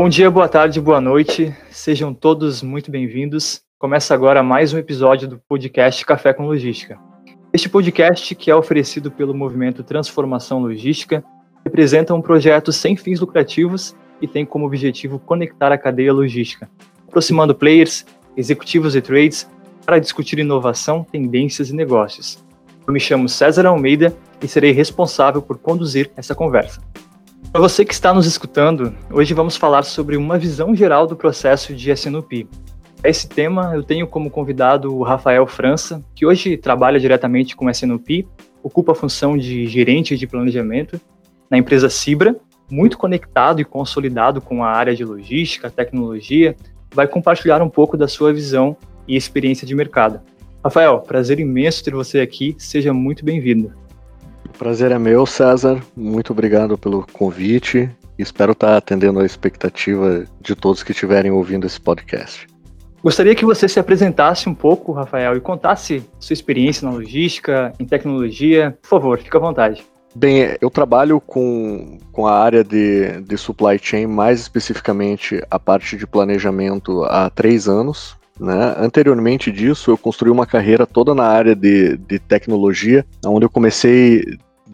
Bom 0.00 0.08
dia, 0.08 0.30
boa 0.30 0.48
tarde, 0.48 0.80
boa 0.80 1.00
noite. 1.00 1.52
Sejam 1.72 2.14
todos 2.14 2.62
muito 2.62 2.88
bem-vindos. 2.88 3.62
Começa 3.80 4.14
agora 4.14 4.44
mais 4.44 4.72
um 4.72 4.78
episódio 4.78 5.26
do 5.26 5.40
podcast 5.48 6.06
Café 6.06 6.32
com 6.32 6.46
Logística. 6.46 6.96
Este 7.52 7.68
podcast, 7.68 8.32
que 8.36 8.48
é 8.48 8.54
oferecido 8.54 9.10
pelo 9.10 9.34
movimento 9.34 9.82
Transformação 9.82 10.60
Logística, 10.60 11.24
representa 11.64 12.14
um 12.14 12.22
projeto 12.22 12.70
sem 12.72 12.96
fins 12.96 13.18
lucrativos 13.18 13.92
e 14.22 14.28
tem 14.28 14.46
como 14.46 14.66
objetivo 14.66 15.18
conectar 15.18 15.72
a 15.72 15.76
cadeia 15.76 16.12
logística, 16.12 16.70
aproximando 17.08 17.52
players, 17.52 18.06
executivos 18.36 18.94
e 18.94 19.00
trades 19.00 19.50
para 19.84 19.98
discutir 19.98 20.38
inovação, 20.38 21.02
tendências 21.02 21.70
e 21.70 21.74
negócios. 21.74 22.38
Eu 22.86 22.92
me 22.92 23.00
chamo 23.00 23.28
César 23.28 23.66
Almeida 23.66 24.16
e 24.40 24.46
serei 24.46 24.70
responsável 24.70 25.42
por 25.42 25.58
conduzir 25.58 26.08
essa 26.16 26.36
conversa. 26.36 26.80
Para 27.52 27.60
você 27.62 27.84
que 27.84 27.94
está 27.94 28.12
nos 28.12 28.26
escutando, 28.26 28.94
hoje 29.10 29.32
vamos 29.32 29.56
falar 29.56 29.82
sobre 29.82 30.16
uma 30.16 30.38
visão 30.38 30.74
geral 30.74 31.06
do 31.06 31.16
processo 31.16 31.74
de 31.74 31.90
SNOP. 31.90 32.46
Esse 33.02 33.28
tema 33.28 33.74
eu 33.74 33.82
tenho 33.82 34.06
como 34.06 34.30
convidado 34.30 34.94
o 34.94 35.02
Rafael 35.02 35.46
França, 35.46 36.04
que 36.14 36.26
hoje 36.26 36.56
trabalha 36.56 37.00
diretamente 37.00 37.56
com 37.56 37.70
SNOP, 37.70 38.28
ocupa 38.62 38.92
a 38.92 38.94
função 38.94 39.38
de 39.38 39.66
gerente 39.66 40.16
de 40.16 40.26
planejamento 40.26 41.00
na 41.50 41.56
empresa 41.56 41.88
Cibra, 41.88 42.36
muito 42.70 42.98
conectado 42.98 43.60
e 43.60 43.64
consolidado 43.64 44.40
com 44.40 44.62
a 44.62 44.70
área 44.70 44.94
de 44.94 45.04
logística, 45.04 45.70
tecnologia, 45.70 46.54
vai 46.92 47.06
compartilhar 47.06 47.62
um 47.62 47.70
pouco 47.70 47.96
da 47.96 48.06
sua 48.06 48.32
visão 48.32 48.76
e 49.06 49.16
experiência 49.16 49.66
de 49.66 49.74
mercado. 49.74 50.20
Rafael, 50.62 51.00
prazer 51.00 51.40
imenso 51.40 51.82
ter 51.82 51.94
você 51.94 52.20
aqui, 52.20 52.54
seja 52.58 52.92
muito 52.92 53.24
bem-vindo. 53.24 53.72
Prazer 54.56 54.92
é 54.92 54.98
meu, 54.98 55.26
César. 55.26 55.82
Muito 55.96 56.32
obrigado 56.32 56.78
pelo 56.78 57.06
convite. 57.12 57.90
Espero 58.18 58.52
estar 58.52 58.76
atendendo 58.76 59.20
a 59.20 59.26
expectativa 59.26 60.24
de 60.40 60.54
todos 60.54 60.82
que 60.82 60.92
estiverem 60.92 61.30
ouvindo 61.30 61.66
esse 61.66 61.80
podcast. 61.80 62.46
Gostaria 63.02 63.34
que 63.34 63.44
você 63.44 63.68
se 63.68 63.78
apresentasse 63.78 64.48
um 64.48 64.54
pouco, 64.54 64.92
Rafael, 64.92 65.36
e 65.36 65.40
contasse 65.40 66.02
sua 66.18 66.34
experiência 66.34 66.88
na 66.88 66.94
logística, 66.94 67.72
em 67.78 67.84
tecnologia. 67.84 68.76
Por 68.82 68.88
favor, 68.88 69.18
fique 69.18 69.36
à 69.36 69.40
vontade. 69.40 69.84
Bem, 70.16 70.56
eu 70.60 70.68
trabalho 70.68 71.20
com, 71.20 71.98
com 72.10 72.26
a 72.26 72.36
área 72.36 72.64
de, 72.64 73.20
de 73.20 73.36
supply 73.36 73.78
chain, 73.80 74.06
mais 74.06 74.40
especificamente 74.40 75.40
a 75.48 75.60
parte 75.60 75.96
de 75.96 76.06
planejamento, 76.06 77.04
há 77.04 77.30
três 77.30 77.68
anos. 77.68 78.17
Né? 78.38 78.74
Anteriormente 78.78 79.50
disso, 79.50 79.90
eu 79.90 79.98
construí 79.98 80.30
uma 80.30 80.46
carreira 80.46 80.86
toda 80.86 81.14
na 81.14 81.24
área 81.24 81.56
de, 81.56 81.96
de 81.96 82.18
tecnologia, 82.18 83.04
onde 83.26 83.44
eu 83.44 83.50
comecei 83.50 84.24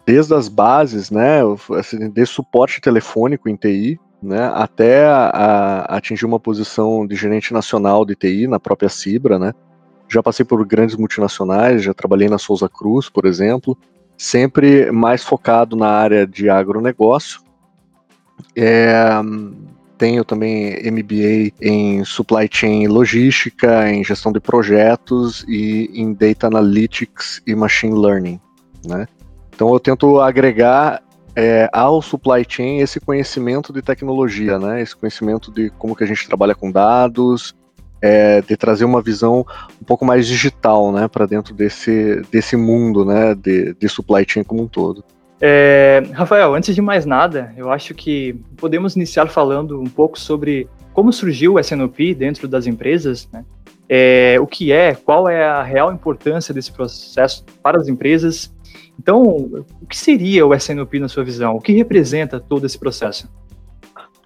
desde 0.05 0.35
as 0.35 0.47
bases, 0.47 1.09
né, 1.09 1.39
assim, 1.77 2.09
de 2.09 2.25
suporte 2.25 2.79
telefônico 2.79 3.49
em 3.49 3.55
TI, 3.55 3.99
né, 4.21 4.51
até 4.53 5.05
a, 5.07 5.29
a 5.29 5.97
atingir 5.97 6.25
uma 6.25 6.39
posição 6.39 7.07
de 7.07 7.15
gerente 7.15 7.51
nacional 7.53 8.05
de 8.05 8.15
TI 8.15 8.47
na 8.47 8.59
própria 8.59 8.89
Cibra, 8.89 9.39
né. 9.39 9.51
Já 10.07 10.21
passei 10.21 10.45
por 10.45 10.63
grandes 10.65 10.95
multinacionais, 10.95 11.83
já 11.83 11.93
trabalhei 11.93 12.29
na 12.29 12.37
Souza 12.37 12.69
Cruz, 12.69 13.09
por 13.09 13.25
exemplo, 13.25 13.75
sempre 14.15 14.91
mais 14.91 15.23
focado 15.23 15.75
na 15.75 15.87
área 15.87 16.27
de 16.27 16.49
agronegócio. 16.49 17.41
É, 18.55 18.93
tenho 19.97 20.23
também 20.23 20.75
MBA 20.91 21.53
em 21.61 22.03
Supply 22.03 22.47
Chain 22.51 22.87
Logística, 22.87 23.89
em 23.89 24.03
Gestão 24.03 24.31
de 24.31 24.39
Projetos 24.39 25.45
e 25.47 25.89
em 25.93 26.13
Data 26.13 26.47
Analytics 26.47 27.41
e 27.45 27.55
Machine 27.55 27.97
Learning, 27.99 28.39
né? 28.85 29.07
Então 29.53 29.71
eu 29.73 29.79
tento 29.79 30.19
agregar 30.19 31.01
é, 31.35 31.69
ao 31.71 32.01
supply 32.01 32.45
chain 32.47 32.79
esse 32.79 32.99
conhecimento 32.99 33.73
de 33.73 33.81
tecnologia, 33.81 34.57
né? 34.59 34.81
Esse 34.81 34.95
conhecimento 34.95 35.51
de 35.51 35.69
como 35.71 35.95
que 35.95 36.03
a 36.03 36.07
gente 36.07 36.27
trabalha 36.27 36.55
com 36.55 36.71
dados, 36.71 37.55
é, 38.01 38.41
de 38.41 38.55
trazer 38.55 38.85
uma 38.85 39.01
visão 39.01 39.45
um 39.81 39.85
pouco 39.85 40.05
mais 40.05 40.27
digital, 40.27 40.91
né, 40.91 41.07
para 41.07 41.25
dentro 41.25 41.53
desse, 41.55 42.21
desse 42.31 42.55
mundo, 42.55 43.03
né, 43.03 43.33
de, 43.33 43.73
de 43.73 43.89
supply 43.89 44.23
chain 44.27 44.43
como 44.43 44.61
um 44.63 44.67
todo. 44.67 45.03
É, 45.41 46.03
Rafael, 46.13 46.53
antes 46.55 46.73
de 46.73 46.81
mais 46.81 47.05
nada, 47.05 47.53
eu 47.57 47.71
acho 47.71 47.93
que 47.93 48.33
podemos 48.57 48.95
iniciar 48.95 49.27
falando 49.27 49.79
um 49.81 49.89
pouco 49.89 50.19
sobre 50.19 50.69
como 50.93 51.11
surgiu 51.11 51.55
o 51.55 51.59
SNOP 51.59 52.13
dentro 52.15 52.47
das 52.47 52.65
empresas, 52.67 53.27
né? 53.31 53.43
É, 53.87 54.37
o 54.39 54.47
que 54.47 54.71
é, 54.71 54.95
qual 54.95 55.29
é 55.29 55.45
a 55.45 55.61
real 55.61 55.93
importância 55.93 56.53
desse 56.53 56.71
processo 56.71 57.45
para 57.61 57.77
as 57.77 57.87
empresas. 57.87 58.51
Então, 58.97 59.21
o 59.23 59.85
que 59.87 59.97
seria 59.97 60.47
o 60.47 60.55
SNOP 60.55 60.99
na 60.99 61.07
sua 61.07 61.23
visão? 61.23 61.55
O 61.55 61.61
que 61.61 61.73
representa 61.73 62.39
todo 62.39 62.65
esse 62.65 62.79
processo? 62.79 63.29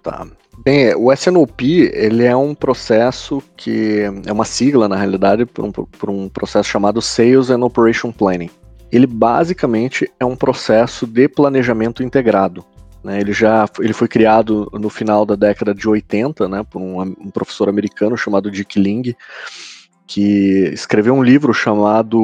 Tá. 0.02 0.26
Bem, 0.64 0.94
o 0.94 1.12
SNOP 1.12 1.90
ele 1.92 2.24
é 2.24 2.34
um 2.36 2.54
processo 2.54 3.42
que 3.56 4.02
é 4.26 4.32
uma 4.32 4.44
sigla 4.44 4.88
na 4.88 4.96
realidade 4.96 5.44
por 5.44 5.64
um, 5.64 5.72
um 6.08 6.28
processo 6.28 6.68
chamado 6.68 7.02
Sales 7.02 7.50
and 7.50 7.64
Operation 7.64 8.12
Planning. 8.12 8.50
Ele 8.92 9.06
basicamente 9.06 10.10
é 10.18 10.24
um 10.24 10.36
processo 10.36 11.06
de 11.06 11.28
planejamento 11.28 12.02
integrado. 12.02 12.64
Né? 13.02 13.20
Ele 13.20 13.32
já 13.32 13.66
ele 13.78 13.92
foi 13.92 14.08
criado 14.08 14.70
no 14.72 14.90
final 14.90 15.24
da 15.24 15.34
década 15.34 15.74
de 15.74 15.88
80, 15.88 16.48
né, 16.48 16.64
por 16.68 16.80
um, 16.80 17.00
um 17.00 17.30
professor 17.30 17.68
americano 17.68 18.16
chamado 18.16 18.50
Dick 18.50 18.78
Ling, 18.78 19.14
que 20.06 20.70
escreveu 20.72 21.14
um 21.14 21.22
livro 21.22 21.54
chamado 21.54 22.18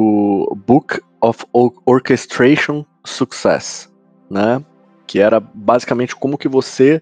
Book 0.67 0.99
of 1.21 1.45
Orchestration 1.85 2.85
Success, 3.05 3.89
né? 4.29 4.61
Que 5.07 5.19
era 5.19 5.39
basicamente 5.39 6.13
como 6.13 6.37
que 6.37 6.49
você 6.49 7.01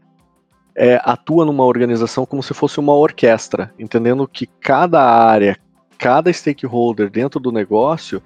é, 0.75 1.02
atua 1.04 1.44
numa 1.44 1.66
organização 1.66 2.25
como 2.25 2.44
se 2.44 2.54
fosse 2.54 2.80
uma 2.80 2.94
orquestra, 2.94 3.74
entendendo 3.80 4.28
que 4.28 4.46
cada 4.46 5.02
área, 5.02 5.58
cada 5.97 6.31
stakeholder 6.31 7.09
dentro 7.09 7.39
do 7.39 7.51
negócio 7.51 8.22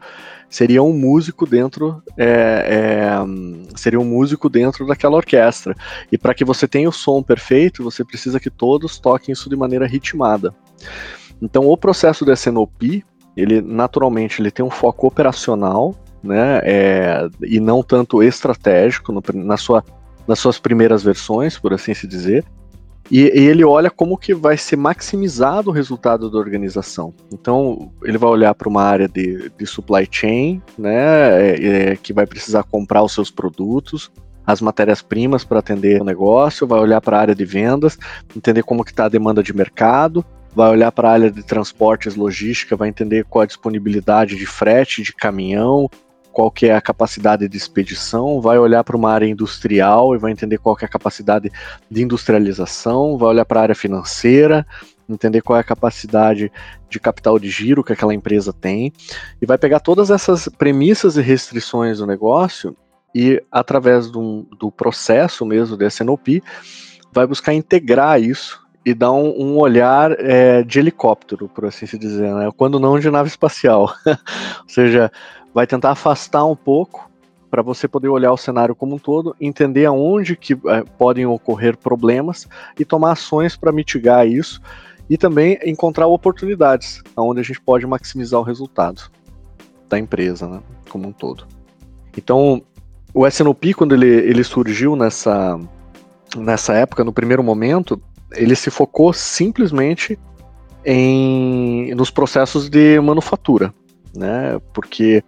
seria 0.50 0.81
um 0.81 0.94
músico 0.94 1.46
dentro 1.46 2.02
é, 2.18 2.25
é, 2.25 3.78
seria 3.78 4.00
um 4.00 4.06
músico 4.06 4.50
dentro 4.50 4.85
daquela 4.85 5.18
orquestra. 5.18 5.75
E 6.12 6.18
para 6.18 6.34
que 6.34 6.44
você 6.44 6.68
tenha 6.68 6.90
o 6.90 6.94
som 6.94 7.22
perfeito, 7.22 7.84
você 7.84 8.03
precisa 8.03 8.40
que 8.40 8.50
todos 8.50 8.97
toquem 8.97 9.34
isso 9.34 9.50
de 9.50 9.56
maneira 9.56 9.88
ritmada. 9.88 10.53
Então, 11.41 11.68
o 11.68 11.78
processo 11.78 12.25
do 12.25 12.34
SNOP, 12.34 13.06
ele 13.38 13.62
naturalmente 13.62 14.41
ele 14.41 14.51
tem 14.51 14.66
um 14.66 14.69
foco 14.69 15.07
operacional, 15.07 15.96
né, 16.22 16.59
é, 16.63 17.30
e 17.41 17.59
não 17.62 17.81
tanto 17.81 18.22
estratégico 18.22 19.13
no, 19.13 19.24
na 19.34 19.56
sua 19.56 19.84
nas 20.28 20.38
suas 20.38 20.59
primeiras 20.59 21.01
versões, 21.01 21.57
por 21.57 21.74
assim 21.74 21.91
se 21.96 22.06
dizer, 22.06 22.46
e, 23.12 23.22
e, 23.22 23.47
ele 23.47 23.64
olha 23.64 23.90
como 23.90 24.18
que 24.18 24.34
vai 24.34 24.58
ser 24.58 24.75
maximizado 24.75 25.70
o 25.70 25.74
resultado 25.74 26.30
da 26.30 26.38
organização. 26.38 27.14
Então, 27.34 27.92
ele 28.03 28.18
vai 28.18 28.30
olhar 28.30 28.53
para 28.53 28.70
uma 28.70 28.84
área 28.84 29.08
de, 29.08 29.52
de, 29.58 29.66
supply 29.66 30.08
chain, 30.09 30.62
né, 30.78 31.52
é, 31.52 31.92
é, 31.92 31.96
que 31.96 32.14
vai 32.14 32.25
precisar 32.25 32.64
comprar 32.64 33.03
os 33.03 33.14
seus 33.14 33.31
produtos, 33.31 34.12
as 34.46 34.62
matérias-primas 34.62 35.44
para 35.44 35.59
atender 35.59 36.02
o 36.02 36.06
negócio, 36.06 36.66
vai 36.66 36.80
olhar 36.80 37.02
para 37.02 37.18
a 37.18 37.22
área 37.22 37.36
de 37.36 37.46
vendas, 37.46 37.98
entender 38.36 38.64
como 38.64 38.84
que 38.84 38.92
está 38.92 39.06
a 39.06 39.09
demanda 39.09 39.44
de 39.44 39.53
mercado, 39.53 40.25
vai 40.56 40.69
olhar 40.72 40.92
para 40.92 41.09
a 41.09 41.14
área 41.14 41.31
de 41.31 41.44
transportes, 41.44 42.16
logística, 42.16 42.75
vai 42.75 42.90
entender 42.90 43.25
qual 43.25 43.44
a 43.44 43.46
disponibilidade 43.46 44.36
de 44.36 44.46
frete, 44.46 45.03
de 45.03 45.14
caminhão, 45.14 45.90
qual 46.40 46.50
que 46.50 46.68
é 46.68 46.74
a 46.74 46.80
capacidade 46.80 47.50
de 47.50 47.58
expedição, 47.58 48.40
vai 48.40 48.58
olhar 48.58 48.82
para 48.82 48.96
uma 48.96 49.12
área 49.12 49.26
industrial 49.26 50.16
e 50.16 50.18
vai 50.18 50.32
entender 50.32 50.58
qual 50.58 50.74
que 50.74 50.86
é 50.86 50.88
a 50.88 50.90
capacidade 50.90 51.52
de 51.92 52.02
industrialização, 52.02 53.18
vai 53.18 53.28
olhar 53.28 53.44
para 53.44 53.60
a 53.60 53.64
área 53.64 53.76
financeira, 53.76 54.66
entender 55.10 55.42
qual 55.42 55.58
é 55.58 55.60
a 55.60 55.66
capacidade 55.66 56.50
de 56.90 56.98
capital 56.98 57.38
de 57.38 57.50
giro 57.50 57.84
que 57.84 57.92
aquela 57.92 58.14
empresa 58.14 58.54
tem, 58.54 58.94
e 59.42 59.46
vai 59.46 59.58
pegar 59.58 59.82
todas 59.82 60.10
essas 60.10 60.48
premissas 60.48 61.18
e 61.18 61.22
restrições 61.22 61.98
do 61.98 62.08
negócio 62.08 62.74
e, 63.14 63.44
através 63.52 64.10
do, 64.10 64.48
do 64.58 64.72
processo 64.72 65.46
mesmo 65.46 65.76
de 65.76 65.88
SNOP, 65.88 66.42
vai 67.12 67.28
buscar 67.28 67.54
integrar 67.54 68.22
isso 68.22 68.66
e 68.89 68.94
dar 68.94 69.12
um, 69.12 69.30
um 69.39 69.57
olhar 69.57 70.12
é, 70.19 70.63
de 70.63 70.80
helicóptero, 70.80 71.47
por 71.47 71.65
assim 71.65 71.86
se 71.86 71.97
dizer, 71.97 72.33
né? 72.33 72.50
quando 72.57 72.80
não 72.80 73.00
de 73.00 73.09
nave 73.12 73.30
espacial. 73.30 73.94
Ou 74.07 74.68
seja, 74.69 75.12
vai 75.53 75.68
tentar 75.68 75.91
afastar 75.91 76.44
um 76.45 76.56
pouco 76.56 77.09
para 77.51 77.62
você 77.62 77.88
poder 77.88 78.09
olhar 78.09 78.31
o 78.31 78.38
cenário 78.38 78.75
como 78.75 78.95
um 78.95 79.00
todo, 79.00 79.36
entender 79.39 79.86
aonde 79.86 80.36
que 80.36 80.53
é, 80.53 80.83
podem 80.97 81.25
ocorrer 81.25 81.77
problemas 81.77 82.47
e 82.80 82.86
tomar 82.86 83.12
ações 83.12 83.56
para 83.56 83.71
mitigar 83.71 84.27
isso 84.27 84.62
e 85.09 85.18
também 85.18 85.59
encontrar 85.63 86.07
oportunidades 86.07 87.01
onde 87.18 87.39
a 87.39 87.44
gente 87.44 87.62
pode 87.62 87.86
maximizar 87.86 88.39
o 88.39 88.44
resultado 88.44 89.09
da 89.88 89.97
empresa, 89.97 90.47
né, 90.47 90.62
como 90.89 91.07
um 91.07 91.12
todo. 91.12 91.45
Então, 92.15 92.62
o 93.13 93.25
SNOP, 93.27 93.74
quando 93.74 93.95
ele, 93.95 94.07
ele 94.07 94.44
surgiu 94.44 94.95
nessa, 94.95 95.59
nessa 96.38 96.74
época, 96.74 97.03
no 97.03 97.12
primeiro 97.12 97.44
momento, 97.44 98.00
ele 98.34 98.56
se 98.56 98.70
focou 98.70 99.12
simplesmente 99.14 100.18
em, 100.86 101.94
nos 101.96 102.10
processos 102.10 102.70
de 102.70 103.00
manufatura, 103.00 103.74
né, 104.16 104.60
porque 104.74 105.24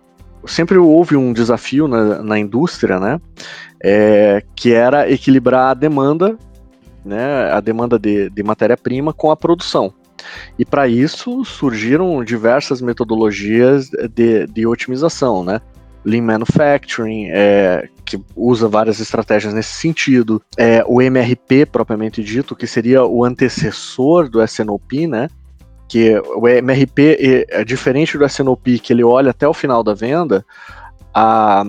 sempre 0.45 0.77
houve 0.77 1.15
um 1.15 1.33
desafio 1.33 1.87
na, 1.87 2.23
na 2.23 2.39
indústria, 2.39 2.99
né? 2.99 3.21
É, 3.83 4.43
que 4.55 4.73
era 4.73 5.09
equilibrar 5.11 5.71
a 5.71 5.73
demanda 5.73 6.37
né, 7.03 7.51
a 7.51 7.59
demanda 7.59 7.97
de, 7.97 8.29
de 8.29 8.43
matéria-prima 8.43 9.13
com 9.13 9.31
a 9.31 9.37
produção. 9.37 9.93
E 10.57 10.63
para 10.63 10.87
isso 10.87 11.43
surgiram 11.43 12.23
diversas 12.23 12.79
metodologias 12.79 13.89
de, 14.13 14.45
de 14.45 14.67
otimização, 14.67 15.43
né? 15.43 15.59
Lean 16.03 16.23
Manufacturing, 16.23 17.27
é, 17.29 17.87
que 18.05 18.19
usa 18.35 18.67
várias 18.67 18.99
estratégias 18.99 19.53
nesse 19.53 19.73
sentido. 19.73 20.41
É, 20.57 20.83
o 20.87 21.01
MRP, 21.01 21.65
propriamente 21.65 22.23
dito, 22.23 22.55
que 22.55 22.67
seria 22.67 23.05
o 23.05 23.23
antecessor 23.23 24.29
do 24.29 24.43
SNOP, 24.43 25.07
né? 25.07 25.29
Que 25.87 26.19
o 26.35 26.47
MRP 26.47 27.45
é 27.49 27.63
diferente 27.63 28.17
do 28.17 28.25
SNOP, 28.25 28.79
que 28.79 28.93
ele 28.93 29.03
olha 29.03 29.31
até 29.31 29.47
o 29.47 29.53
final 29.53 29.83
da 29.83 29.93
venda. 29.93 30.45
A, 31.13 31.63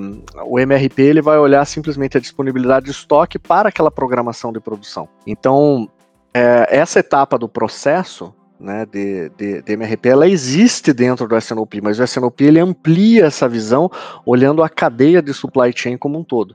o 0.47 0.59
MRP 0.59 1.03
ele 1.03 1.21
vai 1.21 1.39
olhar 1.39 1.65
simplesmente 1.65 2.17
a 2.17 2.21
disponibilidade 2.21 2.87
de 2.87 2.93
estoque 2.93 3.39
para 3.39 3.69
aquela 3.69 3.91
programação 3.91 4.53
de 4.53 4.61
produção. 4.61 5.09
Então, 5.27 5.89
é, 6.33 6.69
essa 6.71 7.01
etapa 7.01 7.37
do 7.37 7.49
processo 7.49 8.33
né, 8.63 8.87
de, 8.87 9.29
de, 9.31 9.63
de, 9.63 9.73
MRP, 9.73 10.09
ela 10.09 10.29
existe 10.29 10.93
dentro 10.93 11.27
do 11.27 11.37
SNOP, 11.37 11.81
mas 11.83 11.99
o 11.99 12.05
SNOP 12.05 12.41
ele 12.43 12.61
amplia 12.61 13.27
essa 13.27 13.49
visão 13.49 13.91
olhando 14.25 14.63
a 14.63 14.69
cadeia 14.69 15.21
de 15.21 15.35
supply 15.35 15.73
chain 15.75 15.99
como 15.99 16.19
um 16.19 16.25
todo. 16.25 16.55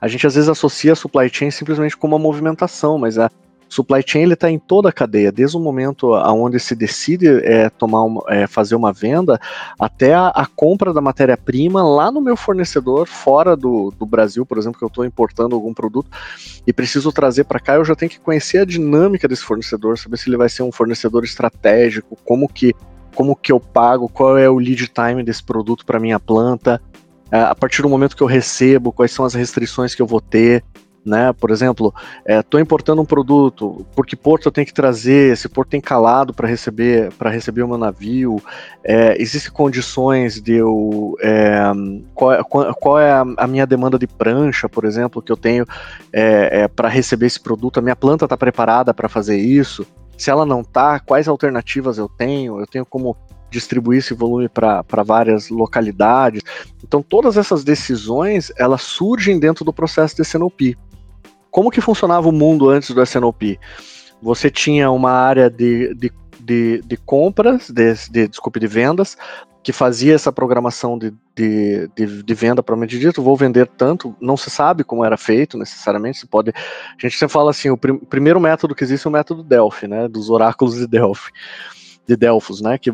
A 0.00 0.08
gente 0.08 0.26
às 0.26 0.34
vezes 0.34 0.48
associa 0.48 0.92
a 0.92 0.96
supply 0.96 1.28
chain 1.32 1.50
simplesmente 1.50 1.96
como 1.96 2.16
uma 2.16 2.22
movimentação, 2.22 2.98
mas 2.98 3.18
a, 3.18 3.30
supply 3.68 4.02
chain 4.06 4.22
ele 4.22 4.34
está 4.34 4.50
em 4.50 4.58
toda 4.58 4.88
a 4.88 4.92
cadeia, 4.92 5.32
desde 5.32 5.56
o 5.56 5.60
momento 5.60 6.14
aonde 6.14 6.58
se 6.60 6.74
decide 6.74 7.26
é, 7.44 7.68
tomar 7.70 8.04
uma, 8.04 8.22
é, 8.28 8.46
fazer 8.46 8.74
uma 8.74 8.92
venda 8.92 9.40
até 9.78 10.14
a, 10.14 10.28
a 10.28 10.46
compra 10.46 10.92
da 10.92 11.00
matéria-prima 11.00 11.82
lá 11.82 12.10
no 12.10 12.20
meu 12.20 12.36
fornecedor 12.36 13.06
fora 13.06 13.56
do, 13.56 13.92
do 13.98 14.06
Brasil, 14.06 14.46
por 14.46 14.58
exemplo, 14.58 14.78
que 14.78 14.84
eu 14.84 14.88
estou 14.88 15.04
importando 15.04 15.54
algum 15.54 15.74
produto 15.74 16.10
e 16.66 16.72
preciso 16.72 17.12
trazer 17.12 17.44
para 17.44 17.60
cá, 17.60 17.74
eu 17.74 17.84
já 17.84 17.94
tenho 17.94 18.10
que 18.10 18.20
conhecer 18.20 18.58
a 18.58 18.64
dinâmica 18.64 19.26
desse 19.26 19.42
fornecedor, 19.42 19.98
saber 19.98 20.16
se 20.16 20.28
ele 20.28 20.36
vai 20.36 20.48
ser 20.48 20.62
um 20.62 20.72
fornecedor 20.72 21.24
estratégico, 21.24 22.16
como 22.24 22.48
que 22.48 22.74
como 23.14 23.34
que 23.34 23.50
eu 23.50 23.58
pago, 23.58 24.10
qual 24.10 24.36
é 24.36 24.46
o 24.46 24.58
lead 24.58 24.88
time 24.88 25.22
desse 25.22 25.42
produto 25.42 25.86
para 25.86 25.98
minha 25.98 26.20
planta, 26.20 26.82
é, 27.32 27.40
a 27.40 27.54
partir 27.54 27.80
do 27.80 27.88
momento 27.88 28.14
que 28.14 28.22
eu 28.22 28.26
recebo, 28.26 28.92
quais 28.92 29.10
são 29.10 29.24
as 29.24 29.32
restrições 29.32 29.94
que 29.94 30.02
eu 30.02 30.06
vou 30.06 30.20
ter, 30.20 30.62
né? 31.06 31.32
Por 31.32 31.50
exemplo, 31.50 31.94
estou 32.26 32.58
é, 32.58 32.62
importando 32.62 33.00
um 33.00 33.04
produto, 33.04 33.86
por 33.94 34.04
que 34.04 34.16
porto 34.16 34.46
eu 34.46 34.52
tenho 34.52 34.66
que 34.66 34.74
trazer? 34.74 35.32
Esse 35.32 35.48
porto 35.48 35.70
tem 35.70 35.80
calado 35.80 36.34
para 36.34 36.48
receber 36.48 37.12
para 37.12 37.30
receber 37.30 37.62
o 37.62 37.68
meu 37.68 37.78
navio? 37.78 38.42
É, 38.82 39.20
existem 39.20 39.52
condições 39.52 40.40
de 40.40 40.54
eu 40.54 41.16
é, 41.22 41.70
qual, 42.12 42.32
é, 42.32 42.42
qual, 42.42 42.98
é 42.98 43.12
a, 43.12 43.24
a, 43.36 43.46
minha 43.46 43.66
demanda 43.66 43.98
de 43.98 44.06
prancha, 44.06 44.68
por 44.68 44.84
exemplo, 44.84 45.22
que 45.22 45.30
eu 45.30 45.36
tenho 45.36 45.64
é, 46.12 46.62
é 46.62 46.68
para 46.68 46.88
receber 46.88 47.26
esse 47.26 47.40
produto? 47.40 47.78
A 47.78 47.82
minha 47.82 47.96
planta 47.96 48.24
está 48.24 48.36
preparada 48.36 48.92
para 48.92 49.08
fazer 49.08 49.36
isso? 49.36 49.86
Se 50.18 50.30
ela 50.30 50.44
não 50.44 50.62
está, 50.62 50.98
quais 50.98 51.28
alternativas 51.28 51.98
eu 51.98 52.08
tenho? 52.08 52.58
Eu 52.58 52.66
tenho 52.66 52.86
como 52.86 53.16
distribuir 53.50 53.98
esse 53.98 54.14
volume 54.14 54.48
para 54.48 55.02
várias 55.04 55.48
localidades. 55.48 56.42
Então, 56.82 57.02
todas 57.02 57.36
essas 57.36 57.64
decisões 57.64 58.52
elas 58.56 58.82
surgem 58.82 59.38
dentro 59.38 59.64
do 59.64 59.72
processo 59.72 60.16
de 60.16 60.22
SNOP 60.22 60.76
como 61.56 61.70
que 61.70 61.80
funcionava 61.80 62.28
o 62.28 62.32
mundo 62.32 62.68
antes 62.68 62.90
do 62.90 63.02
SNOP? 63.02 63.58
Você 64.20 64.50
tinha 64.50 64.90
uma 64.90 65.10
área 65.10 65.48
de, 65.48 65.94
de, 65.94 66.12
de, 66.38 66.82
de 66.82 66.96
compras, 66.98 67.70
de, 67.70 67.94
de, 68.10 68.28
desculpe, 68.28 68.60
de 68.60 68.66
vendas, 68.66 69.16
que 69.62 69.72
fazia 69.72 70.14
essa 70.14 70.30
programação 70.30 70.98
de, 70.98 71.14
de, 71.34 71.88
de, 71.96 72.22
de 72.22 72.34
venda 72.34 72.62
para 72.62 72.76
dito, 72.84 73.22
vou 73.22 73.38
vender 73.38 73.66
tanto, 73.68 74.14
não 74.20 74.36
se 74.36 74.50
sabe 74.50 74.84
como 74.84 75.02
era 75.02 75.16
feito 75.16 75.56
necessariamente, 75.56 76.18
se 76.18 76.26
pode, 76.26 76.50
a 76.50 77.00
gente 77.00 77.16
sempre 77.16 77.32
fala 77.32 77.52
assim, 77.52 77.70
o 77.70 77.76
prim, 77.78 77.96
primeiro 77.96 78.38
método 78.38 78.74
que 78.74 78.84
existe 78.84 79.06
é 79.06 79.08
o 79.08 79.12
método 79.12 79.42
Delphi, 79.42 79.88
né, 79.88 80.08
dos 80.08 80.28
oráculos 80.28 80.74
de 80.74 80.86
Delphi, 80.86 81.32
de 82.06 82.16
Delfos, 82.16 82.60
né, 82.60 82.76
que 82.76 82.92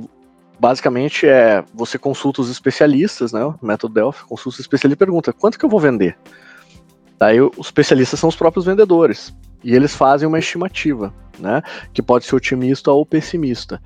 basicamente 0.60 1.26
é, 1.26 1.64
você 1.74 1.98
consulta 1.98 2.40
os 2.40 2.48
especialistas, 2.48 3.32
né, 3.32 3.44
o 3.44 3.58
método 3.60 3.94
Delphi, 3.94 4.24
consulta 4.24 4.58
o 4.58 4.60
especialista 4.60 5.02
e 5.02 5.04
pergunta, 5.04 5.32
quanto 5.32 5.58
que 5.58 5.64
eu 5.64 5.68
vou 5.68 5.80
vender? 5.80 6.16
Daí 7.22 7.40
os 7.40 7.66
especialistas 7.66 8.18
são 8.18 8.28
os 8.28 8.34
próprios 8.34 8.64
vendedores. 8.64 9.32
E 9.62 9.76
eles 9.76 9.94
fazem 9.94 10.26
uma 10.26 10.40
estimativa, 10.40 11.14
né? 11.38 11.62
Que 11.92 12.02
pode 12.02 12.24
ser 12.24 12.34
otimista 12.34 12.90
ou 12.90 13.06
pessimista. 13.06 13.80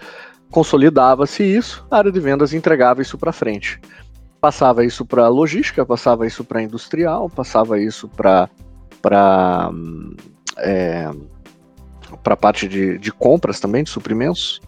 Consolidava-se 0.50 1.42
isso, 1.42 1.86
a 1.90 1.98
área 1.98 2.10
de 2.10 2.18
vendas 2.18 2.54
entregava 2.54 3.02
isso 3.02 3.18
para 3.18 3.34
frente. 3.34 3.78
Passava 4.40 4.86
isso 4.86 5.04
para 5.04 5.28
logística, 5.28 5.84
passava 5.84 6.26
isso 6.26 6.42
para 6.44 6.62
industrial, 6.62 7.28
passava 7.28 7.78
isso 7.78 8.08
para 8.08 8.48
para 9.02 9.70
é, 10.56 11.10
para 12.22 12.38
parte 12.38 12.66
de, 12.66 12.96
de 12.96 13.12
compras 13.12 13.60
também, 13.60 13.84
de 13.84 13.90
suprimentos. 13.90 14.62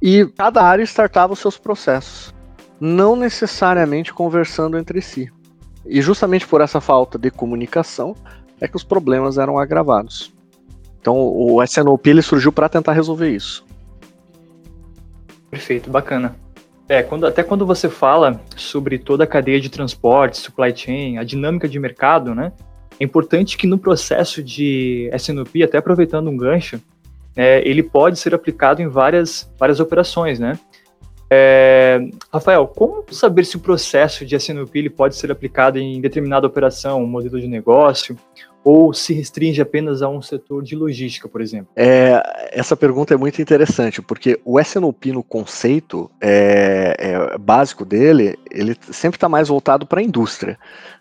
E 0.00 0.24
cada 0.38 0.62
área 0.62 0.84
startava 0.84 1.32
os 1.32 1.40
seus 1.40 1.58
processos, 1.58 2.32
não 2.80 3.16
necessariamente 3.16 4.14
conversando 4.14 4.78
entre 4.78 5.02
si. 5.02 5.32
E 5.86 6.00
justamente 6.00 6.46
por 6.46 6.60
essa 6.60 6.80
falta 6.80 7.18
de 7.18 7.30
comunicação 7.30 8.14
é 8.60 8.68
que 8.68 8.76
os 8.76 8.84
problemas 8.84 9.38
eram 9.38 9.58
agravados. 9.58 10.32
Então 11.00 11.16
o 11.16 11.62
SNOP 11.62 12.08
ele 12.08 12.22
surgiu 12.22 12.50
para 12.50 12.68
tentar 12.68 12.92
resolver 12.92 13.30
isso. 13.30 13.64
Perfeito, 15.50 15.90
bacana. 15.90 16.34
É, 16.88 17.02
quando, 17.02 17.26
até 17.26 17.42
quando 17.42 17.64
você 17.64 17.88
fala 17.88 18.40
sobre 18.56 18.98
toda 18.98 19.24
a 19.24 19.26
cadeia 19.26 19.60
de 19.60 19.70
transporte, 19.70 20.38
supply 20.38 20.76
chain, 20.76 21.18
a 21.18 21.24
dinâmica 21.24 21.68
de 21.68 21.78
mercado, 21.78 22.34
né? 22.34 22.52
É 22.98 23.04
importante 23.04 23.56
que 23.56 23.66
no 23.66 23.78
processo 23.78 24.42
de 24.42 25.10
SNOP, 25.14 25.62
até 25.62 25.78
aproveitando 25.78 26.28
um 26.28 26.36
gancho, 26.36 26.80
é, 27.36 27.66
ele 27.68 27.82
pode 27.82 28.18
ser 28.18 28.34
aplicado 28.34 28.82
em 28.82 28.88
várias, 28.88 29.50
várias 29.58 29.80
operações, 29.80 30.38
né? 30.38 30.58
É, 31.36 31.98
Rafael, 32.32 32.68
como 32.68 33.04
saber 33.10 33.44
se 33.44 33.56
o 33.56 33.60
processo 33.60 34.24
de 34.24 34.36
SNOP 34.36 34.88
pode 34.90 35.16
ser 35.16 35.32
aplicado 35.32 35.80
em 35.80 36.00
determinada 36.00 36.46
operação, 36.46 37.04
modelo 37.04 37.40
de 37.40 37.48
negócio, 37.48 38.16
ou 38.62 38.94
se 38.94 39.12
restringe 39.12 39.60
apenas 39.60 40.00
a 40.00 40.08
um 40.08 40.22
setor 40.22 40.62
de 40.62 40.76
logística, 40.76 41.28
por 41.28 41.40
exemplo? 41.40 41.66
É, 41.74 42.50
essa 42.52 42.76
pergunta 42.76 43.12
é 43.12 43.16
muito 43.16 43.42
interessante, 43.42 44.00
porque 44.00 44.40
o 44.44 44.60
SNOP 44.60 45.06
no 45.10 45.24
conceito 45.24 46.08
é, 46.20 46.94
é, 46.98 47.38
básico 47.38 47.84
dele, 47.84 48.38
ele 48.48 48.76
sempre 48.92 49.16
está 49.16 49.28
mais 49.28 49.48
voltado 49.48 49.84
para 49.86 50.00
a 50.00 50.04
indústria, 50.04 50.56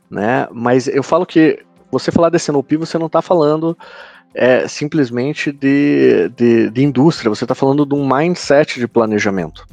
né? 0.09 0.47
Mas 0.51 0.87
eu 0.87 1.03
falo 1.03 1.27
que 1.27 1.59
você 1.91 2.11
falar 2.11 2.29
de 2.29 2.37
SNOP, 2.37 2.75
você 2.75 2.97
não 2.97 3.05
está 3.05 3.21
falando 3.21 3.77
é, 4.33 4.67
simplesmente 4.67 5.51
de, 5.51 6.29
de, 6.35 6.71
de 6.71 6.83
indústria, 6.83 7.29
você 7.29 7.43
está 7.43 7.53
falando 7.53 7.85
de 7.85 7.93
um 7.93 8.07
mindset 8.07 8.79
de 8.79 8.87
planejamento 8.87 9.63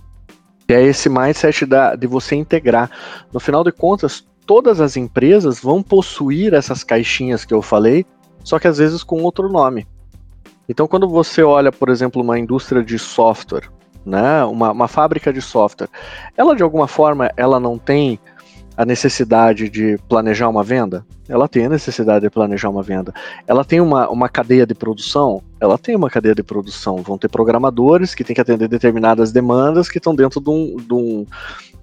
que 0.70 0.74
é 0.74 0.84
esse 0.84 1.08
mindset 1.08 1.66
da, 1.66 1.96
de 1.96 2.06
você 2.06 2.36
integrar. 2.36 2.88
No 3.32 3.40
final 3.40 3.64
de 3.64 3.72
contas, 3.72 4.24
todas 4.46 4.80
as 4.80 4.96
empresas 4.96 5.58
vão 5.58 5.82
possuir 5.82 6.54
essas 6.54 6.84
caixinhas 6.84 7.44
que 7.44 7.52
eu 7.52 7.60
falei, 7.60 8.06
só 8.44 8.56
que 8.56 8.68
às 8.68 8.78
vezes 8.78 9.02
com 9.02 9.20
outro 9.20 9.48
nome. 9.48 9.84
Então, 10.68 10.86
quando 10.86 11.08
você 11.08 11.42
olha, 11.42 11.72
por 11.72 11.88
exemplo, 11.88 12.22
uma 12.22 12.38
indústria 12.38 12.84
de 12.84 13.00
software, 13.00 13.68
né, 14.06 14.44
uma, 14.44 14.70
uma 14.70 14.86
fábrica 14.86 15.32
de 15.32 15.42
software, 15.42 15.88
ela 16.36 16.54
de 16.54 16.62
alguma 16.62 16.86
forma 16.86 17.32
ela 17.36 17.58
não 17.58 17.76
tem 17.76 18.20
a 18.76 18.84
necessidade 18.84 19.68
de 19.68 19.98
planejar 20.08 20.48
uma 20.48 20.62
venda? 20.62 21.04
Ela 21.28 21.48
tem 21.48 21.66
a 21.66 21.68
necessidade 21.68 22.24
de 22.24 22.30
planejar 22.30 22.68
uma 22.68 22.82
venda. 22.82 23.14
Ela 23.46 23.64
tem 23.64 23.80
uma, 23.80 24.08
uma 24.08 24.28
cadeia 24.28 24.66
de 24.66 24.74
produção? 24.74 25.42
Ela 25.60 25.78
tem 25.78 25.94
uma 25.94 26.10
cadeia 26.10 26.34
de 26.34 26.42
produção. 26.42 26.96
Vão 26.96 27.16
ter 27.16 27.28
programadores 27.28 28.14
que 28.14 28.24
têm 28.24 28.34
que 28.34 28.40
atender 28.40 28.68
determinadas 28.68 29.30
demandas 29.30 29.88
que 29.88 29.98
estão 29.98 30.14
dentro 30.14 30.40
de 30.40 30.50
um, 30.50 30.76
de 30.76 30.94
um, 30.94 31.26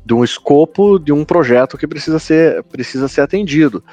de 0.06 0.14
um 0.14 0.24
escopo 0.24 1.00
de 1.00 1.14
um 1.14 1.24
projeto 1.24 1.78
que 1.78 1.88
precisa 1.88 2.20
ser, 2.20 2.64
precisa 2.64 3.08
ser 3.08 3.22
atendido. 3.22 3.84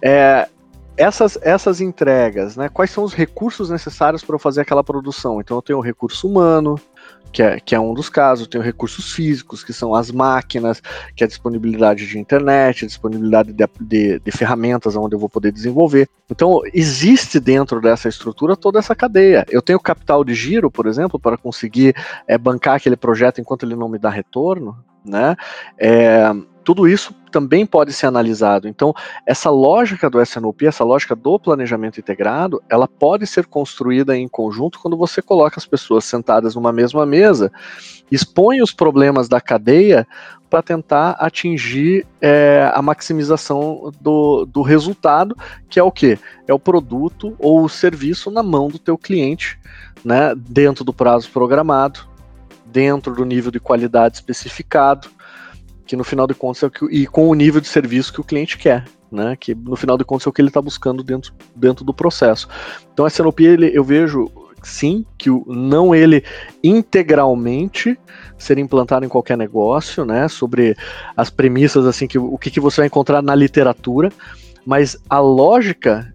É, 0.00 0.48
essas, 0.96 1.38
essas 1.42 1.80
entregas, 1.80 2.56
né, 2.56 2.68
quais 2.68 2.90
são 2.90 3.04
os 3.04 3.12
recursos 3.12 3.68
necessários 3.68 4.24
para 4.24 4.34
eu 4.34 4.38
fazer 4.38 4.62
aquela 4.62 4.82
produção? 4.82 5.40
Então 5.40 5.58
eu 5.58 5.62
tenho 5.62 5.78
o 5.78 5.82
recurso 5.82 6.26
humano, 6.26 6.76
que 7.32 7.42
é, 7.42 7.60
que 7.60 7.74
é 7.74 7.80
um 7.80 7.92
dos 7.92 8.08
casos, 8.08 8.46
tem 8.46 8.60
recursos 8.60 9.12
físicos, 9.12 9.62
que 9.62 9.72
são 9.72 9.94
as 9.94 10.10
máquinas, 10.10 10.82
que 11.14 11.22
é 11.22 11.26
a 11.26 11.28
disponibilidade 11.28 12.06
de 12.06 12.18
internet, 12.18 12.84
a 12.84 12.88
disponibilidade 12.88 13.52
de, 13.52 13.68
de, 13.80 14.18
de, 14.18 14.30
ferramentas 14.30 14.96
onde 14.96 15.14
eu 15.14 15.18
vou 15.18 15.28
poder 15.28 15.52
desenvolver. 15.52 16.08
Então, 16.30 16.60
existe 16.72 17.38
dentro 17.38 17.80
dessa 17.80 18.08
estrutura 18.08 18.56
toda 18.56 18.78
essa 18.78 18.94
cadeia. 18.94 19.44
Eu 19.48 19.62
tenho 19.62 19.78
capital 19.78 20.24
de 20.24 20.34
giro, 20.34 20.70
por 20.70 20.86
exemplo, 20.86 21.18
para 21.18 21.36
conseguir 21.36 21.94
é, 22.26 22.38
bancar 22.38 22.76
aquele 22.76 22.96
projeto 22.96 23.40
enquanto 23.40 23.64
ele 23.64 23.76
não 23.76 23.88
me 23.88 23.98
dá 23.98 24.10
retorno. 24.10 24.76
né? 25.04 25.36
É, 25.78 26.32
tudo 26.66 26.88
isso 26.88 27.14
também 27.30 27.64
pode 27.64 27.92
ser 27.92 28.06
analisado. 28.06 28.66
Então, 28.66 28.92
essa 29.24 29.48
lógica 29.50 30.10
do 30.10 30.20
SNOP, 30.20 30.66
essa 30.66 30.82
lógica 30.82 31.14
do 31.14 31.38
planejamento 31.38 32.00
integrado, 32.00 32.60
ela 32.68 32.88
pode 32.88 33.24
ser 33.24 33.46
construída 33.46 34.16
em 34.16 34.26
conjunto 34.26 34.80
quando 34.80 34.96
você 34.96 35.22
coloca 35.22 35.60
as 35.60 35.64
pessoas 35.64 36.04
sentadas 36.04 36.56
numa 36.56 36.72
mesma 36.72 37.06
mesa, 37.06 37.52
expõe 38.10 38.60
os 38.60 38.72
problemas 38.72 39.28
da 39.28 39.40
cadeia 39.40 40.08
para 40.50 40.60
tentar 40.60 41.12
atingir 41.20 42.04
é, 42.20 42.68
a 42.74 42.82
maximização 42.82 43.92
do, 44.00 44.44
do 44.44 44.60
resultado, 44.60 45.36
que 45.68 45.78
é 45.78 45.82
o 45.84 45.92
que? 45.92 46.18
É 46.48 46.52
o 46.52 46.58
produto 46.58 47.36
ou 47.38 47.62
o 47.62 47.68
serviço 47.68 48.28
na 48.28 48.42
mão 48.42 48.66
do 48.66 48.78
teu 48.80 48.98
cliente, 48.98 49.56
né, 50.04 50.34
dentro 50.36 50.82
do 50.82 50.92
prazo 50.92 51.30
programado, 51.30 52.00
dentro 52.64 53.14
do 53.14 53.24
nível 53.24 53.52
de 53.52 53.60
qualidade 53.60 54.16
especificado, 54.16 55.08
que 55.86 55.96
no 55.96 56.04
final 56.04 56.26
de 56.26 56.34
contas 56.34 56.62
é 56.62 56.66
o 56.66 56.70
que, 56.70 56.84
e 56.86 57.06
com 57.06 57.28
o 57.28 57.34
nível 57.34 57.60
de 57.60 57.68
serviço 57.68 58.12
que 58.12 58.20
o 58.20 58.24
cliente 58.24 58.58
quer, 58.58 58.84
né? 59.10 59.36
Que 59.38 59.54
no 59.54 59.76
final 59.76 59.96
de 59.96 60.04
contas 60.04 60.26
é 60.26 60.30
o 60.30 60.32
que 60.32 60.40
ele 60.40 60.48
está 60.48 60.60
buscando 60.60 61.02
dentro, 61.02 61.32
dentro 61.54 61.84
do 61.84 61.94
processo. 61.94 62.48
Então 62.92 63.04
a 63.04 63.08
SNOP 63.08 63.40
ele, 63.40 63.70
eu 63.72 63.84
vejo 63.84 64.30
sim 64.62 65.06
que 65.16 65.30
o, 65.30 65.44
não 65.46 65.94
ele 65.94 66.24
integralmente 66.62 67.98
ser 68.36 68.58
implantado 68.58 69.06
em 69.06 69.08
qualquer 69.08 69.38
negócio, 69.38 70.04
né? 70.04 70.28
Sobre 70.28 70.76
as 71.16 71.30
premissas 71.30 71.86
assim 71.86 72.06
que 72.06 72.18
o 72.18 72.36
que, 72.36 72.50
que 72.50 72.60
você 72.60 72.80
vai 72.80 72.86
encontrar 72.86 73.22
na 73.22 73.34
literatura, 73.34 74.10
mas 74.66 74.98
a 75.08 75.20
lógica 75.20 76.12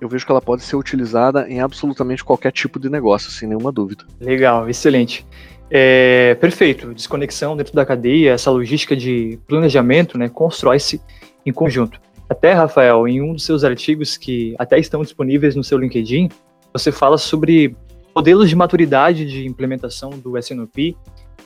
eu 0.00 0.08
vejo 0.08 0.24
que 0.24 0.32
ela 0.32 0.40
pode 0.40 0.62
ser 0.62 0.76
utilizada 0.76 1.46
em 1.48 1.60
absolutamente 1.60 2.24
qualquer 2.24 2.52
tipo 2.52 2.80
de 2.80 2.88
negócio, 2.88 3.30
sem 3.30 3.46
nenhuma 3.46 3.70
dúvida. 3.70 4.06
Legal, 4.18 4.68
excelente. 4.68 5.26
É, 5.70 6.34
perfeito, 6.40 6.92
desconexão 6.92 7.56
dentro 7.56 7.72
da 7.72 7.86
cadeia, 7.86 8.32
essa 8.32 8.50
logística 8.50 8.96
de 8.96 9.38
planejamento, 9.46 10.18
né, 10.18 10.28
constrói-se 10.28 11.00
em 11.46 11.52
conjunto. 11.52 12.00
Até, 12.28 12.52
Rafael, 12.52 13.06
em 13.06 13.22
um 13.22 13.32
dos 13.32 13.44
seus 13.44 13.62
artigos 13.62 14.16
que 14.16 14.54
até 14.58 14.78
estão 14.78 15.02
disponíveis 15.02 15.54
no 15.54 15.62
seu 15.62 15.78
LinkedIn, 15.78 16.28
você 16.72 16.90
fala 16.90 17.16
sobre 17.18 17.76
modelos 18.14 18.48
de 18.48 18.56
maturidade 18.56 19.24
de 19.24 19.46
implementação 19.46 20.10
do 20.10 20.36
SNOP 20.38 20.96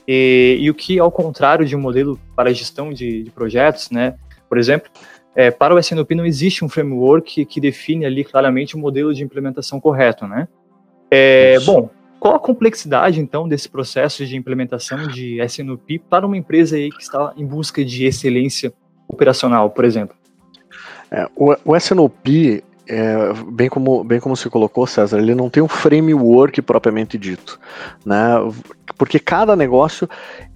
e, 0.08 0.58
e 0.58 0.70
o 0.70 0.74
que, 0.74 0.98
ao 0.98 1.10
contrário 1.10 1.66
de 1.66 1.76
um 1.76 1.80
modelo 1.80 2.18
para 2.34 2.52
gestão 2.52 2.92
de, 2.92 3.24
de 3.24 3.30
projetos, 3.30 3.90
né, 3.90 4.14
por 4.48 4.56
exemplo, 4.56 4.90
é, 5.34 5.50
para 5.50 5.74
o 5.74 5.78
SNOP 5.78 6.14
não 6.14 6.24
existe 6.24 6.64
um 6.64 6.68
framework 6.68 7.44
que 7.44 7.60
define 7.60 8.06
ali 8.06 8.24
claramente 8.24 8.76
o 8.76 8.78
modelo 8.78 9.12
de 9.12 9.22
implementação 9.22 9.80
correto, 9.80 10.26
né? 10.26 10.46
É, 11.10 11.58
bom, 11.60 11.90
qual 12.24 12.36
a 12.36 12.40
complexidade, 12.40 13.20
então, 13.20 13.46
desse 13.46 13.68
processo 13.68 14.24
de 14.24 14.34
implementação 14.34 15.06
de 15.08 15.42
SNOP 15.42 15.98
para 16.08 16.26
uma 16.26 16.38
empresa 16.38 16.74
aí 16.74 16.90
que 16.90 17.02
está 17.02 17.34
em 17.36 17.44
busca 17.44 17.84
de 17.84 18.06
excelência 18.06 18.72
operacional, 19.06 19.68
por 19.68 19.84
exemplo? 19.84 20.16
É, 21.10 21.28
o, 21.36 21.54
o 21.62 21.76
SNOP, 21.76 22.64
é, 22.88 23.16
bem, 23.52 23.68
como, 23.68 24.02
bem 24.02 24.20
como 24.20 24.34
se 24.38 24.48
colocou, 24.48 24.86
César, 24.86 25.18
ele 25.18 25.34
não 25.34 25.50
tem 25.50 25.62
um 25.62 25.68
framework 25.68 26.62
propriamente 26.62 27.18
dito, 27.18 27.60
né? 28.06 28.36
Porque 28.96 29.18
cada 29.18 29.54
negócio 29.54 30.08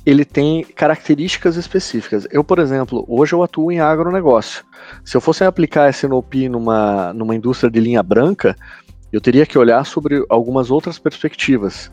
ele 0.06 0.24
tem 0.24 0.64
características 0.64 1.56
específicas. 1.56 2.26
Eu, 2.30 2.42
por 2.42 2.60
exemplo, 2.60 3.04
hoje 3.06 3.34
eu 3.34 3.42
atuo 3.42 3.70
em 3.70 3.78
agronegócio. 3.78 4.64
Se 5.04 5.14
eu 5.14 5.20
fosse 5.20 5.44
aplicar 5.44 5.90
SNOP 5.90 6.48
numa, 6.48 7.12
numa 7.12 7.36
indústria 7.36 7.70
de 7.70 7.78
linha 7.78 8.02
branca, 8.02 8.56
eu 9.12 9.20
teria 9.20 9.46
que 9.46 9.58
olhar 9.58 9.84
sobre 9.84 10.24
algumas 10.28 10.70
outras 10.70 10.98
perspectivas, 10.98 11.90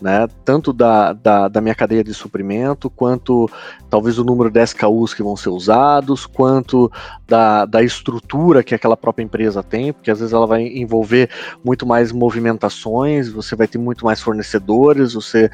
né? 0.00 0.28
Tanto 0.44 0.72
da, 0.72 1.12
da, 1.12 1.48
da, 1.48 1.60
minha 1.60 1.74
cadeia 1.74 2.04
de 2.04 2.14
suprimento, 2.14 2.88
quanto 2.88 3.50
talvez 3.90 4.18
o 4.18 4.24
número 4.24 4.50
de 4.50 4.62
SKUs 4.62 5.12
que 5.12 5.22
vão 5.22 5.36
ser 5.36 5.48
usados, 5.48 6.24
quanto 6.24 6.90
da, 7.26 7.64
da 7.64 7.82
estrutura 7.82 8.62
que 8.62 8.74
aquela 8.74 8.96
própria 8.96 9.24
empresa 9.24 9.62
tem, 9.62 9.92
porque 9.92 10.10
às 10.10 10.20
vezes 10.20 10.32
ela 10.32 10.46
vai 10.46 10.62
envolver 10.66 11.30
muito 11.64 11.84
mais 11.86 12.12
movimentações, 12.12 13.28
você 13.28 13.56
vai 13.56 13.66
ter 13.66 13.78
muito 13.78 14.04
mais 14.04 14.20
fornecedores, 14.20 15.14
você 15.14 15.50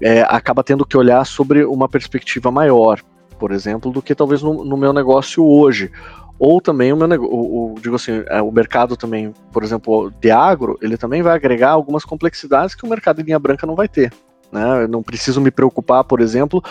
é, 0.00 0.22
acaba 0.22 0.64
tendo 0.64 0.84
que 0.84 0.96
olhar 0.96 1.24
sobre 1.24 1.64
uma 1.64 1.88
perspectiva 1.88 2.50
maior, 2.50 3.00
por 3.38 3.52
exemplo, 3.52 3.92
do 3.92 4.02
que 4.02 4.14
talvez 4.14 4.42
no, 4.42 4.64
no 4.64 4.76
meu 4.76 4.92
negócio 4.92 5.44
hoje 5.44 5.90
ou 6.38 6.60
também 6.60 6.92
o 6.92 6.96
meu 6.96 7.08
o, 7.22 7.72
o, 7.72 7.80
digo 7.80 7.96
assim, 7.96 8.24
é, 8.26 8.42
o 8.42 8.50
mercado 8.50 8.96
também, 8.96 9.32
por 9.52 9.62
exemplo, 9.62 10.12
de 10.20 10.30
agro, 10.30 10.78
ele 10.82 10.96
também 10.96 11.22
vai 11.22 11.34
agregar 11.34 11.70
algumas 11.70 12.04
complexidades 12.04 12.74
que 12.74 12.84
o 12.84 12.88
mercado 12.88 13.18
de 13.18 13.22
linha 13.22 13.38
branca 13.38 13.66
não 13.66 13.74
vai 13.74 13.88
ter. 13.88 14.12
Né? 14.50 14.84
Eu 14.84 14.88
não 14.88 15.02
preciso 15.02 15.40
me 15.40 15.50
preocupar, 15.50 16.04
por 16.04 16.20
exemplo, 16.20 16.62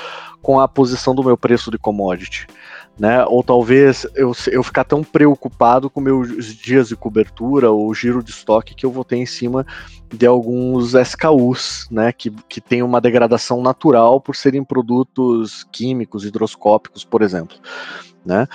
com 0.41 0.59
a 0.59 0.67
posição 0.67 1.13
do 1.13 1.23
meu 1.23 1.37
preço 1.37 1.69
de 1.69 1.77
commodity. 1.77 2.47
Né? 2.97 3.25
Ou 3.25 3.43
talvez 3.43 4.05
eu, 4.15 4.31
eu 4.51 4.63
ficar 4.63 4.83
tão 4.83 5.03
preocupado 5.03 5.89
com 5.89 5.99
meus 5.99 6.55
dias 6.55 6.87
de 6.87 6.95
cobertura 6.95 7.71
ou 7.71 7.93
giro 7.93 8.23
de 8.23 8.31
estoque 8.31 8.75
que 8.75 8.85
eu 8.85 8.91
vou 8.91 9.03
ter 9.03 9.17
em 9.17 9.25
cima 9.25 9.65
de 10.13 10.27
alguns 10.27 10.93
SKUs, 10.93 11.87
né? 11.89 12.13
Que, 12.13 12.29
que 12.47 12.61
tem 12.61 12.83
uma 12.83 13.01
degradação 13.01 13.63
natural 13.63 14.21
por 14.21 14.35
serem 14.35 14.63
produtos 14.63 15.65
químicos, 15.71 16.23
hidroscópicos, 16.23 17.03
por 17.03 17.23
exemplo. 17.23 17.57
Né? 18.23 18.47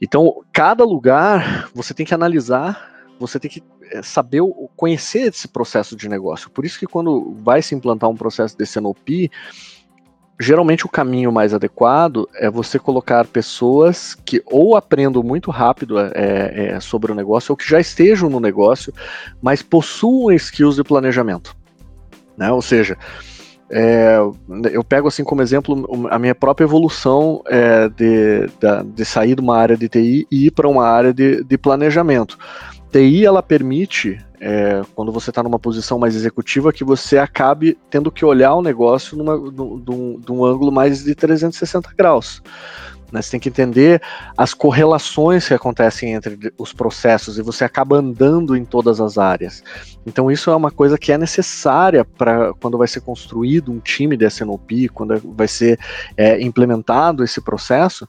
Então, 0.00 0.42
cada 0.52 0.84
lugar 0.84 1.68
você 1.74 1.92
tem 1.92 2.06
que 2.06 2.14
analisar, 2.14 2.88
você 3.18 3.38
tem 3.38 3.50
que 3.50 3.62
eh, 3.90 4.02
saber, 4.02 4.42
conhecer 4.76 5.28
esse 5.28 5.48
processo 5.48 5.96
de 5.96 6.08
negócio. 6.08 6.50
Por 6.50 6.64
isso 6.64 6.78
que 6.78 6.86
quando 6.86 7.34
vai 7.42 7.62
se 7.62 7.74
implantar 7.74 8.08
um 8.08 8.16
processo 8.16 8.56
de 8.56 8.64
CNOP, 8.64 9.30
geralmente 10.40 10.86
o 10.86 10.88
caminho 10.88 11.32
mais 11.32 11.52
adequado 11.52 12.28
é 12.36 12.48
você 12.48 12.78
colocar 12.78 13.26
pessoas 13.26 14.14
que 14.14 14.42
ou 14.46 14.76
aprendam 14.76 15.22
muito 15.22 15.50
rápido 15.50 15.98
é, 15.98 16.12
é, 16.14 16.80
sobre 16.80 17.10
o 17.10 17.14
negócio, 17.14 17.52
ou 17.52 17.56
que 17.56 17.68
já 17.68 17.80
estejam 17.80 18.30
no 18.30 18.38
negócio, 18.38 18.92
mas 19.42 19.62
possuam 19.62 20.32
skills 20.32 20.76
de 20.76 20.84
planejamento. 20.84 21.56
Né? 22.36 22.52
Ou 22.52 22.62
seja, 22.62 22.96
é, 23.70 24.18
eu 24.72 24.82
pego 24.82 25.08
assim 25.08 25.22
como 25.22 25.42
exemplo 25.42 26.08
a 26.10 26.18
minha 26.18 26.34
própria 26.34 26.64
evolução 26.64 27.42
é, 27.46 27.88
de, 27.88 28.46
de, 28.46 28.92
de, 28.94 29.04
sair 29.04 29.34
de 29.34 29.42
uma 29.42 29.56
área 29.56 29.76
de 29.76 29.88
TI 29.88 30.26
e 30.30 30.46
ir 30.46 30.50
para 30.50 30.68
uma 30.68 30.86
área 30.86 31.12
de, 31.12 31.44
de, 31.44 31.58
planejamento. 31.58 32.38
TI 32.90 33.26
ela 33.26 33.42
permite, 33.42 34.18
é, 34.40 34.80
quando 34.94 35.12
você 35.12 35.30
está 35.30 35.42
numa 35.42 35.58
posição 35.58 35.98
mais 35.98 36.16
executiva, 36.16 36.72
que 36.72 36.82
você 36.82 37.18
acabe 37.18 37.76
tendo 37.90 38.10
que 38.10 38.24
olhar 38.24 38.54
o 38.54 38.62
negócio 38.62 39.16
de 39.16 40.32
um 40.32 40.44
ângulo 40.44 40.72
mais 40.72 41.04
de 41.04 41.14
360 41.14 41.90
graus. 41.96 42.42
Né? 43.12 43.22
Você 43.22 43.30
tem 43.30 43.40
que 43.40 43.48
entender 43.48 44.02
as 44.36 44.52
correlações 44.54 45.48
que 45.48 45.54
acontecem 45.54 46.14
entre 46.14 46.52
os 46.58 46.72
processos 46.72 47.38
e 47.38 47.42
você 47.42 47.64
acaba 47.64 47.96
andando 47.96 48.56
em 48.56 48.64
todas 48.64 49.00
as 49.00 49.18
áreas. 49.18 49.62
Então, 50.06 50.30
isso 50.30 50.50
é 50.50 50.56
uma 50.56 50.70
coisa 50.70 50.98
que 50.98 51.12
é 51.12 51.18
necessária 51.18 52.04
para 52.04 52.52
quando 52.54 52.78
vai 52.78 52.88
ser 52.88 53.00
construído 53.00 53.72
um 53.72 53.80
time 53.80 54.16
de 54.16 54.26
SNOP, 54.26 54.88
quando 54.88 55.20
vai 55.34 55.48
ser 55.48 55.78
é, 56.16 56.40
implementado 56.40 57.24
esse 57.24 57.40
processo, 57.40 58.08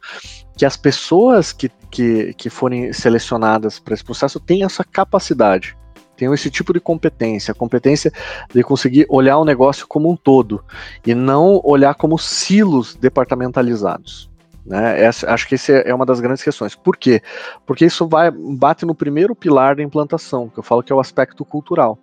que 0.58 0.66
as 0.66 0.76
pessoas 0.76 1.54
que, 1.54 1.72
que, 1.90 2.34
que 2.34 2.50
forem 2.50 2.92
selecionadas 2.92 3.80
para 3.80 3.94
esse 3.94 4.04
processo 4.04 4.40
tenham 4.40 4.66
essa 4.66 4.84
capacidade 4.84 5.78
tenham 6.18 6.34
esse 6.34 6.52
tipo 6.52 6.74
de 6.74 6.82
competência, 6.82 7.54
a 7.54 7.56
competência 7.56 8.12
de 8.54 8.62
conseguir 8.62 9.06
olhar 9.08 9.38
o 9.38 9.46
negócio 9.46 9.88
como 9.88 10.12
um 10.12 10.18
todo 10.18 10.62
e 11.06 11.16
não 11.16 11.62
olhar 11.64 11.96
como 11.96 12.18
silos 12.18 12.94
departamentalizados. 12.94 14.30
Né? 14.66 15.02
Essa, 15.02 15.32
acho 15.32 15.48
que 15.48 15.56
essa 15.56 15.72
é 15.72 15.94
uma 15.94 16.06
das 16.06 16.20
grandes 16.20 16.44
questões. 16.44 16.76
Por 16.76 16.98
quê? 16.98 17.22
Porque 17.66 17.86
isso 17.86 18.08
vai, 18.08 18.32
bate 18.32 18.86
no 18.86 18.94
primeiro 18.94 19.36
pilar 19.36 19.76
da 19.76 19.84
implantação, 19.84 20.50
que 20.50 20.60
eu 20.60 20.64
falo 20.64 20.84
que 20.84 20.92
é 20.92 20.96
o 20.96 21.00
aspecto 21.00 21.44
cultural. 21.44 21.98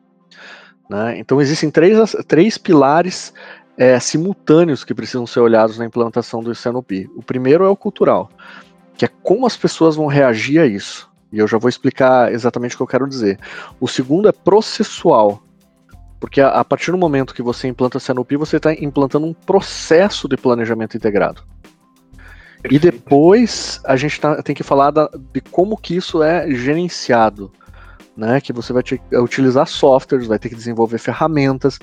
Né? 0.89 1.19
Então 1.19 1.41
existem 1.41 1.71
três, 1.71 2.15
três 2.27 2.59
pilares 2.59 3.33
é, 3.77 3.99
simultâneos 4.01 4.85
que 4.85 4.95
precisam 4.95 5.27
ser 5.27 5.41
olhados 5.41 5.79
na 5.79 5.85
implantação 5.85 6.43
do 6.43 6.55
CNOP. 6.55 7.11
O 7.15 7.23
primeiro 7.23 7.65
é 7.65 7.69
o 7.69 7.77
cultural, 7.77 8.31
que 8.97 9.05
é 9.05 9.09
como 9.23 9.47
as 9.47 9.57
pessoas 9.57 9.97
vão 9.97 10.07
reagir 10.07 10.61
a 10.61 10.67
isso. 10.67 11.11
E 11.33 11.39
eu 11.39 11.47
já 11.47 11.59
vou 11.59 11.69
explicar 11.69 12.33
exatamente 12.33 12.75
o 12.75 12.79
que 12.79 12.83
eu 12.83 12.87
quero 12.87 13.09
dizer. 13.09 13.39
O 13.81 13.89
segundo 13.89 14.29
é 14.29 14.33
processual, 14.33 15.43
porque 16.19 16.41
a, 16.41 16.49
a 16.49 16.65
partir 16.65 16.93
do 16.93 16.99
momento 16.99 17.35
que 17.35 17.43
você 17.43 17.69
implanta 17.69 18.01
CNOP, 18.01 18.37
você 18.37 18.57
está 18.57 18.73
implantando 18.73 19.27
um 19.27 19.35
processo 19.35 20.29
de 20.29 20.37
planejamento 20.37 20.97
integrado. 20.97 21.43
E 22.71 22.79
depois 22.79 23.81
a 23.85 23.97
gente 23.97 24.21
tá, 24.21 24.43
tem 24.43 24.55
que 24.55 24.63
falar 24.63 24.91
da, 24.91 25.11
de 25.33 25.41
como 25.41 25.77
que 25.77 25.97
isso 25.97 26.23
é 26.23 26.51
gerenciado. 26.51 27.51
Né, 28.17 28.41
que 28.41 28.51
você 28.51 28.73
vai 28.73 28.83
ter 28.83 28.97
que 28.97 29.17
utilizar 29.19 29.67
softwares, 29.67 30.27
vai 30.27 30.39
ter 30.39 30.49
que 30.49 30.55
desenvolver 30.55 30.97
ferramentas, 30.97 31.79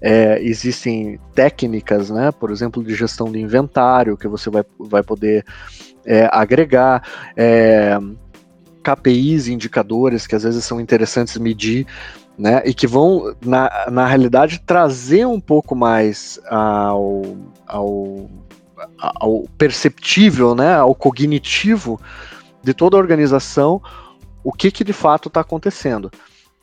é, 0.00 0.38
existem 0.42 1.18
técnicas, 1.34 2.10
né, 2.10 2.30
por 2.32 2.50
exemplo, 2.50 2.82
de 2.82 2.94
gestão 2.94 3.32
de 3.32 3.40
inventário, 3.40 4.16
que 4.16 4.28
você 4.28 4.50
vai, 4.50 4.62
vai 4.78 5.02
poder 5.02 5.44
é, 6.04 6.28
agregar, 6.32 7.02
é, 7.36 7.98
KPIs, 8.82 9.48
indicadores, 9.48 10.26
que 10.26 10.34
às 10.34 10.42
vezes 10.42 10.64
são 10.64 10.80
interessantes 10.80 11.36
medir, 11.36 11.86
né, 12.38 12.62
e 12.64 12.72
que 12.72 12.86
vão, 12.86 13.34
na, 13.44 13.70
na 13.90 14.06
realidade, 14.06 14.60
trazer 14.64 15.26
um 15.26 15.40
pouco 15.40 15.74
mais 15.74 16.40
ao, 16.48 17.22
ao 17.66 18.30
ao 18.98 19.44
perceptível, 19.56 20.54
né, 20.54 20.74
ao 20.74 20.94
cognitivo 20.94 22.00
de 22.62 22.74
toda 22.74 22.96
a 22.96 23.00
organização 23.00 23.80
o 24.42 24.52
que, 24.52 24.70
que 24.70 24.84
de 24.84 24.92
fato 24.92 25.28
está 25.28 25.40
acontecendo. 25.40 26.10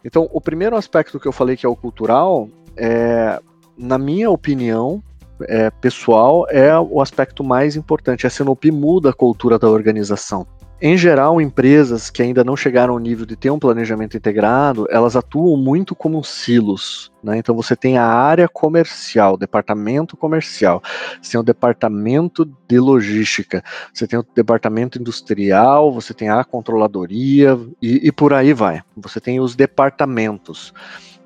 Então, 0.03 0.29
o 0.31 0.41
primeiro 0.41 0.75
aspecto 0.75 1.19
que 1.19 1.27
eu 1.27 1.31
falei 1.31 1.55
que 1.55 1.65
é 1.65 1.69
o 1.69 1.75
cultural, 1.75 2.49
é, 2.75 3.39
na 3.77 3.97
minha 3.97 4.29
opinião 4.29 5.03
é, 5.41 5.69
pessoal, 5.69 6.45
é 6.49 6.77
o 6.79 7.01
aspecto 7.01 7.43
mais 7.43 7.75
importante. 7.75 8.25
A 8.25 8.29
Sinop 8.29 8.63
muda 8.65 9.09
a 9.09 9.13
cultura 9.13 9.57
da 9.59 9.69
organização. 9.69 10.45
Em 10.79 10.95
geral, 10.95 11.41
empresas 11.41 12.11
que 12.11 12.21
ainda 12.21 12.43
não 12.43 12.55
chegaram 12.55 12.93
ao 12.93 12.99
nível 12.99 13.25
de 13.25 13.35
ter 13.35 13.49
um 13.49 13.57
planejamento 13.57 14.15
integrado, 14.15 14.85
elas 14.91 15.15
atuam 15.15 15.57
muito 15.57 15.95
como 15.95 16.23
silos. 16.23 17.11
Né? 17.23 17.39
Então 17.39 17.55
você 17.55 17.75
tem 17.75 17.97
a 17.97 18.05
área 18.05 18.47
comercial, 18.47 19.35
departamento 19.37 20.15
comercial, 20.15 20.83
você 21.19 21.31
tem 21.31 21.41
o 21.41 21.43
departamento 21.43 22.47
de 22.67 22.79
logística, 22.79 23.63
você 23.91 24.05
tem 24.05 24.19
o 24.19 24.25
departamento 24.35 24.99
industrial, 24.99 25.91
você 25.91 26.13
tem 26.13 26.29
a 26.29 26.43
controladoria 26.43 27.59
e, 27.81 28.07
e 28.07 28.11
por 28.11 28.31
aí 28.31 28.53
vai. 28.53 28.83
Você 28.95 29.19
tem 29.19 29.39
os 29.39 29.55
departamentos. 29.55 30.71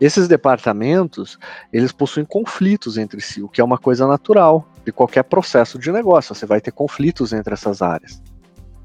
Esses 0.01 0.27
departamentos, 0.27 1.37
eles 1.71 1.91
possuem 1.91 2.25
conflitos 2.25 2.97
entre 2.97 3.21
si, 3.21 3.43
o 3.43 3.47
que 3.47 3.61
é 3.61 3.63
uma 3.63 3.77
coisa 3.77 4.07
natural 4.07 4.67
de 4.83 4.91
qualquer 4.91 5.23
processo 5.23 5.77
de 5.77 5.91
negócio. 5.91 6.33
Você 6.33 6.47
vai 6.47 6.59
ter 6.59 6.71
conflitos 6.71 7.31
entre 7.31 7.53
essas 7.53 7.83
áreas, 7.83 8.19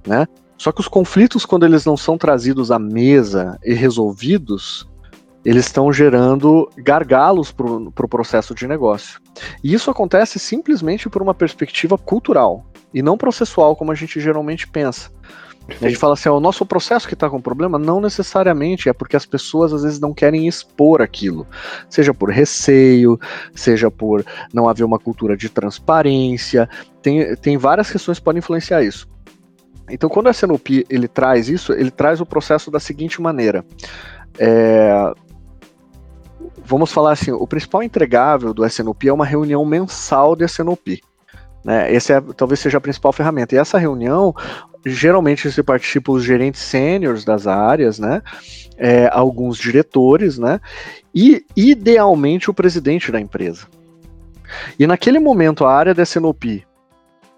né? 0.06 0.28
Só 0.58 0.70
que 0.72 0.80
os 0.80 0.88
conflitos, 0.88 1.46
quando 1.46 1.64
eles 1.64 1.86
não 1.86 1.96
são 1.96 2.18
trazidos 2.18 2.70
à 2.70 2.78
mesa 2.78 3.58
e 3.64 3.72
resolvidos, 3.72 4.86
eles 5.42 5.66
estão 5.66 5.90
gerando 5.90 6.68
gargalos 6.76 7.50
para 7.50 7.66
o 7.66 7.90
pro 7.90 8.08
processo 8.08 8.54
de 8.54 8.66
negócio. 8.66 9.18
E 9.64 9.72
isso 9.72 9.90
acontece 9.90 10.38
simplesmente 10.38 11.08
por 11.08 11.22
uma 11.22 11.32
perspectiva 11.32 11.96
cultural 11.96 12.66
e 12.92 13.00
não 13.00 13.16
processual, 13.16 13.74
como 13.74 13.90
a 13.90 13.94
gente 13.94 14.20
geralmente 14.20 14.66
pensa. 14.68 15.10
A 15.68 15.88
gente 15.88 15.96
fala 15.96 16.14
assim, 16.14 16.28
é 16.28 16.32
o 16.32 16.38
nosso 16.38 16.64
processo 16.64 17.08
que 17.08 17.14
está 17.14 17.28
com 17.28 17.40
problema? 17.40 17.78
Não 17.78 18.00
necessariamente, 18.00 18.88
é 18.88 18.92
porque 18.92 19.16
as 19.16 19.26
pessoas 19.26 19.72
às 19.72 19.82
vezes 19.82 19.98
não 19.98 20.14
querem 20.14 20.46
expor 20.46 21.02
aquilo, 21.02 21.46
seja 21.90 22.14
por 22.14 22.30
receio, 22.30 23.18
seja 23.54 23.90
por 23.90 24.24
não 24.52 24.68
haver 24.68 24.84
uma 24.84 24.98
cultura 24.98 25.36
de 25.36 25.48
transparência, 25.48 26.68
tem, 27.02 27.34
tem 27.36 27.56
várias 27.56 27.90
questões 27.90 28.18
que 28.18 28.24
podem 28.24 28.38
influenciar 28.38 28.82
isso. 28.82 29.08
Então, 29.90 30.08
quando 30.08 30.28
a 30.28 30.30
SNOP 30.30 30.84
ele 30.88 31.08
traz 31.08 31.48
isso, 31.48 31.72
ele 31.72 31.90
traz 31.90 32.20
o 32.20 32.26
processo 32.26 32.70
da 32.70 32.80
seguinte 32.80 33.20
maneira. 33.20 33.64
É, 34.38 35.12
vamos 36.64 36.92
falar 36.92 37.12
assim, 37.12 37.30
o 37.30 37.46
principal 37.46 37.82
entregável 37.82 38.52
do 38.52 38.66
SNOP 38.66 39.08
é 39.08 39.12
uma 39.12 39.24
reunião 39.24 39.64
mensal 39.64 40.34
de 40.34 40.44
SNOP. 40.44 41.00
Né? 41.64 41.94
Essa 41.94 42.14
é, 42.14 42.20
talvez 42.36 42.60
seja 42.60 42.78
a 42.78 42.80
principal 42.80 43.12
ferramenta. 43.12 43.54
E 43.54 43.58
essa 43.58 43.78
reunião, 43.78 44.34
geralmente 44.86 45.50
se 45.50 45.62
participa 45.62 46.12
os 46.12 46.22
gerentes 46.22 46.60
sêniores 46.60 47.24
das 47.24 47.46
áreas, 47.46 47.98
né? 47.98 48.22
É, 48.78 49.08
alguns 49.12 49.58
diretores, 49.58 50.38
né? 50.38 50.60
E 51.14 51.44
idealmente 51.56 52.50
o 52.50 52.54
presidente 52.54 53.10
da 53.10 53.20
empresa. 53.20 53.66
E 54.78 54.86
naquele 54.86 55.18
momento 55.18 55.64
a 55.64 55.74
área 55.74 55.94
da 55.94 56.02
SNOP 56.02 56.64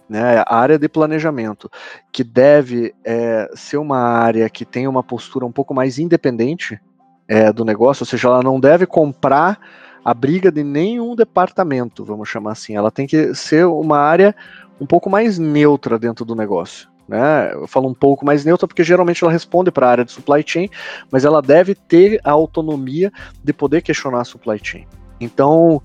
né, 0.09 0.43
a 0.47 0.57
área 0.57 0.79
de 0.79 0.89
planejamento, 0.89 1.71
que 2.11 2.25
deve 2.25 2.95
é, 3.05 3.49
ser 3.55 3.77
uma 3.77 3.99
área 3.99 4.49
que 4.49 4.65
tem 4.65 4.89
uma 4.89 5.03
postura 5.03 5.45
um 5.45 5.53
pouco 5.53 5.75
mais 5.75 5.99
independente 5.99 6.81
é, 7.29 7.53
do 7.53 7.65
negócio, 7.65 8.03
ou 8.03 8.07
seja, 8.07 8.29
ela 8.29 8.43
não 8.43 8.59
deve 8.59 8.87
comprar 8.87 9.61
a 10.03 10.15
briga 10.15 10.51
de 10.51 10.65
nenhum 10.65 11.15
departamento, 11.15 12.05
vamos 12.05 12.29
chamar 12.29 12.53
assim. 12.53 12.75
Ela 12.75 12.91
tem 12.91 13.07
que 13.07 13.35
ser 13.35 13.67
uma 13.67 13.99
área 13.99 14.35
um 14.81 14.87
pouco 14.87 15.11
mais 15.11 15.39
neutra 15.39 15.99
dentro 15.99 16.25
do 16.25 16.35
negócio. 16.35 16.89
Né? 17.09 17.53
Eu 17.55 17.67
falo 17.67 17.89
um 17.89 17.95
pouco 17.95 18.25
mais 18.25 18.45
neutra 18.45 18.69
porque 18.69 18.85
geralmente 18.85 19.25
ela 19.25 19.33
responde 19.33 19.71
para 19.71 19.87
a 19.87 19.91
área 19.91 20.05
de 20.05 20.13
supply 20.13 20.45
chain, 20.47 20.69
mas 21.11 21.25
ela 21.25 21.41
deve 21.41 21.75
ter 21.75 22.21
a 22.23 22.31
autonomia 22.31 23.11
de 23.43 23.53
poder 23.53 23.81
questionar 23.81 24.21
a 24.21 24.25
supply 24.25 24.61
chain. 24.63 24.87
Então, 25.19 25.81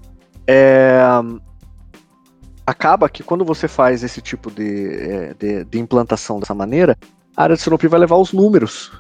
é, 0.46 1.02
acaba 2.68 3.08
que 3.08 3.24
quando 3.24 3.46
você 3.46 3.68
faz 3.68 4.04
esse 4.04 4.22
tipo 4.22 4.52
de, 4.52 4.88
é, 4.88 5.34
de, 5.34 5.64
de 5.64 5.80
implantação 5.80 6.40
dessa 6.40 6.54
maneira, 6.54 6.98
a 7.36 7.44
área 7.44 7.56
de 7.56 7.62
Sinop 7.62 7.82
vai 7.84 8.00
levar 8.00 8.18
os 8.18 8.34
números. 8.34 8.92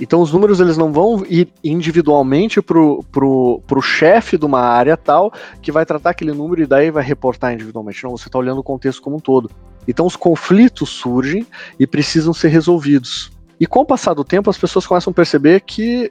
Então 0.00 0.20
os 0.20 0.32
números 0.32 0.58
eles 0.58 0.76
não 0.76 0.92
vão 0.92 1.24
ir 1.28 1.52
individualmente 1.62 2.60
pro, 2.60 3.04
pro 3.12 3.80
chefe 3.80 4.36
de 4.36 4.44
uma 4.44 4.60
área 4.60 4.96
tal 4.96 5.32
que 5.62 5.70
vai 5.70 5.86
tratar 5.86 6.10
aquele 6.10 6.32
número 6.32 6.62
e 6.62 6.66
daí 6.66 6.90
vai 6.90 7.02
reportar 7.04 7.52
individualmente. 7.54 8.02
Não, 8.02 8.10
você 8.10 8.28
está 8.28 8.38
olhando 8.38 8.58
o 8.58 8.64
contexto 8.64 9.00
como 9.00 9.16
um 9.16 9.20
todo. 9.20 9.50
Então 9.86 10.06
os 10.06 10.16
conflitos 10.16 10.90
surgem 10.90 11.46
e 11.78 11.86
precisam 11.86 12.32
ser 12.32 12.48
resolvidos. 12.48 13.30
E 13.58 13.66
com 13.66 13.80
o 13.80 13.86
passar 13.86 14.14
do 14.14 14.24
tempo 14.24 14.50
as 14.50 14.58
pessoas 14.58 14.86
começam 14.86 15.10
a 15.10 15.14
perceber 15.14 15.60
que 15.60 16.10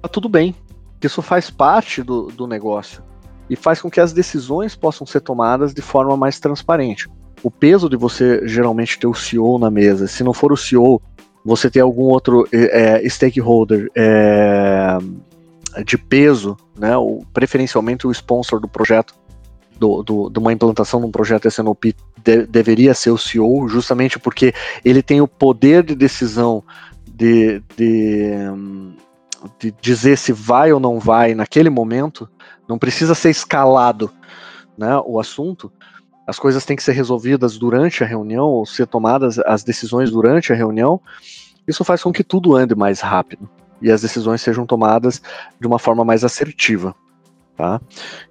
tá 0.00 0.08
tudo 0.08 0.28
bem, 0.28 0.54
que 0.98 1.06
isso 1.06 1.22
faz 1.22 1.50
parte 1.50 2.02
do, 2.02 2.26
do 2.26 2.46
negócio 2.46 3.02
e 3.48 3.56
faz 3.56 3.80
com 3.80 3.90
que 3.90 4.00
as 4.00 4.12
decisões 4.12 4.76
possam 4.76 5.06
ser 5.06 5.20
tomadas 5.20 5.74
de 5.74 5.82
forma 5.82 6.16
mais 6.16 6.38
transparente. 6.38 7.08
O 7.42 7.50
peso 7.50 7.88
de 7.88 7.96
você 7.96 8.46
geralmente 8.46 8.98
ter 8.98 9.08
o 9.08 9.14
CEO 9.14 9.58
na 9.58 9.70
mesa, 9.70 10.06
se 10.06 10.22
não 10.22 10.32
for 10.32 10.52
o 10.52 10.56
CEO, 10.56 11.02
você 11.44 11.70
ter 11.70 11.80
algum 11.80 12.04
outro 12.04 12.46
é, 12.52 13.02
stakeholder 13.08 13.90
é, 13.96 14.98
de 15.84 15.98
peso, 15.98 16.56
né, 16.78 16.96
ou 16.96 17.24
preferencialmente 17.32 18.06
o 18.06 18.10
sponsor 18.12 18.60
do 18.60 18.68
projeto, 18.68 19.14
do, 19.80 20.02
do, 20.02 20.28
de 20.28 20.38
uma 20.38 20.52
implantação 20.52 21.00
de 21.00 21.06
um 21.06 21.10
projeto 21.10 21.48
SNOP 21.48 21.96
de, 22.22 22.46
deveria 22.46 22.92
ser 22.92 23.10
o 23.10 23.16
CEO, 23.16 23.66
justamente 23.66 24.18
porque 24.18 24.52
ele 24.84 25.02
tem 25.02 25.22
o 25.22 25.26
poder 25.26 25.82
de 25.82 25.94
decisão 25.94 26.62
de, 27.06 27.62
de, 27.74 28.30
de 29.58 29.74
dizer 29.80 30.18
se 30.18 30.32
vai 30.32 30.70
ou 30.70 30.78
não 30.78 31.00
vai 31.00 31.34
naquele 31.34 31.70
momento, 31.70 32.28
não 32.68 32.78
precisa 32.78 33.14
ser 33.14 33.30
escalado 33.30 34.12
né, 34.76 35.00
o 35.06 35.18
assunto. 35.18 35.72
As 36.26 36.38
coisas 36.38 36.64
têm 36.66 36.76
que 36.76 36.82
ser 36.82 36.92
resolvidas 36.92 37.56
durante 37.56 38.04
a 38.04 38.06
reunião, 38.06 38.46
ou 38.46 38.66
ser 38.66 38.86
tomadas 38.86 39.38
as 39.40 39.64
decisões 39.64 40.10
durante 40.10 40.52
a 40.52 40.56
reunião. 40.56 41.00
Isso 41.66 41.84
faz 41.84 42.02
com 42.02 42.12
que 42.12 42.22
tudo 42.22 42.54
ande 42.54 42.74
mais 42.74 43.00
rápido 43.00 43.48
e 43.80 43.90
as 43.90 44.02
decisões 44.02 44.42
sejam 44.42 44.66
tomadas 44.66 45.22
de 45.58 45.66
uma 45.66 45.78
forma 45.78 46.04
mais 46.04 46.22
assertiva. 46.22 46.94
Tá? 47.60 47.78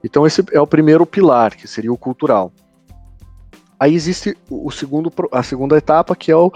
Então, 0.03 0.25
esse 0.25 0.43
é 0.51 0.59
o 0.59 0.65
primeiro 0.65 1.05
pilar, 1.05 1.55
que 1.55 1.67
seria 1.67 1.93
o 1.93 1.97
cultural. 1.97 2.51
Aí 3.79 3.93
existe 3.93 4.35
o 4.49 4.71
segundo, 4.71 5.13
a 5.31 5.43
segunda 5.43 5.77
etapa, 5.77 6.15
que 6.15 6.31
é 6.31 6.35
o 6.35 6.51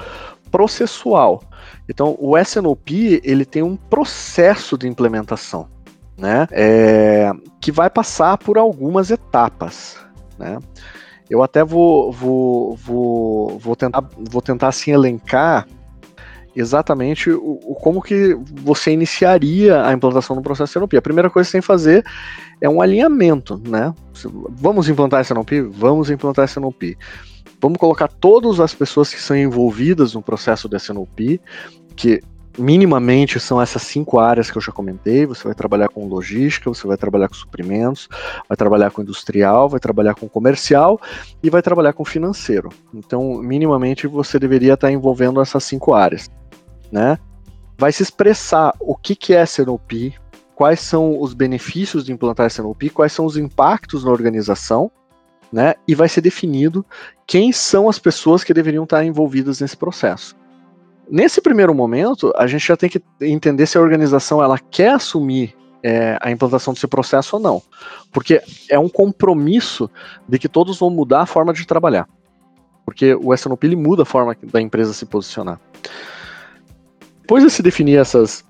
processual. 0.50 1.44
Então, 1.88 2.18
o 2.20 2.36
SNOP 2.36 3.22
ele 3.24 3.46
tem 3.46 3.62
um 3.62 3.76
processo 3.76 4.76
de 4.76 4.88
implementação 4.88 5.70
né? 6.18 6.48
É, 6.52 7.32
que 7.60 7.72
vai 7.72 7.92
passar 7.92 8.38
por 8.38 8.58
algumas 8.58 9.12
etapas, 9.12 9.98
né? 10.38 10.58
Eu 11.30 11.44
até 11.44 11.64
vou, 11.64 12.12
vou, 12.12 12.76
vou, 12.76 13.60
vou 13.60 13.76
tentar, 13.76 14.04
vou 14.18 14.42
tentar 14.42 14.70
assim 14.70 14.92
elencar 14.92 15.68
exatamente 16.56 17.30
o, 17.30 17.60
o, 17.64 17.76
como 17.76 18.02
que 18.02 18.38
você 18.62 18.92
iniciaria 18.92 19.86
a 19.86 19.94
implantação 19.94 20.36
do 20.36 20.42
processo 20.42 20.78
SNOP. 20.78 20.96
A 20.96 21.02
primeira 21.02 21.30
coisa 21.30 21.48
que 21.48 21.52
você 21.52 21.58
tem 21.58 21.62
que 21.62 21.68
fazer 21.68 22.06
é 22.62 22.70
um 22.70 22.82
alinhamento, 22.82 23.62
né? 23.68 23.94
Vamos 24.52 24.88
implantar 24.90 25.22
SNOP? 25.22 25.62
Vamos 25.62 26.10
implantar 26.10 26.46
SNOP. 26.46 26.98
Vamos 27.62 27.78
colocar 27.78 28.08
todas 28.08 28.60
as 28.60 28.74
pessoas 28.74 29.14
que 29.14 29.22
são 29.22 29.38
envolvidas 29.38 30.14
no 30.14 30.22
processo 30.22 30.68
de 30.68 30.76
SNOP, 30.76 31.40
que 31.96 32.22
minimamente 32.58 33.40
são 33.40 33.62
essas 33.62 33.82
cinco 33.84 34.20
áreas 34.20 34.52
que 34.52 34.58
eu 34.58 34.62
já 34.62 34.72
comentei. 34.72 35.26
Você 35.26 35.44
vai 35.44 35.56
trabalhar 35.56 35.90
com 35.90 36.08
logística, 36.08 36.70
você 36.70 36.86
vai 36.86 36.98
trabalhar 36.98 37.28
com 37.28 37.36
suprimentos, 37.36 38.08
vai 38.48 38.56
trabalhar 38.56 38.92
com 38.92 39.02
industrial, 39.02 39.70
vai 39.70 39.80
trabalhar 39.80 40.16
com 40.16 40.28
comercial 40.28 41.00
e 41.42 41.50
vai 41.50 41.62
trabalhar 41.62 41.94
com 41.94 42.06
financeiro. 42.06 42.70
Então, 42.94 43.42
minimamente 43.42 44.08
você 44.08 44.38
deveria 44.38 44.74
estar 44.74 44.92
envolvendo 44.92 45.42
essas 45.42 45.64
cinco 45.64 45.94
áreas, 45.94 46.30
né? 46.94 47.18
Vai 47.76 47.92
se 47.92 48.04
expressar 48.04 48.72
o 48.80 48.96
que, 48.96 49.16
que 49.16 49.34
é 49.34 49.44
SNOP, 49.44 50.14
quais 50.54 50.80
são 50.80 51.20
os 51.20 51.34
benefícios 51.34 52.06
de 52.06 52.14
implantar 52.14 52.46
SNOP, 52.48 52.92
quais 52.92 53.12
são 53.12 53.26
os 53.26 53.36
impactos 53.36 54.06
na 54.06 54.12
organização, 54.12 54.92
né? 55.52 55.74
E 55.88 55.96
vai 55.96 56.08
ser 56.08 56.22
definido 56.22 56.86
quem 57.26 57.52
são 57.52 57.90
as 57.90 57.98
pessoas 57.98 58.44
que 58.44 58.54
deveriam 58.54 58.84
estar 58.84 59.04
envolvidas 59.04 59.60
nesse 59.60 59.76
processo. 59.76 60.36
Nesse 61.10 61.42
primeiro 61.42 61.74
momento, 61.74 62.32
a 62.38 62.46
gente 62.46 62.66
já 62.66 62.78
tem 62.78 62.90
que 62.90 63.02
entender 63.20 63.66
se 63.66 63.78
a 63.78 63.82
organização 63.82 64.42
ela 64.42 64.58
quer 64.58 64.92
assumir 64.92 65.56
é, 65.82 66.18
a 66.22 66.32
implantação 66.32 66.74
desse 66.74 66.88
processo 66.88 67.36
ou 67.36 67.42
não. 67.42 67.62
Porque 68.12 68.42
é 68.70 68.78
um 68.78 68.88
compromisso 68.88 69.90
de 70.30 70.40
que 70.40 70.48
todos 70.48 70.78
vão 70.78 70.90
mudar 70.90 71.22
a 71.22 71.26
forma 71.26 71.54
de 71.54 71.66
trabalhar. 71.66 72.08
Porque 72.86 73.16
o 73.16 73.34
SNOP 73.34 73.64
ele 73.66 73.76
muda 73.76 74.04
a 74.04 74.06
forma 74.06 74.36
da 74.44 74.62
empresa 74.62 74.94
se 74.94 75.06
posicionar. 75.06 75.60
Depois 77.24 77.42
de 77.42 77.50
se 77.50 77.64
definir 77.64 77.98
essas, 77.98 78.44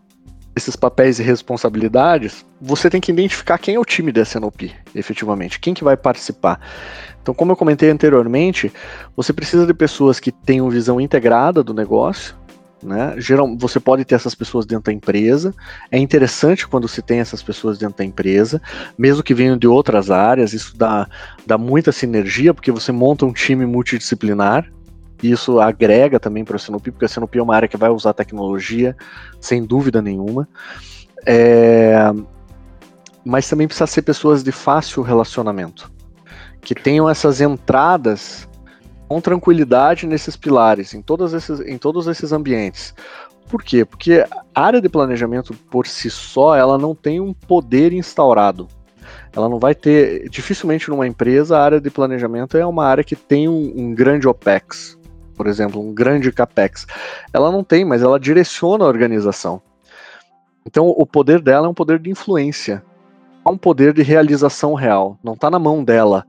esses 0.56 0.76
papéis 0.76 1.20
e 1.20 1.24
responsabilidades, 1.24 2.44
você 2.60 2.90
tem 2.90 3.00
que 3.00 3.12
identificar 3.12 3.60
quem 3.60 3.76
é 3.76 3.80
o 3.80 3.86
time 3.86 4.12
da 4.12 4.24
SNOP, 4.24 4.74
efetivamente, 4.96 5.60
quem 5.60 5.76
que 5.76 5.84
vai 5.84 5.96
participar. 5.96 6.60
Então, 7.22 7.36
como 7.36 7.52
eu 7.52 7.56
comentei 7.56 7.92
anteriormente, 7.92 8.74
você 9.16 9.32
precisa 9.32 9.68
de 9.68 9.76
pessoas 9.76 10.20
que 10.20 10.32
tenham 10.32 10.72
visão 10.72 11.00
integrada 11.00 11.64
do 11.64 11.72
negócio, 11.72 12.36
né? 12.82 13.14
Geral, 13.20 13.56
você 13.56 13.80
pode 13.80 14.04
ter 14.06 14.16
essas 14.16 14.34
pessoas 14.34 14.66
dentro 14.66 14.86
da 14.86 14.92
empresa. 14.94 15.54
É 15.92 16.00
interessante 16.00 16.68
quando 16.68 16.88
se 16.88 17.04
tem 17.04 17.20
essas 17.20 17.44
pessoas 17.44 17.78
dentro 17.78 18.00
da 18.00 18.04
empresa, 18.04 18.60
mesmo 18.98 19.22
que 19.22 19.36
venham 19.36 19.56
de 19.56 19.68
outras 19.68 20.10
áreas, 20.10 20.52
isso 20.52 20.76
dá, 20.76 21.08
dá 21.46 21.60
muita 21.60 21.92
sinergia, 21.92 22.56
porque 22.56 22.72
você 22.72 22.92
monta 22.92 23.24
um 23.24 23.32
time 23.32 23.68
multidisciplinar, 23.68 24.68
isso 25.32 25.60
agrega 25.60 26.20
também 26.20 26.44
para 26.44 26.56
o 26.56 26.60
Sinupi, 26.60 26.92
porque 26.92 27.06
a 27.06 27.08
Sinupi 27.08 27.40
é 27.40 27.44
uma 27.44 27.56
área 27.56 27.68
que 27.68 27.78
vai 27.78 27.90
usar 27.90 28.14
tecnologia, 28.14 28.96
sem 29.40 29.64
dúvida 29.64 30.02
nenhuma. 30.02 30.48
É... 31.26 31.96
Mas 33.26 33.48
também 33.48 33.68
precisa 33.68 33.88
ser 33.88 34.02
pessoas 34.02 34.44
de 34.44 34.52
fácil 34.52 35.02
relacionamento, 35.02 35.92
que 36.62 36.76
tenham 36.76 37.10
essas 37.10 37.40
entradas 37.40 38.48
com 39.08 39.22
tranquilidade 39.22 40.06
nesses 40.08 40.36
pilares, 40.36 40.94
em, 40.94 41.02
todos 41.02 41.34
esses, 41.34 41.60
em 41.62 41.78
todos 41.78 42.08
esses 42.08 42.32
ambientes. 42.32 42.94
Por 43.48 43.62
quê? 43.62 43.86
Porque 43.86 44.26
a 44.56 44.62
área 44.62 44.82
de 44.82 44.90
planejamento 44.90 45.54
por 45.70 45.86
si 45.86 46.10
só, 46.10 46.56
ela 46.56 46.78
não 46.78 46.96
tem 46.96 47.20
um 47.20 47.34
poder 47.34 47.94
instaurado. 47.94 48.68
Ela 49.36 49.50
não 49.50 49.60
vai 49.60 49.76
ter, 49.76 50.30
dificilmente 50.30 50.90
numa 50.90 51.08
empresa, 51.08 51.58
a 51.58 51.64
área 51.64 51.82
de 51.82 51.90
planejamento 51.90 52.58
é 52.58 52.66
uma 52.66 52.86
área 52.86 53.04
que 53.04 53.16
tem 53.16 53.48
um, 53.48 53.74
um 53.76 53.94
grande 53.94 54.28
OPEX, 54.28 54.98
por 55.36 55.48
exemplo, 55.48 55.82
um 55.82 55.94
grande 55.94 56.32
CAPEX. 56.32 56.86
Ela 57.32 57.52
não 57.52 57.64
tem, 57.64 57.84
mas 57.84 58.02
ela 58.02 58.20
direciona 58.20 58.86
a 58.86 58.88
organização. 58.88 59.62
Então, 60.66 60.88
o 60.88 61.06
poder 61.06 61.42
dela 61.42 61.68
é 61.68 61.70
um 61.70 61.74
poder 61.74 62.00
de 62.00 62.10
influência, 62.10 62.84
é 63.46 63.50
um 63.50 63.58
poder 63.58 63.94
de 63.94 64.02
realização 64.02 64.74
real. 64.74 65.18
Não 65.24 65.34
está 65.34 65.50
na 65.50 65.60
mão 65.60 65.84
dela, 65.84 66.26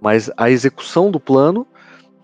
mas 0.00 0.30
a 0.36 0.50
execução 0.50 1.10
do 1.10 1.18
plano 1.18 1.66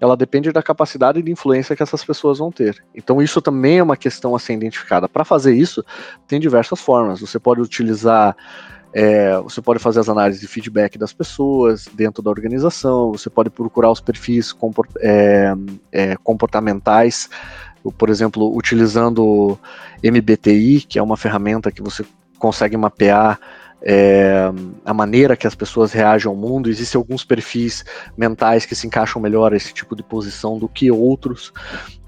ela 0.01 0.17
depende 0.17 0.51
da 0.51 0.63
capacidade 0.63 1.21
de 1.21 1.31
influência 1.31 1.77
que 1.77 1.83
essas 1.83 2.03
pessoas 2.03 2.39
vão 2.39 2.51
ter. 2.51 2.83
Então 2.95 3.21
isso 3.21 3.41
também 3.43 3.79
é 3.79 3.83
uma 3.83 3.97
questão 3.97 4.35
a 4.35 4.39
ser 4.39 4.55
identificada. 4.55 5.07
Para 5.07 5.25
fazer 5.25 5.55
isso, 5.55 5.85
tem 6.27 6.41
diversas 6.41 6.81
formas. 6.81 7.21
Você 7.21 7.39
pode 7.39 7.61
utilizar, 7.61 8.35
é, 8.93 9.39
você 9.39 9.63
pode 9.63 9.79
fazer 9.79 10.01
as 10.01 10.09
análises 10.09 10.41
de 10.41 10.49
feedback 10.49 10.99
das 10.99 11.13
pessoas 11.13 11.89
dentro 11.93 12.23
da 12.23 12.31
organização, 12.31 13.13
você 13.13 13.31
pode 13.31 13.51
procurar 13.51 13.91
os 13.91 14.01
perfis 14.01 14.53
comport, 14.53 14.91
é, 15.01 15.55
é, 15.93 16.17
comportamentais, 16.17 17.29
por 17.97 18.11
exemplo, 18.11 18.55
utilizando 18.55 19.59
MBTI, 20.03 20.83
que 20.83 20.99
é 20.99 21.03
uma 21.03 21.17
ferramenta 21.17 21.71
que 21.71 21.83
você 21.83 22.05
consegue 22.39 22.77
mapear 22.77 23.39
é, 23.83 24.51
a 24.85 24.93
maneira 24.93 25.37
que 25.37 25.47
as 25.47 25.55
pessoas 25.55 25.93
reagem 25.93 26.29
ao 26.29 26.37
mundo. 26.37 26.69
Existem 26.69 26.99
alguns 26.99 27.25
perfis 27.25 27.85
mentais 28.17 28.67
que 28.67 28.75
se 28.75 28.87
encaixam 28.87 29.23
melhor 29.23 29.53
a 29.53 29.57
esse 29.57 29.73
tipo 29.73 29.97
de 29.97 30.03
posição 30.03 30.59
do 30.59 30.69
que 30.69 30.91
outros, 30.91 31.53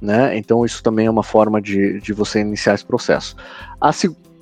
né? 0.01 0.37
Então 0.37 0.65
isso 0.65 0.83
também 0.83 1.07
é 1.07 1.11
uma 1.11 1.23
forma 1.23 1.61
de, 1.61 2.01
de 2.01 2.13
você 2.13 2.41
iniciar 2.41 2.75
esse 2.75 2.85
processo. 2.85 3.37
A, 3.81 3.91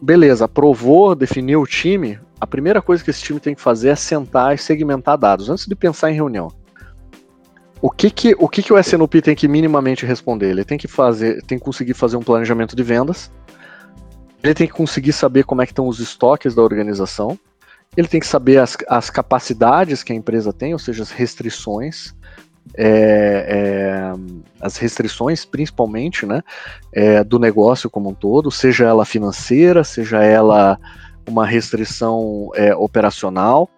beleza, 0.01 0.47
aprovou, 0.47 1.15
definiu 1.15 1.61
o 1.61 1.67
time. 1.67 2.19
A 2.41 2.47
primeira 2.47 2.81
coisa 2.81 3.05
que 3.05 3.11
esse 3.11 3.23
time 3.23 3.39
tem 3.39 3.55
que 3.55 3.61
fazer 3.61 3.91
é 3.91 3.97
sentar 3.97 4.55
e 4.55 4.59
segmentar 4.59 5.19
dados 5.19 5.51
antes 5.51 5.67
de 5.67 5.75
pensar 5.75 6.11
em 6.11 6.15
reunião. 6.15 6.49
O 7.83 7.91
que 7.91 8.11
que 8.11 8.35
o, 8.39 8.49
que 8.49 8.63
que 8.63 8.73
o 8.73 9.09
tem 9.23 9.35
que 9.35 9.49
minimamente 9.49 10.05
responder? 10.05 10.51
Ele 10.51 10.65
tem 10.65 10.79
que 10.79 10.89
fazer, 10.89 11.43
tem 11.43 11.59
que 11.59 11.65
conseguir 11.65 11.95
fazer 11.95 12.17
um 12.17 12.23
planejamento 12.23 12.77
de 12.77 12.83
vendas, 12.83 13.31
ele 14.43 14.55
tem 14.55 14.67
que 14.67 14.73
conseguir 14.73 15.13
saber 15.13 15.45
como 15.45 15.63
é 15.63 15.67
que 15.67 15.73
estão 15.73 15.87
os 15.87 16.01
estoques 16.01 16.55
da 16.55 16.63
organização. 16.63 17.39
Ele 17.97 18.09
tem 18.09 18.21
que 18.21 18.27
saber 18.27 18.59
as, 18.59 18.77
as 18.89 19.11
capacidades 19.11 20.03
que 20.03 20.13
a 20.13 20.17
empresa 20.17 20.53
tem, 20.53 20.73
ou 20.73 20.79
seja, 20.79 21.03
as 21.03 21.11
restrições. 21.11 22.15
É, 22.77 23.47
é, 23.49 24.13
as 24.61 24.77
restrições, 24.77 25.45
principalmente, 25.45 26.25
né, 26.25 26.43
é, 26.93 27.25
do 27.25 27.39
negócio 27.39 27.91
como 27.91 28.11
um 28.11 28.15
todo, 28.15 28.51
seja 28.51 28.85
ela 28.85 29.05
financeira, 29.05 29.83
seja 29.83 30.23
ela 30.23 30.79
uma 31.29 31.47
restrição 31.47 32.51
é, 32.55 32.75
operacional. 32.75 33.69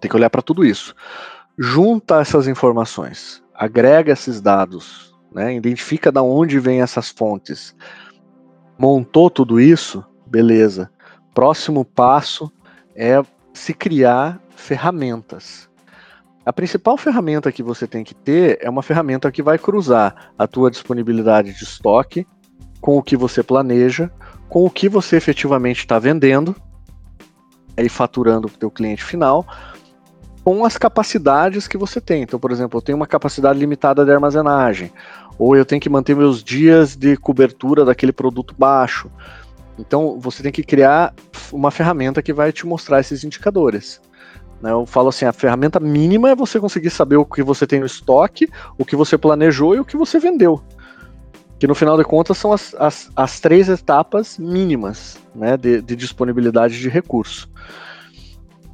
Tem 0.00 0.10
que 0.10 0.16
olhar 0.16 0.30
para 0.30 0.42
tudo 0.42 0.64
isso. 0.64 0.94
Junta 1.56 2.20
essas 2.20 2.48
informações, 2.48 3.42
agrega 3.54 4.12
esses 4.12 4.40
dados, 4.40 5.14
né, 5.32 5.54
identifica 5.54 6.10
de 6.10 6.20
onde 6.20 6.58
vêm 6.58 6.82
essas 6.82 7.10
fontes, 7.10 7.76
Montou 8.78 9.30
tudo 9.30 9.60
isso? 9.60 10.04
Beleza. 10.26 10.90
Próximo 11.32 11.84
passo 11.84 12.50
é 12.94 13.22
se 13.52 13.72
criar 13.72 14.40
ferramentas. 14.56 15.68
A 16.44 16.52
principal 16.52 16.96
ferramenta 16.96 17.52
que 17.52 17.62
você 17.62 17.86
tem 17.86 18.04
que 18.04 18.14
ter 18.14 18.58
é 18.60 18.68
uma 18.68 18.82
ferramenta 18.82 19.30
que 19.30 19.42
vai 19.42 19.58
cruzar 19.58 20.32
a 20.36 20.46
tua 20.46 20.70
disponibilidade 20.70 21.54
de 21.54 21.64
estoque 21.64 22.26
com 22.80 22.98
o 22.98 23.02
que 23.02 23.16
você 23.16 23.42
planeja, 23.42 24.10
com 24.54 24.64
o 24.64 24.70
que 24.70 24.88
você 24.88 25.16
efetivamente 25.16 25.80
está 25.80 25.98
vendendo 25.98 26.54
e 27.76 27.88
faturando 27.88 28.48
para 28.48 28.54
o 28.54 28.58
teu 28.60 28.70
cliente 28.70 29.02
final, 29.02 29.44
com 30.44 30.64
as 30.64 30.78
capacidades 30.78 31.66
que 31.66 31.76
você 31.76 32.00
tem. 32.00 32.22
Então, 32.22 32.38
por 32.38 32.52
exemplo, 32.52 32.78
eu 32.78 32.80
tenho 32.80 32.94
uma 32.94 33.04
capacidade 33.04 33.58
limitada 33.58 34.04
de 34.04 34.12
armazenagem, 34.12 34.92
ou 35.36 35.56
eu 35.56 35.64
tenho 35.64 35.80
que 35.80 35.90
manter 35.90 36.14
meus 36.14 36.40
dias 36.40 36.94
de 36.94 37.16
cobertura 37.16 37.84
daquele 37.84 38.12
produto 38.12 38.54
baixo. 38.56 39.10
Então, 39.76 40.20
você 40.20 40.40
tem 40.40 40.52
que 40.52 40.62
criar 40.62 41.12
uma 41.50 41.72
ferramenta 41.72 42.22
que 42.22 42.32
vai 42.32 42.52
te 42.52 42.64
mostrar 42.64 43.00
esses 43.00 43.24
indicadores. 43.24 44.00
Né? 44.62 44.70
Eu 44.70 44.86
falo 44.86 45.08
assim, 45.08 45.24
a 45.24 45.32
ferramenta 45.32 45.80
mínima 45.80 46.30
é 46.30 46.36
você 46.36 46.60
conseguir 46.60 46.90
saber 46.90 47.16
o 47.16 47.24
que 47.24 47.42
você 47.42 47.66
tem 47.66 47.80
no 47.80 47.86
estoque, 47.86 48.48
o 48.78 48.84
que 48.84 48.94
você 48.94 49.18
planejou 49.18 49.74
e 49.74 49.80
o 49.80 49.84
que 49.84 49.96
você 49.96 50.20
vendeu. 50.20 50.62
Que 51.64 51.66
no 51.66 51.74
final 51.74 51.96
de 51.96 52.04
contas 52.04 52.36
são 52.36 52.52
as, 52.52 52.74
as, 52.74 53.10
as 53.16 53.40
três 53.40 53.70
etapas 53.70 54.36
mínimas 54.36 55.16
né, 55.34 55.56
de, 55.56 55.80
de 55.80 55.96
disponibilidade 55.96 56.78
de 56.78 56.90
recurso. 56.90 57.48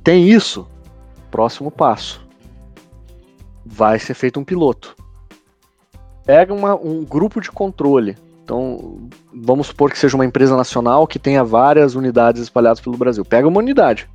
Tem 0.02 0.28
isso? 0.28 0.66
Próximo 1.30 1.70
passo. 1.70 2.20
Vai 3.64 4.00
ser 4.00 4.14
feito 4.14 4.40
um 4.40 4.44
piloto 4.44 4.96
pega 6.30 6.54
uma, 6.54 6.76
um 6.76 7.04
grupo 7.04 7.40
de 7.40 7.50
controle. 7.50 8.16
Então, 8.44 9.08
vamos 9.32 9.66
supor 9.66 9.90
que 9.90 9.98
seja 9.98 10.16
uma 10.16 10.24
empresa 10.24 10.56
nacional 10.56 11.06
que 11.06 11.18
tenha 11.18 11.42
várias 11.42 11.96
unidades 11.96 12.42
espalhadas 12.42 12.80
pelo 12.80 12.96
Brasil. 12.96 13.24
Pega 13.24 13.48
uma 13.48 13.58
unidade, 13.58 14.08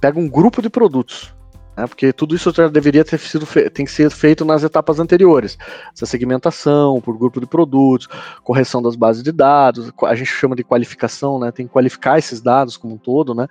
pega 0.00 0.20
um 0.20 0.28
grupo 0.28 0.62
de 0.62 0.70
produtos, 0.70 1.34
né, 1.76 1.86
porque 1.86 2.12
tudo 2.12 2.34
isso 2.34 2.52
já 2.52 2.68
deveria 2.68 3.04
ter 3.04 3.18
sido 3.18 3.46
tem 3.70 3.84
que 3.84 3.92
ser 3.92 4.10
feito 4.10 4.44
nas 4.44 4.62
etapas 4.62 4.98
anteriores. 4.98 5.58
Essa 5.94 6.06
segmentação 6.06 7.00
por 7.00 7.16
grupo 7.16 7.40
de 7.40 7.46
produtos, 7.46 8.08
correção 8.42 8.82
das 8.82 8.96
bases 8.96 9.22
de 9.22 9.32
dados, 9.32 9.92
a 10.02 10.14
gente 10.14 10.30
chama 10.30 10.54
de 10.54 10.64
qualificação, 10.64 11.38
né, 11.38 11.50
tem 11.50 11.66
que 11.66 11.72
qualificar 11.72 12.18
esses 12.18 12.40
dados 12.40 12.76
como 12.76 12.94
um 12.94 12.98
todo, 12.98 13.34
né, 13.34 13.46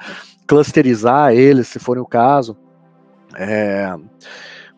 clusterizar 0.47 1.33
eles, 1.33 1.67
se 1.67 1.79
for 1.79 1.97
o 1.97 2.05
caso, 2.05 2.57
é, 3.35 3.95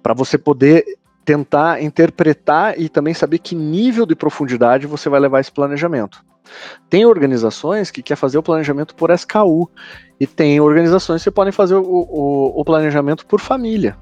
para 0.01 0.13
você 0.13 0.38
poder 0.38 0.86
tentar 1.25 1.82
interpretar 1.82 2.79
e 2.79 2.89
também 2.89 3.13
saber 3.13 3.39
que 3.39 3.56
nível 3.56 4.06
de 4.06 4.15
profundidade 4.15 4.86
você 4.88 5.10
vai 5.10 5.19
levar 5.19 5.39
esse 5.39 5.51
planejamento. 5.51 6.23
Tem 6.89 7.06
organizações 7.06 7.91
que 7.91 8.03
quer 8.03 8.15
fazer 8.15 8.38
o 8.38 8.43
planejamento 8.43 8.95
por 8.95 9.12
SKU 9.12 9.69
e 10.19 10.27
tem 10.27 10.60
organizações 10.60 11.23
que 11.23 11.32
podem 11.32 11.51
fazer 11.51 11.75
o, 11.75 11.84
o, 11.84 12.62
o 12.62 12.65
planejamento 12.65 13.25
por 13.25 13.39
família. 13.39 13.97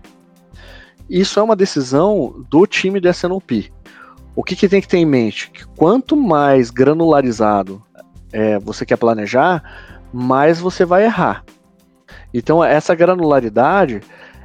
Isso 1.10 1.40
é 1.40 1.44
uma 1.44 1.56
decisão 1.56 2.46
do 2.50 2.66
time 2.66 3.00
de 3.00 3.10
SNOP. 3.10 3.72
O 4.36 4.44
que, 4.44 4.56
que 4.56 4.70
tem 4.70 4.82
que 4.82 4.88
ter 4.88 4.98
em 4.98 5.06
mente? 5.06 5.52
Que 5.52 5.66
quanto 5.76 6.16
mais 6.16 6.70
granularizado 6.70 7.84
é, 8.32 8.58
você 8.60 8.86
quer 8.86 8.98
planejar, 8.98 9.62
mais 10.14 10.60
você 10.60 10.86
vai 10.86 11.04
errar. 11.04 11.44
Então 12.34 12.64
essa 12.64 12.96
granularidade 12.96 14.02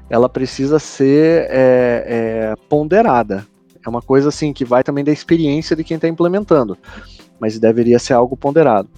ela 0.09 0.29
precisa 0.29 0.79
ser 0.79 1.47
é, 1.51 2.05
é, 2.07 2.55
ponderada. 2.69 3.47
É 3.85 3.89
uma 3.89 4.03
coisa 4.03 4.29
assim 4.29 4.53
que 4.53 4.65
vai 4.65 4.83
também 4.83 5.05
da 5.05 5.13
experiência 5.13 5.77
de 5.77 5.85
quem 5.85 5.95
está 5.95 6.09
implementando, 6.09 6.77
mas 7.41 7.59
deveria 7.59 7.99
ser 7.99 8.15
algo 8.15 8.37
ponderado. 8.37 8.89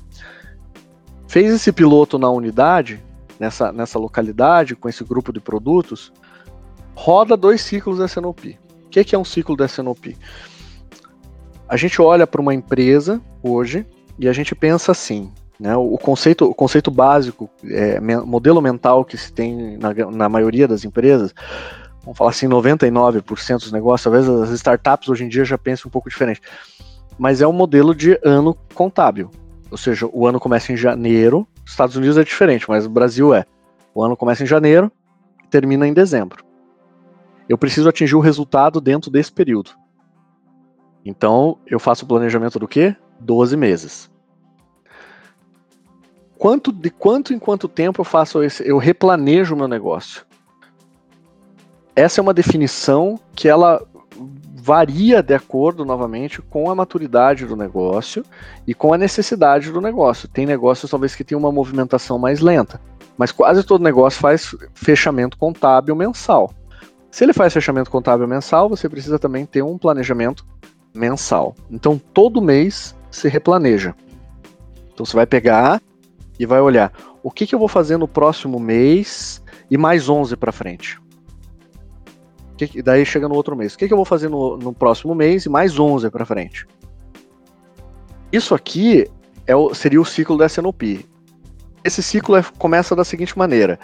Fez 1.27 1.53
esse 1.53 1.72
piloto 1.72 2.18
na 2.18 2.31
unidade, 2.31 3.03
nessa, 3.38 3.72
nessa 3.72 3.98
localidade, 3.98 4.74
com 4.74 4.88
esse 4.88 5.05
grupo 5.05 5.33
de 5.33 5.40
produtos, 5.40 6.12
roda 6.94 7.37
dois 7.37 7.61
ciclos 7.61 7.98
da 7.98 8.07
SNOP. 8.07 8.59
O 8.87 8.88
que, 8.88 9.05
que 9.05 9.14
é 9.14 9.18
um 9.18 9.24
ciclo 9.24 9.57
da 9.57 9.66
SNOP? 9.66 10.16
A 11.68 11.77
gente 11.77 12.01
olha 12.01 12.27
para 12.27 12.40
uma 12.40 12.55
empresa 12.55 13.20
hoje 13.42 13.87
e 14.18 14.27
a 14.29 14.33
gente 14.33 14.55
pensa 14.55 14.92
assim: 14.92 15.31
né? 15.59 15.77
O, 15.77 15.98
conceito, 15.98 16.44
o 16.44 16.55
conceito 16.55 16.90
básico, 16.90 17.51
é, 17.64 18.01
modelo 18.01 18.62
mental 18.62 19.05
que 19.05 19.16
se 19.16 19.33
tem 19.33 19.77
na, 19.77 19.92
na 20.11 20.29
maioria 20.29 20.68
das 20.68 20.85
empresas, 20.85 21.35
vamos 22.03 22.16
falar 22.16 22.31
assim, 22.31 22.46
99% 22.46 23.59
dos 23.59 23.72
negócios, 23.72 24.05
talvez 24.05 24.29
as 24.29 24.51
startups 24.51 25.09
hoje 25.09 25.24
em 25.24 25.29
dia 25.29 25.44
já 25.44 25.59
pensam 25.59 25.88
um 25.88 25.90
pouco 25.90 26.09
diferente, 26.09 26.40
mas 27.18 27.40
é 27.40 27.46
um 27.46 27.52
modelo 27.52 27.94
de 27.94 28.18
ano 28.24 28.57
contábil. 28.74 29.31
ou 29.70 29.76
seja, 29.76 30.09
o 30.11 30.26
ano 30.26 30.40
começa 30.40 30.72
em 30.72 30.76
janeiro, 30.76 31.46
Estados 31.66 31.96
Unidos 31.96 32.16
é 32.16 32.24
diferente, 32.24 32.66
mas 32.68 32.87
o 32.87 32.90
Brasil 32.90 33.35
é. 33.35 33.44
O 33.94 34.02
ano 34.02 34.16
começa 34.16 34.42
em 34.42 34.46
janeiro 34.46 34.90
e 35.44 35.46
termina 35.48 35.87
em 35.87 35.92
dezembro. 35.92 36.42
Eu 37.48 37.59
preciso 37.59 37.88
atingir 37.88 38.14
o 38.14 38.20
resultado 38.20 38.81
dentro 38.81 39.11
desse 39.11 39.31
período. 39.31 39.72
Então, 41.04 41.59
eu 41.66 41.78
faço 41.78 42.04
o 42.04 42.09
planejamento 42.09 42.59
do 42.59 42.68
quê? 42.68 42.96
12 43.20 43.57
meses. 43.57 44.11
Quanto 46.38 46.70
de 46.70 46.88
quanto 46.88 47.35
em 47.35 47.38
quanto 47.38 47.68
tempo 47.68 48.00
eu 48.00 48.04
faço 48.04 48.42
esse, 48.42 48.66
eu 48.66 48.78
replanejo 48.78 49.54
o 49.54 49.59
meu 49.59 49.66
negócio? 49.66 50.24
Essa 51.96 52.20
é 52.20 52.22
uma 52.22 52.33
definição 52.33 53.18
que 53.35 53.48
ela 53.48 53.85
varia 54.68 55.22
de 55.22 55.33
acordo, 55.33 55.83
novamente, 55.83 56.42
com 56.42 56.70
a 56.70 56.74
maturidade 56.74 57.46
do 57.46 57.57
negócio 57.57 58.22
e 58.66 58.74
com 58.74 58.92
a 58.92 58.98
necessidade 58.98 59.72
do 59.72 59.81
negócio. 59.81 60.28
Tem 60.28 60.44
negócios, 60.44 60.90
talvez, 60.90 61.14
que 61.14 61.24
tem 61.24 61.38
uma 61.38 61.50
movimentação 61.50 62.18
mais 62.18 62.40
lenta, 62.40 62.78
mas 63.16 63.33
quase 63.33 63.64
todo 63.64 63.83
negócio 63.83 64.20
faz 64.20 64.54
fechamento 64.74 65.38
contábil 65.38 65.96
mensal. 65.96 66.52
Se 67.11 67.24
ele 67.24 67.33
faz 67.33 67.54
fechamento 67.54 67.90
contábil 67.90 68.28
mensal, 68.28 68.68
você 68.68 68.90
precisa 68.90 69.18
também 69.18 69.46
ter 69.46 69.62
um 69.62 69.78
planejamento 69.78 70.44
mensal. 70.94 71.54
Então, 71.70 71.98
todo 72.12 72.42
mês 72.42 72.94
se 73.11 73.26
replaneja. 73.26 73.94
Então, 74.92 75.07
você 75.07 75.16
vai 75.16 75.24
pegar 75.24 75.81
e 76.38 76.44
vai 76.44 76.61
olhar 76.61 76.92
o 77.22 77.31
que, 77.31 77.46
que 77.46 77.54
eu 77.54 77.59
vou 77.59 77.68
fazer 77.68 77.96
no 77.96 78.07
próximo 78.07 78.61
mês 78.61 79.42
e 79.70 79.78
mais 79.78 80.11
11 80.11 80.37
para 80.37 80.52
frente. 80.52 81.00
Que, 82.66 82.83
daí 82.83 83.05
chega 83.07 83.29
no 83.29 83.35
outro 83.35 83.57
mês. 83.57 83.75
O 83.75 83.79
que, 83.79 83.87
que 83.87 83.92
eu 83.92 83.97
vou 83.97 84.05
fazer 84.05 84.29
no, 84.29 84.57
no 84.57 84.73
próximo 84.73 85.14
mês 85.14 85.47
e 85.47 85.49
mais 85.49 85.79
11 85.79 86.11
para 86.11 86.27
frente? 86.27 86.66
Isso 88.33 88.55
aqui 88.55 89.07
é 89.47 89.57
o, 89.57 89.73
seria 89.75 90.01
o 90.01 90.05
ciclo 90.05 90.37
da 90.37 90.47
SNOP. 90.47 91.07
Esse 91.83 92.03
ciclo 92.03 92.37
é, 92.37 92.44
começa 92.59 92.94
da 92.94 93.05
seguinte 93.05 93.38
maneira: 93.38 93.79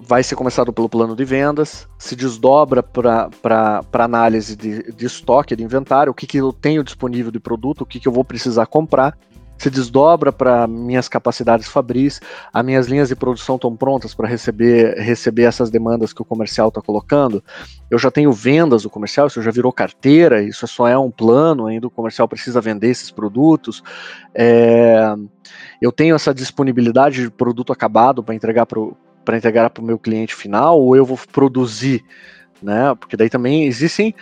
vai 0.00 0.22
ser 0.22 0.36
começado 0.36 0.72
pelo 0.72 0.88
plano 0.88 1.16
de 1.16 1.24
vendas, 1.24 1.88
se 1.98 2.14
desdobra 2.14 2.82
para 2.82 3.82
análise 3.92 4.54
de, 4.54 4.92
de 4.92 5.06
estoque, 5.06 5.56
de 5.56 5.64
inventário, 5.64 6.12
o 6.12 6.14
que, 6.14 6.26
que 6.26 6.38
eu 6.38 6.52
tenho 6.52 6.84
disponível 6.84 7.30
de 7.32 7.40
produto, 7.40 7.82
o 7.82 7.86
que, 7.86 7.98
que 7.98 8.06
eu 8.06 8.12
vou 8.12 8.24
precisar 8.24 8.66
comprar, 8.66 9.16
se 9.62 9.70
desdobra 9.70 10.32
para 10.32 10.66
minhas 10.66 11.08
capacidades 11.08 11.68
fabris, 11.68 12.20
as 12.52 12.64
minhas 12.64 12.88
linhas 12.88 13.08
de 13.08 13.14
produção 13.14 13.54
estão 13.54 13.76
prontas 13.76 14.12
para 14.12 14.26
receber, 14.26 14.98
receber 14.98 15.44
essas 15.44 15.70
demandas 15.70 16.12
que 16.12 16.20
o 16.20 16.24
comercial 16.24 16.66
está 16.66 16.82
colocando. 16.82 17.44
Eu 17.88 17.96
já 17.96 18.10
tenho 18.10 18.32
vendas 18.32 18.82
do 18.82 18.90
comercial, 18.90 19.28
isso 19.28 19.40
já 19.40 19.52
virou 19.52 19.72
carteira, 19.72 20.42
isso 20.42 20.66
só 20.66 20.88
é 20.88 20.98
um 20.98 21.12
plano, 21.12 21.66
ainda 21.66 21.86
o 21.86 21.90
comercial 21.90 22.26
precisa 22.26 22.60
vender 22.60 22.88
esses 22.88 23.12
produtos. 23.12 23.84
É, 24.34 25.14
eu 25.80 25.92
tenho 25.92 26.16
essa 26.16 26.34
disponibilidade 26.34 27.22
de 27.22 27.30
produto 27.30 27.72
acabado 27.72 28.20
para 28.20 28.34
entregar 28.34 28.66
para 28.66 29.36
entregar 29.36 29.70
para 29.70 29.80
o 29.80 29.86
meu 29.86 29.96
cliente 29.96 30.34
final, 30.34 30.80
ou 30.80 30.96
eu 30.96 31.04
vou 31.04 31.16
produzir, 31.32 32.04
né? 32.60 32.96
Porque 32.98 33.16
daí 33.16 33.30
também 33.30 33.64
existem 33.66 34.12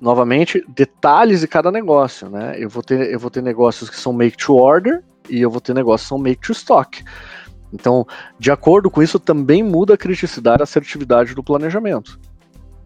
novamente, 0.00 0.64
detalhes 0.68 1.40
de 1.40 1.48
cada 1.48 1.70
negócio, 1.70 2.28
né? 2.28 2.54
Eu 2.58 2.68
vou 2.68 2.82
ter, 2.82 3.12
eu 3.12 3.18
vou 3.18 3.30
ter 3.30 3.42
negócios 3.42 3.90
que 3.90 3.96
são 3.96 4.12
make 4.12 4.36
to 4.36 4.56
order 4.56 5.02
e 5.28 5.40
eu 5.40 5.50
vou 5.50 5.60
ter 5.60 5.74
negócios 5.74 6.06
que 6.06 6.08
são 6.08 6.18
make 6.18 6.40
to 6.40 6.52
stock. 6.52 7.04
Então, 7.72 8.06
de 8.38 8.50
acordo 8.50 8.90
com 8.90 9.02
isso, 9.02 9.18
também 9.18 9.62
muda 9.62 9.94
a 9.94 9.98
criticidade 9.98 10.62
a 10.62 10.64
assertividade 10.64 11.34
do 11.34 11.42
planejamento. 11.42 12.18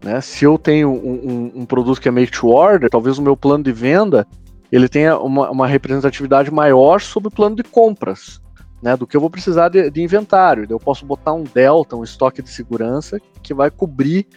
Né? 0.03 0.21
Se 0.21 0.45
eu 0.45 0.57
tenho 0.57 0.89
um, 0.89 1.53
um, 1.55 1.61
um, 1.61 1.65
produto 1.65 1.99
que 1.99 2.07
é 2.07 2.11
make 2.11 2.31
to 2.31 2.49
order, 2.49 2.89
talvez 2.89 3.17
o 3.17 3.21
meu 3.21 3.35
plano 3.35 3.63
de 3.63 3.71
venda 3.71 4.27
ele 4.71 4.89
tenha 4.89 5.17
uma, 5.17 5.49
uma 5.49 5.67
representatividade 5.67 6.51
maior 6.51 6.99
sobre 6.99 7.29
o 7.29 7.31
plano 7.31 7.55
de 7.55 7.63
compras. 7.63 8.43
Né, 8.83 8.95
do 8.95 9.07
que 9.07 9.17
eu 9.17 9.21
vou 9.21 9.31
precisar 9.31 9.69
de, 9.69 9.89
de, 9.89 10.03
inventário. 10.03 10.67
Eu 10.69 10.79
posso 10.79 11.07
botar 11.07 11.33
um 11.33 11.43
delta, 11.43 11.95
um 11.95 12.03
estoque 12.03 12.39
de 12.39 12.49
segurança 12.49 13.19
que 13.41 13.51
vai 13.51 13.71
cobrir 13.71 14.27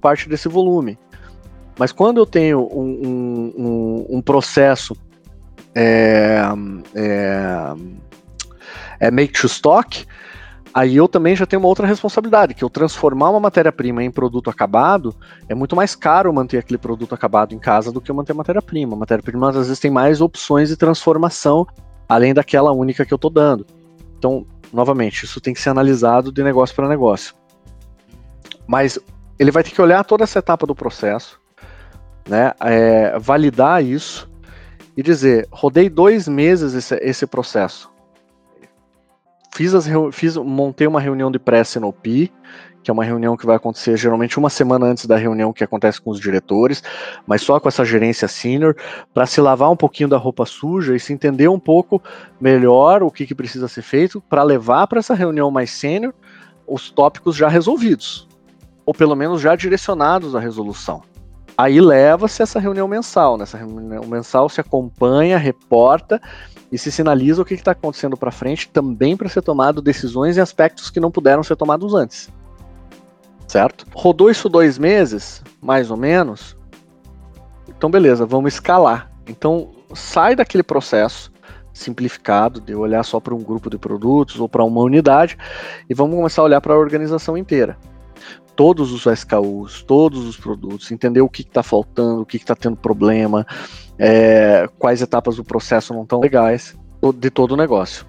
parte 0.00 0.30
desse 0.30 0.48
volume. 0.48 0.96
Mas 1.78 1.92
quando 1.92 2.18
eu 2.18 2.26
tenho 2.26 2.68
um, 2.72 3.52
um, 3.56 4.16
um 4.16 4.22
processo 4.22 4.96
é, 5.74 6.42
é, 6.94 7.74
é 8.98 9.10
make 9.12 9.32
to 9.32 9.46
stock, 9.46 10.04
aí 10.74 10.96
eu 10.96 11.06
também 11.06 11.36
já 11.36 11.46
tenho 11.46 11.60
uma 11.60 11.68
outra 11.68 11.86
responsabilidade, 11.86 12.54
que 12.54 12.64
eu 12.64 12.68
transformar 12.68 13.30
uma 13.30 13.38
matéria-prima 13.38 14.02
em 14.02 14.10
produto 14.10 14.50
acabado, 14.50 15.14
é 15.48 15.54
muito 15.54 15.76
mais 15.76 15.94
caro 15.94 16.32
manter 16.32 16.58
aquele 16.58 16.78
produto 16.78 17.14
acabado 17.14 17.54
em 17.54 17.58
casa 17.60 17.92
do 17.92 18.00
que 18.00 18.12
manter 18.12 18.34
matéria-prima. 18.34 18.96
Matéria-prima 18.96 19.50
às 19.50 19.56
vezes 19.56 19.78
tem 19.78 19.90
mais 19.90 20.20
opções 20.20 20.68
de 20.68 20.76
transformação, 20.76 21.64
além 22.08 22.34
daquela 22.34 22.72
única 22.72 23.06
que 23.06 23.14
eu 23.14 23.16
estou 23.16 23.30
dando. 23.30 23.64
Então, 24.18 24.44
novamente, 24.72 25.24
isso 25.24 25.40
tem 25.40 25.54
que 25.54 25.60
ser 25.60 25.70
analisado 25.70 26.32
de 26.32 26.42
negócio 26.42 26.74
para 26.74 26.88
negócio. 26.88 27.34
Mas 28.66 28.98
ele 29.38 29.52
vai 29.52 29.62
ter 29.62 29.70
que 29.70 29.80
olhar 29.80 30.04
toda 30.04 30.24
essa 30.24 30.40
etapa 30.40 30.66
do 30.66 30.74
processo, 30.74 31.40
né, 32.28 32.52
é, 32.60 33.18
validar 33.18 33.82
isso 33.82 34.28
e 34.96 35.02
dizer, 35.02 35.46
rodei 35.50 35.88
dois 35.88 36.28
meses 36.28 36.74
esse, 36.74 36.94
esse 36.96 37.26
processo. 37.26 37.90
Fiz, 39.54 39.74
as, 39.74 39.86
fiz 40.12 40.36
montei 40.36 40.86
uma 40.86 41.00
reunião 41.00 41.30
de 41.30 41.38
pré-SNOP, 41.38 42.32
que 42.82 42.90
é 42.90 42.92
uma 42.92 43.04
reunião 43.04 43.36
que 43.36 43.46
vai 43.46 43.56
acontecer 43.56 43.96
geralmente 43.96 44.38
uma 44.38 44.48
semana 44.48 44.86
antes 44.86 45.06
da 45.06 45.16
reunião 45.16 45.52
que 45.52 45.64
acontece 45.64 46.00
com 46.00 46.10
os 46.10 46.20
diretores, 46.20 46.82
mas 47.26 47.42
só 47.42 47.58
com 47.58 47.68
essa 47.68 47.84
gerência 47.84 48.28
senior, 48.28 48.76
para 49.12 49.26
se 49.26 49.40
lavar 49.40 49.70
um 49.70 49.76
pouquinho 49.76 50.08
da 50.08 50.16
roupa 50.16 50.46
suja 50.46 50.94
e 50.94 51.00
se 51.00 51.12
entender 51.12 51.48
um 51.48 51.58
pouco 51.58 52.02
melhor 52.40 53.02
o 53.02 53.10
que, 53.10 53.26
que 53.26 53.34
precisa 53.34 53.68
ser 53.68 53.82
feito 53.82 54.20
para 54.20 54.42
levar 54.42 54.86
para 54.86 55.00
essa 55.00 55.14
reunião 55.14 55.50
mais 55.50 55.70
sênior 55.70 56.14
os 56.66 56.90
tópicos 56.90 57.34
já 57.34 57.48
resolvidos, 57.48 58.28
ou 58.84 58.94
pelo 58.94 59.16
menos 59.16 59.40
já 59.40 59.56
direcionados 59.56 60.36
à 60.36 60.40
resolução. 60.40 61.02
Aí 61.58 61.80
leva-se 61.80 62.40
essa 62.40 62.60
reunião 62.60 62.86
mensal. 62.86 63.36
Nessa 63.36 63.58
reunião 63.58 64.06
mensal 64.06 64.48
se 64.48 64.60
acompanha, 64.60 65.36
reporta 65.36 66.22
e 66.70 66.78
se 66.78 66.92
sinaliza 66.92 67.42
o 67.42 67.44
que 67.44 67.54
está 67.54 67.72
acontecendo 67.72 68.16
para 68.16 68.30
frente, 68.30 68.68
também 68.68 69.16
para 69.16 69.28
ser 69.28 69.42
tomado 69.42 69.82
decisões 69.82 70.36
e 70.36 70.40
aspectos 70.40 70.88
que 70.88 71.00
não 71.00 71.10
puderam 71.10 71.42
ser 71.42 71.56
tomados 71.56 71.94
antes. 71.94 72.30
Certo? 73.48 73.86
Rodou 73.92 74.30
isso 74.30 74.48
dois 74.48 74.78
meses, 74.78 75.42
mais 75.60 75.90
ou 75.90 75.96
menos. 75.96 76.56
Então, 77.66 77.90
beleza, 77.90 78.24
vamos 78.24 78.54
escalar. 78.54 79.10
Então, 79.26 79.72
sai 79.94 80.36
daquele 80.36 80.62
processo 80.62 81.32
simplificado 81.72 82.60
de 82.60 82.72
olhar 82.72 83.02
só 83.02 83.18
para 83.18 83.34
um 83.34 83.42
grupo 83.42 83.68
de 83.68 83.78
produtos 83.78 84.38
ou 84.38 84.48
para 84.48 84.62
uma 84.62 84.82
unidade 84.82 85.36
e 85.90 85.94
vamos 85.94 86.14
começar 86.14 86.42
a 86.42 86.44
olhar 86.44 86.60
para 86.60 86.74
a 86.74 86.78
organização 86.78 87.36
inteira 87.36 87.76
todos 88.58 88.90
os 88.90 89.06
SKUs, 89.06 89.84
todos 89.84 90.26
os 90.26 90.36
produtos, 90.36 90.90
entender 90.90 91.20
o 91.20 91.28
que 91.28 91.42
está 91.42 91.62
faltando, 91.62 92.22
o 92.22 92.26
que 92.26 92.36
está 92.36 92.56
tendo 92.56 92.76
problema, 92.76 93.46
é, 93.96 94.68
quais 94.80 95.00
etapas 95.00 95.36
do 95.36 95.44
processo 95.44 95.94
não 95.94 96.02
estão 96.02 96.18
legais, 96.18 96.76
de 97.14 97.30
todo 97.30 97.52
o 97.52 97.56
negócio. 97.56 98.04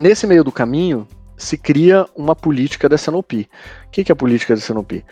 Nesse 0.00 0.26
meio 0.26 0.42
do 0.42 0.50
caminho, 0.50 1.06
se 1.36 1.56
cria 1.56 2.06
uma 2.16 2.34
política 2.34 2.88
da 2.88 2.96
SNOP. 2.96 3.48
O 3.86 3.90
que, 3.92 4.10
é 4.10 4.12
a 4.12 4.16
política 4.16 4.52
da 4.52 4.58
SNOP? 4.58 5.04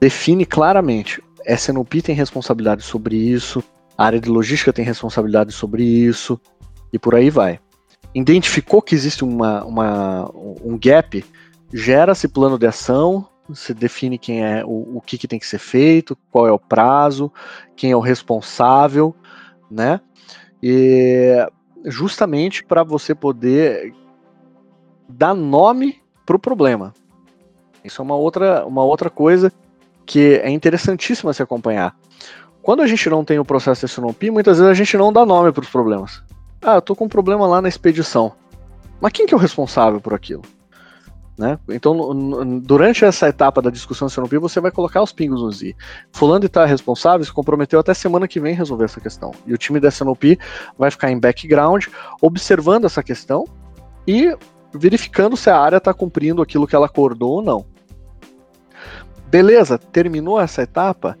Define 0.00 0.46
claramente, 0.46 1.22
a 1.46 1.52
SNOP 1.52 2.00
tem 2.00 2.14
responsabilidade 2.14 2.82
sobre 2.82 3.16
isso, 3.16 3.62
a 3.98 4.06
área 4.06 4.18
de 4.18 4.30
logística 4.30 4.72
tem 4.72 4.82
responsabilidade 4.82 5.52
sobre 5.52 5.84
isso, 5.84 6.40
e 6.90 6.98
por 6.98 7.14
aí 7.14 7.28
vai. 7.28 7.60
Identificou 8.14 8.80
que 8.80 8.94
existe 8.94 9.24
uma, 9.24 9.62
uma 9.62 10.30
um 10.64 10.78
gap, 10.82 11.22
gera-se 11.70 12.26
plano 12.28 12.58
de 12.58 12.66
ação, 12.66 13.27
você 13.48 13.72
define 13.72 14.18
quem 14.18 14.44
é 14.44 14.64
o, 14.64 14.96
o 14.96 15.00
que, 15.00 15.16
que 15.16 15.28
tem 15.28 15.38
que 15.38 15.46
ser 15.46 15.58
feito, 15.58 16.16
qual 16.30 16.46
é 16.46 16.52
o 16.52 16.58
prazo, 16.58 17.32
quem 17.74 17.92
é 17.92 17.96
o 17.96 18.00
responsável, 18.00 19.14
né? 19.70 20.00
E 20.62 21.34
justamente 21.84 22.64
para 22.64 22.82
você 22.82 23.14
poder 23.14 23.94
dar 25.08 25.34
nome 25.34 26.02
para 26.26 26.36
o 26.36 26.38
problema. 26.38 26.92
Isso 27.82 28.02
é 28.02 28.04
uma 28.04 28.16
outra, 28.16 28.66
uma 28.66 28.84
outra 28.84 29.08
coisa 29.08 29.52
que 30.04 30.34
é 30.36 30.50
interessantíssima 30.50 31.32
se 31.32 31.42
acompanhar. 31.42 31.96
Quando 32.62 32.82
a 32.82 32.86
gente 32.86 33.08
não 33.08 33.24
tem 33.24 33.38
o 33.38 33.44
processo 33.44 33.86
de 33.86 33.92
SNOP, 33.92 34.30
muitas 34.30 34.58
vezes 34.58 34.70
a 34.70 34.74
gente 34.74 34.96
não 34.96 35.12
dá 35.12 35.24
nome 35.24 35.52
para 35.52 35.62
os 35.62 35.70
problemas. 35.70 36.22
Ah, 36.60 36.74
eu 36.74 36.82
tô 36.82 36.94
com 36.94 37.04
um 37.04 37.08
problema 37.08 37.46
lá 37.46 37.62
na 37.62 37.68
expedição. 37.68 38.32
Mas 39.00 39.12
quem 39.12 39.26
que 39.26 39.32
é 39.32 39.36
o 39.36 39.40
responsável 39.40 40.00
por 40.00 40.12
aquilo? 40.12 40.42
Né? 41.38 41.56
Então, 41.68 41.96
durante 42.60 43.04
essa 43.04 43.28
etapa 43.28 43.62
da 43.62 43.70
discussão 43.70 44.08
CNOP, 44.08 44.36
você 44.38 44.60
vai 44.60 44.72
colocar 44.72 45.00
os 45.00 45.12
pingos 45.12 45.40
nos 45.40 45.62
i. 45.62 45.76
Fulano 46.10 46.46
está 46.46 46.66
responsável, 46.66 47.24
se 47.24 47.32
comprometeu 47.32 47.78
até 47.78 47.94
semana 47.94 48.26
que 48.26 48.40
vem 48.40 48.56
resolver 48.56 48.86
essa 48.86 49.00
questão. 49.00 49.30
E 49.46 49.54
o 49.54 49.56
time 49.56 49.78
da 49.78 49.88
CNOP 49.88 50.36
vai 50.76 50.90
ficar 50.90 51.12
em 51.12 51.20
background, 51.20 51.86
observando 52.20 52.86
essa 52.86 53.04
questão 53.04 53.44
e 54.04 54.36
verificando 54.74 55.36
se 55.36 55.48
a 55.48 55.56
área 55.56 55.76
está 55.76 55.94
cumprindo 55.94 56.42
aquilo 56.42 56.66
que 56.66 56.74
ela 56.74 56.86
acordou 56.86 57.34
ou 57.34 57.42
não. 57.42 57.64
Beleza, 59.28 59.78
terminou 59.78 60.40
essa 60.40 60.62
etapa, 60.62 61.16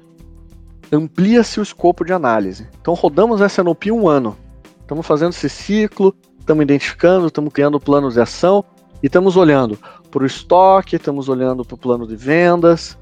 amplia-se 0.90 1.60
o 1.60 1.62
escopo 1.62 2.04
de 2.04 2.12
análise. 2.12 2.66
Então 2.80 2.92
rodamos 2.94 3.40
a 3.40 3.46
SNOP 3.46 3.92
um 3.92 4.08
ano. 4.08 4.36
Estamos 4.80 5.06
fazendo 5.06 5.30
esse 5.30 5.48
ciclo, 5.48 6.12
estamos 6.40 6.62
identificando, 6.62 7.28
estamos 7.28 7.52
criando 7.52 7.78
planos 7.78 8.14
de 8.14 8.20
ação 8.20 8.64
e 9.02 9.06
estamos 9.06 9.36
olhando 9.36 9.78
para 10.10 10.22
o 10.22 10.26
estoque, 10.26 10.96
estamos 10.96 11.28
olhando 11.28 11.64
para 11.64 11.74
o 11.74 11.78
plano 11.78 12.06
de 12.06 12.16
vendas, 12.16 12.98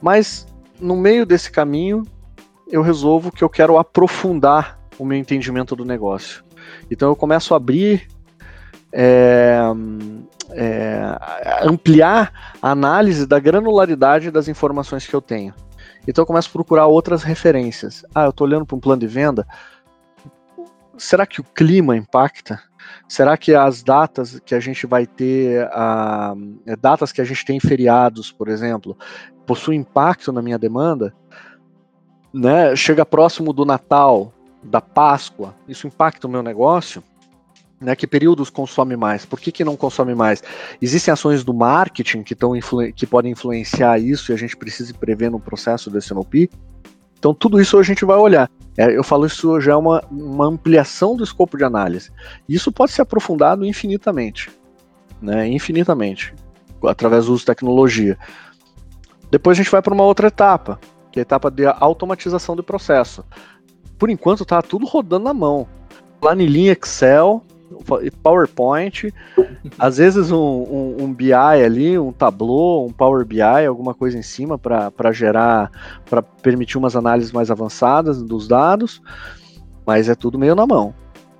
mas 0.00 0.46
no 0.80 0.96
meio 0.96 1.26
desse 1.26 1.50
caminho 1.50 2.04
eu 2.70 2.82
resolvo 2.82 3.32
que 3.32 3.42
eu 3.42 3.48
quero 3.48 3.78
aprofundar 3.78 4.78
o 4.98 5.04
meu 5.04 5.18
entendimento 5.18 5.74
do 5.74 5.84
negócio. 5.84 6.44
Então 6.90 7.08
eu 7.08 7.16
começo 7.16 7.54
a 7.54 7.56
abrir, 7.56 8.08
é, 8.92 9.58
é, 10.50 11.18
ampliar 11.62 12.54
a 12.60 12.70
análise 12.70 13.26
da 13.26 13.38
granularidade 13.38 14.30
das 14.30 14.48
informações 14.48 15.06
que 15.06 15.14
eu 15.14 15.22
tenho. 15.22 15.54
Então 16.06 16.22
eu 16.22 16.26
começo 16.26 16.48
a 16.48 16.52
procurar 16.52 16.86
outras 16.86 17.22
referências. 17.22 18.04
Ah, 18.14 18.24
eu 18.24 18.30
estou 18.30 18.46
olhando 18.46 18.66
para 18.66 18.76
um 18.76 18.80
plano 18.80 19.00
de 19.00 19.06
venda. 19.06 19.46
Será 20.96 21.26
que 21.26 21.40
o 21.40 21.44
clima 21.44 21.96
impacta? 21.96 22.60
Será 23.08 23.38
que 23.38 23.54
as 23.54 23.82
datas 23.82 24.38
que 24.44 24.54
a 24.54 24.60
gente 24.60 24.86
vai 24.86 25.06
ter, 25.06 25.66
é, 26.66 26.76
datas 26.76 27.10
que 27.10 27.22
a 27.22 27.24
gente 27.24 27.44
tem 27.44 27.58
feriados, 27.58 28.30
por 28.30 28.48
exemplo, 28.48 28.96
possuem 29.46 29.80
impacto 29.80 30.30
na 30.30 30.42
minha 30.42 30.58
demanda? 30.58 31.14
Né? 32.32 32.76
Chega 32.76 33.06
próximo 33.06 33.54
do 33.54 33.64
Natal, 33.64 34.32
da 34.62 34.80
Páscoa, 34.80 35.54
isso 35.66 35.86
impacta 35.86 36.26
o 36.26 36.30
meu 36.30 36.42
negócio? 36.42 37.02
Né, 37.80 37.94
que 37.94 38.08
períodos 38.08 38.50
consome 38.50 38.96
mais? 38.96 39.24
Por 39.24 39.38
que, 39.38 39.52
que 39.52 39.64
não 39.64 39.76
consome 39.76 40.12
mais? 40.12 40.42
Existem 40.82 41.12
ações 41.12 41.44
do 41.44 41.54
marketing 41.54 42.24
que, 42.24 42.34
tão 42.34 42.52
que 42.94 43.06
podem 43.06 43.30
influenciar 43.30 44.00
isso 44.00 44.32
e 44.32 44.34
a 44.34 44.36
gente 44.36 44.56
precisa 44.56 44.92
prever 44.92 45.30
no 45.30 45.38
processo 45.38 45.88
desse 45.88 46.12
NLP? 46.12 46.50
Então, 47.16 47.32
tudo 47.32 47.60
isso 47.60 47.78
a 47.78 47.82
gente 47.84 48.04
vai 48.04 48.16
olhar. 48.16 48.50
É, 48.78 48.96
eu 48.96 49.02
falo 49.02 49.26
isso 49.26 49.60
já 49.60 49.72
é 49.72 49.76
uma, 49.76 50.04
uma 50.08 50.46
ampliação 50.46 51.16
do 51.16 51.24
escopo 51.24 51.58
de 51.58 51.64
análise. 51.64 52.12
Isso 52.48 52.70
pode 52.70 52.92
ser 52.92 53.02
aprofundado 53.02 53.66
infinitamente. 53.66 54.48
Né, 55.20 55.48
infinitamente. 55.48 56.32
Através 56.84 57.26
do 57.26 57.32
uso 57.32 57.40
de 57.40 57.46
tecnologia. 57.46 58.16
Depois 59.32 59.58
a 59.58 59.62
gente 59.62 59.70
vai 59.72 59.82
para 59.82 59.92
uma 59.92 60.04
outra 60.04 60.28
etapa, 60.28 60.78
que 61.10 61.18
é 61.18 61.22
a 61.22 61.22
etapa 61.22 61.50
de 61.50 61.66
automatização 61.66 62.54
do 62.54 62.62
processo. 62.62 63.24
Por 63.98 64.08
enquanto 64.08 64.44
está 64.44 64.62
tudo 64.62 64.86
rodando 64.86 65.24
na 65.24 65.34
mão. 65.34 65.66
Planilhinha 66.20 66.72
Excel, 66.72 67.42
PowerPoint, 68.22 69.12
às 69.78 69.98
vezes 69.98 70.30
um, 70.30 70.36
um, 70.36 70.96
um, 71.00 71.12
BI 71.12 71.32
ali, 71.32 71.98
um 71.98 72.12
Tableau, 72.12 72.86
um 72.86 72.92
Power 72.92 73.24
BI, 73.24 73.40
alguma 73.40 73.94
coisa 73.94 74.18
em 74.18 74.22
cima 74.22 74.58
para 74.58 75.12
gerar, 75.12 75.70
para 76.08 76.22
permitir 76.22 76.78
umas 76.78 76.96
análises 76.96 77.32
mais 77.32 77.50
avançadas 77.50 78.22
dos 78.22 78.48
dados, 78.48 79.00
mas 79.86 80.08
é 80.08 80.14
tudo 80.14 80.38
meio 80.38 80.54
na 80.54 80.66
mão. 80.66 80.94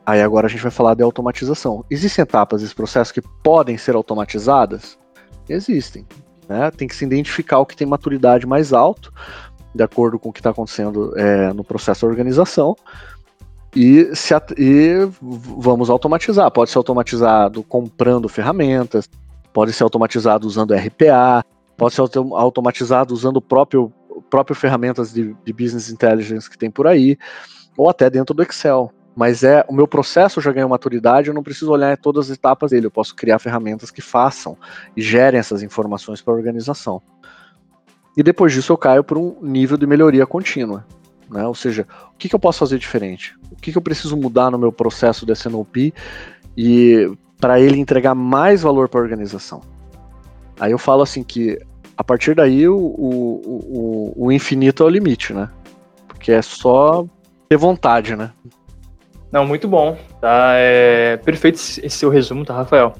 Aí 0.04 0.22
agora 0.22 0.46
a 0.46 0.50
gente 0.50 0.62
vai 0.62 0.70
falar 0.70 0.94
de 0.94 1.02
automatização. 1.02 1.84
Existem 1.90 2.22
etapas 2.22 2.62
desse 2.62 2.74
processo 2.74 3.12
que 3.12 3.20
podem 3.20 3.76
ser 3.76 3.94
automatizadas? 3.94 4.98
Existem. 5.46 6.06
Né? 6.48 6.70
Tem 6.70 6.88
que 6.88 6.96
se 6.96 7.04
identificar 7.04 7.58
o 7.58 7.66
que 7.66 7.76
tem 7.76 7.86
maturidade 7.86 8.46
mais 8.46 8.72
alto, 8.72 9.12
de 9.74 9.82
acordo 9.82 10.18
com 10.18 10.30
o 10.30 10.32
que 10.32 10.40
está 10.40 10.48
acontecendo 10.48 11.12
é, 11.14 11.52
no 11.52 11.62
processo 11.62 12.00
de 12.00 12.06
organização, 12.06 12.74
e, 13.78 14.16
se, 14.16 14.34
e 14.56 15.08
vamos 15.20 15.88
automatizar. 15.88 16.50
Pode 16.50 16.68
ser 16.68 16.78
automatizado 16.78 17.62
comprando 17.62 18.28
ferramentas, 18.28 19.08
pode 19.52 19.72
ser 19.72 19.84
automatizado 19.84 20.48
usando 20.48 20.74
RPA, 20.74 21.44
pode 21.76 21.94
ser 21.94 22.00
automatizado 22.00 23.14
usando 23.14 23.36
o 23.36 23.40
próprio, 23.40 23.92
próprio 24.28 24.56
ferramentas 24.56 25.12
de, 25.12 25.32
de 25.44 25.52
business 25.52 25.90
intelligence 25.90 26.50
que 26.50 26.58
tem 26.58 26.72
por 26.72 26.88
aí, 26.88 27.16
ou 27.76 27.88
até 27.88 28.10
dentro 28.10 28.34
do 28.34 28.42
Excel. 28.42 28.90
Mas 29.14 29.44
é 29.44 29.64
o 29.68 29.72
meu 29.72 29.86
processo 29.86 30.40
já 30.40 30.50
ganhou 30.50 30.68
maturidade, 30.68 31.28
eu 31.28 31.34
não 31.34 31.42
preciso 31.44 31.70
olhar 31.70 31.96
todas 31.96 32.28
as 32.28 32.36
etapas 32.36 32.72
dele, 32.72 32.86
eu 32.86 32.90
posso 32.90 33.14
criar 33.14 33.38
ferramentas 33.38 33.92
que 33.92 34.02
façam 34.02 34.56
e 34.96 35.02
gerem 35.02 35.38
essas 35.38 35.62
informações 35.62 36.20
para 36.20 36.34
a 36.34 36.36
organização. 36.36 37.00
E 38.16 38.24
depois 38.24 38.52
disso 38.52 38.72
eu 38.72 38.76
caio 38.76 39.04
para 39.04 39.18
um 39.18 39.36
nível 39.40 39.76
de 39.76 39.86
melhoria 39.86 40.26
contínua. 40.26 40.84
Né? 41.30 41.46
Ou 41.46 41.54
seja, 41.54 41.86
o 42.12 42.16
que, 42.16 42.28
que 42.28 42.34
eu 42.34 42.40
posso 42.40 42.58
fazer 42.58 42.78
diferente? 42.78 43.34
O 43.50 43.56
que, 43.56 43.72
que 43.72 43.78
eu 43.78 43.82
preciso 43.82 44.16
mudar 44.16 44.50
no 44.50 44.58
meu 44.58 44.72
processo 44.72 45.26
de 45.26 45.32
SNOP 45.32 45.92
e 46.56 47.10
para 47.40 47.60
ele 47.60 47.78
entregar 47.78 48.14
mais 48.14 48.62
valor 48.62 48.88
para 48.88 49.00
a 49.00 49.02
organização? 49.02 49.60
Aí 50.58 50.72
eu 50.72 50.78
falo 50.78 51.02
assim 51.02 51.22
que 51.22 51.58
a 51.96 52.02
partir 52.02 52.34
daí 52.34 52.68
o, 52.68 52.76
o, 52.76 54.12
o, 54.16 54.26
o 54.26 54.32
infinito 54.32 54.82
é 54.82 54.86
o 54.86 54.88
limite, 54.88 55.32
né? 55.32 55.48
Porque 56.06 56.32
é 56.32 56.42
só 56.42 57.04
ter 57.48 57.56
vontade, 57.56 58.16
né? 58.16 58.30
Não, 59.30 59.46
muito 59.46 59.68
bom. 59.68 59.96
Tá? 60.20 60.52
É 60.54 61.16
perfeito 61.18 61.56
esse 61.56 61.90
seu 61.90 62.10
resumo, 62.10 62.44
tá, 62.44 62.54
Rafael? 62.54 62.94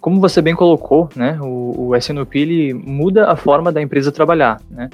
Como 0.00 0.20
você 0.20 0.42
bem 0.42 0.54
colocou, 0.54 1.08
né, 1.16 1.38
o, 1.40 1.88
o 1.88 1.96
SNOP 1.96 2.36
ele 2.36 2.74
muda 2.74 3.30
a 3.30 3.36
forma 3.36 3.72
da 3.72 3.80
empresa 3.80 4.12
trabalhar, 4.12 4.60
né? 4.70 4.90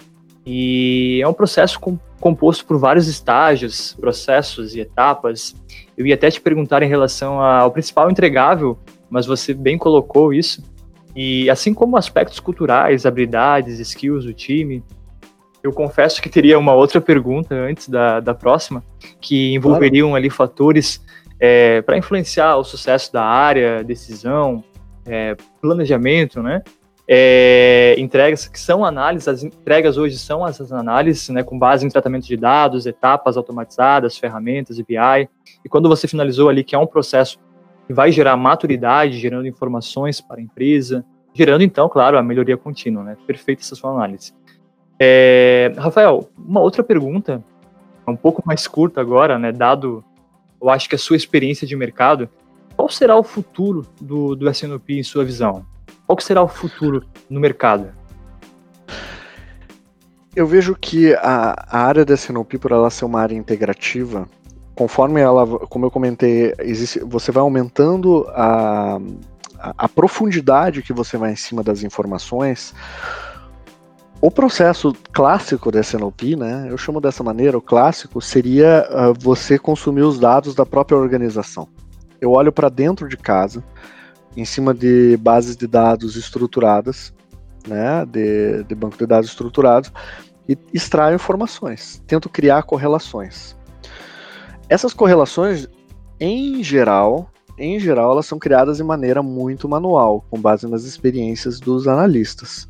E 0.53 1.23
é 1.23 1.29
um 1.29 1.33
processo 1.33 1.79
com, 1.79 1.97
composto 2.19 2.67
por 2.67 2.77
vários 2.77 3.07
estágios, 3.07 3.97
processos 4.01 4.75
e 4.75 4.81
etapas. 4.81 5.55
Eu 5.97 6.05
ia 6.05 6.17
até 6.17 6.29
te 6.29 6.41
perguntar 6.41 6.83
em 6.83 6.89
relação 6.89 7.41
ao 7.41 7.71
principal 7.71 8.11
entregável, 8.11 8.77
mas 9.09 9.27
você 9.27 9.55
bem 9.55 9.79
colocou 9.79 10.35
isso. 10.35 10.61
E 11.15 11.49
assim 11.49 11.73
como 11.73 11.97
aspectos 11.97 12.41
culturais, 12.41 13.07
habilidades, 13.07 13.79
skills 13.79 14.25
do 14.25 14.35
time, 14.35 14.83
eu 15.63 15.73
confesso 15.73 16.21
que 16.21 16.29
teria 16.29 16.59
uma 16.59 16.75
outra 16.75 17.01
pergunta 17.01 17.55
antes 17.55 17.89
da, 17.89 18.19
da 18.19 18.35
próxima, 18.35 18.83
que 19.21 19.55
envolveriam 19.55 20.09
claro. 20.09 20.17
ali 20.17 20.31
fatores 20.31 21.01
é, 21.39 21.81
para 21.83 21.97
influenciar 21.97 22.57
o 22.57 22.65
sucesso 22.65 23.13
da 23.13 23.23
área, 23.23 23.85
decisão, 23.85 24.65
é, 25.07 25.37
planejamento, 25.61 26.43
né? 26.43 26.61
É, 27.13 27.97
entregas 27.99 28.47
que 28.47 28.61
são 28.61 28.85
análises, 28.85 29.27
as 29.27 29.43
entregas 29.43 29.97
hoje 29.97 30.17
são 30.17 30.47
essas 30.47 30.73
análises, 30.73 31.29
né, 31.31 31.43
com 31.43 31.59
base 31.59 31.85
em 31.85 31.89
tratamento 31.89 32.25
de 32.25 32.37
dados, 32.37 32.87
etapas 32.87 33.37
automatizadas, 33.37 34.17
ferramentas 34.17 34.79
BI. 34.81 35.29
E 35.65 35.69
quando 35.69 35.89
você 35.89 36.07
finalizou 36.07 36.49
ali 36.49 36.63
que 36.63 36.73
é 36.73 36.79
um 36.79 36.87
processo 36.87 37.41
que 37.89 37.93
vai 37.93 38.13
gerar 38.13 38.37
maturidade, 38.37 39.19
gerando 39.19 39.49
informações 39.49 40.21
para 40.21 40.39
a 40.39 40.41
empresa, 40.41 41.05
gerando 41.35 41.65
então, 41.65 41.89
claro, 41.89 42.17
a 42.17 42.23
melhoria 42.23 42.57
contínua, 42.57 43.03
né? 43.03 43.17
Perfeita 43.27 43.63
essa 43.63 43.75
sua 43.75 43.91
análise. 43.91 44.33
É, 44.97 45.73
Rafael, 45.77 46.31
uma 46.39 46.61
outra 46.61 46.85
pergunta, 46.85 47.43
um 48.07 48.15
pouco 48.15 48.41
mais 48.47 48.69
curta 48.69 49.01
agora, 49.01 49.37
né? 49.37 49.51
Dado, 49.51 50.05
eu 50.63 50.71
acho 50.71 50.89
que 50.89 50.95
a 50.95 50.99
sua 50.99 51.17
experiência 51.17 51.67
de 51.67 51.75
mercado, 51.75 52.29
qual 52.77 52.89
será 52.89 53.17
o 53.17 53.25
futuro 53.25 53.85
do, 54.01 54.37
do 54.37 54.49
SNOP 54.49 54.91
em 54.91 55.03
sua 55.03 55.25
visão? 55.25 55.67
Qual 56.11 56.17
que 56.17 56.25
será 56.25 56.43
o 56.43 56.49
futuro 56.49 57.05
no 57.31 57.39
mercado? 57.39 57.93
Eu 60.35 60.45
vejo 60.45 60.75
que 60.75 61.15
a, 61.15 61.55
a 61.69 61.79
área 61.85 62.05
da 62.05 62.15
SNOP, 62.15 62.59
por 62.59 62.73
ela 62.73 62.91
ser 62.91 63.05
uma 63.05 63.21
área 63.21 63.37
integrativa, 63.37 64.29
conforme 64.75 65.21
ela, 65.21 65.47
como 65.69 65.87
eu 65.87 65.91
comentei, 65.93 66.53
existe, 66.59 66.99
você 66.99 67.31
vai 67.31 67.43
aumentando 67.43 68.27
a, 68.31 68.97
a, 69.57 69.75
a 69.79 69.89
profundidade 69.89 70.83
que 70.83 70.93
você 70.93 71.17
vai 71.17 71.31
em 71.31 71.37
cima 71.37 71.63
das 71.63 71.85
informações. 71.85 72.75
O 74.21 74.33
processo 74.33 74.93
clássico 75.13 75.71
da 75.71 75.79
SNOP, 75.79 76.35
né, 76.35 76.67
eu 76.69 76.77
chamo 76.77 77.01
dessa 77.01 77.23
maneira, 77.23 77.57
o 77.57 77.63
clássico 77.63 78.21
seria 78.21 78.85
uh, 78.91 79.15
você 79.17 79.61
consumir 79.61 80.03
os 80.03 80.19
dados 80.19 80.57
da 80.57 80.67
própria 80.67 80.99
organização. 80.99 81.69
Eu 82.21 82.33
olho 82.33 82.51
para 82.51 82.69
dentro 82.69 83.09
de 83.09 83.17
casa, 83.17 83.63
em 84.37 84.45
cima 84.45 84.73
de 84.73 85.17
bases 85.19 85.57
de 85.57 85.67
dados 85.67 86.17
estruturadas, 86.17 87.13
né, 87.67 88.05
de, 88.07 88.65
de 88.65 88.75
banco 88.75 88.97
de 88.97 89.07
dados 89.07 89.31
estruturados, 89.31 89.93
e 90.49 90.57
extraio 90.73 91.15
informações, 91.15 92.03
tento 92.07 92.29
criar 92.29 92.63
correlações. 92.63 93.57
Essas 94.69 94.93
correlações, 94.93 95.69
em 96.19 96.63
geral, 96.63 97.31
em 97.59 97.79
geral, 97.79 98.13
elas 98.13 98.27
são 98.27 98.39
criadas 98.39 98.79
de 98.79 98.83
maneira 98.83 99.23
muito 99.23 99.69
manual, 99.69 100.25
com 100.31 100.41
base 100.41 100.67
nas 100.67 100.85
experiências 100.85 101.61
dos 101.61 101.87
analistas, 101.87 102.69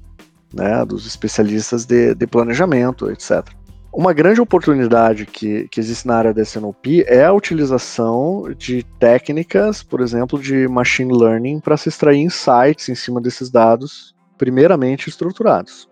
né, 0.53 0.85
dos 0.85 1.07
especialistas 1.07 1.85
de, 1.85 2.15
de 2.15 2.27
planejamento, 2.27 3.11
etc. 3.11 3.47
Uma 3.93 4.13
grande 4.13 4.41
oportunidade 4.41 5.27
que, 5.27 5.67
que 5.67 5.81
existe 5.81 6.07
na 6.07 6.15
área 6.15 6.33
da 6.33 6.43
SNOP 6.43 7.03
é 7.09 7.25
a 7.25 7.33
utilização 7.33 8.45
de 8.57 8.85
técnicas, 9.01 9.83
por 9.83 10.01
exemplo, 10.01 10.41
de 10.41 10.69
machine 10.69 11.13
learning 11.13 11.59
para 11.59 11.77
se 11.77 11.89
extrair 11.89 12.21
insights 12.21 12.89
em 12.89 12.95
cima 12.95 13.21
desses 13.21 13.51
dados, 13.51 14.15
primeiramente 14.39 15.09
estruturados. 15.09 15.89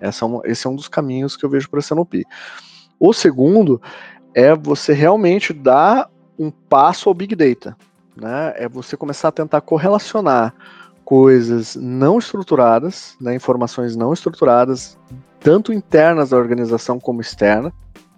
Essa 0.00 0.24
é 0.24 0.28
uma, 0.28 0.40
esse 0.46 0.66
é 0.66 0.70
um 0.70 0.74
dos 0.74 0.88
caminhos 0.88 1.36
que 1.36 1.44
eu 1.44 1.50
vejo 1.50 1.68
para 1.68 1.78
a 1.78 1.82
SNOP. 1.82 2.24
O 2.98 3.12
segundo 3.12 3.82
é 4.34 4.54
você 4.54 4.94
realmente 4.94 5.52
dar 5.52 6.10
um 6.38 6.50
passo 6.50 7.10
ao 7.10 7.14
Big 7.14 7.36
Data. 7.36 7.76
Né? 8.16 8.54
É 8.56 8.66
você 8.66 8.96
começar 8.96 9.28
a 9.28 9.32
tentar 9.32 9.60
correlacionar 9.60 10.54
coisas 11.04 11.76
não 11.76 12.18
estruturadas, 12.18 13.14
né, 13.20 13.32
informações 13.34 13.94
não 13.94 14.12
estruturadas, 14.12 14.98
tanto 15.46 15.72
internas 15.72 16.30
da 16.30 16.36
organização 16.36 16.98
como 16.98 17.20
externa, 17.20 17.72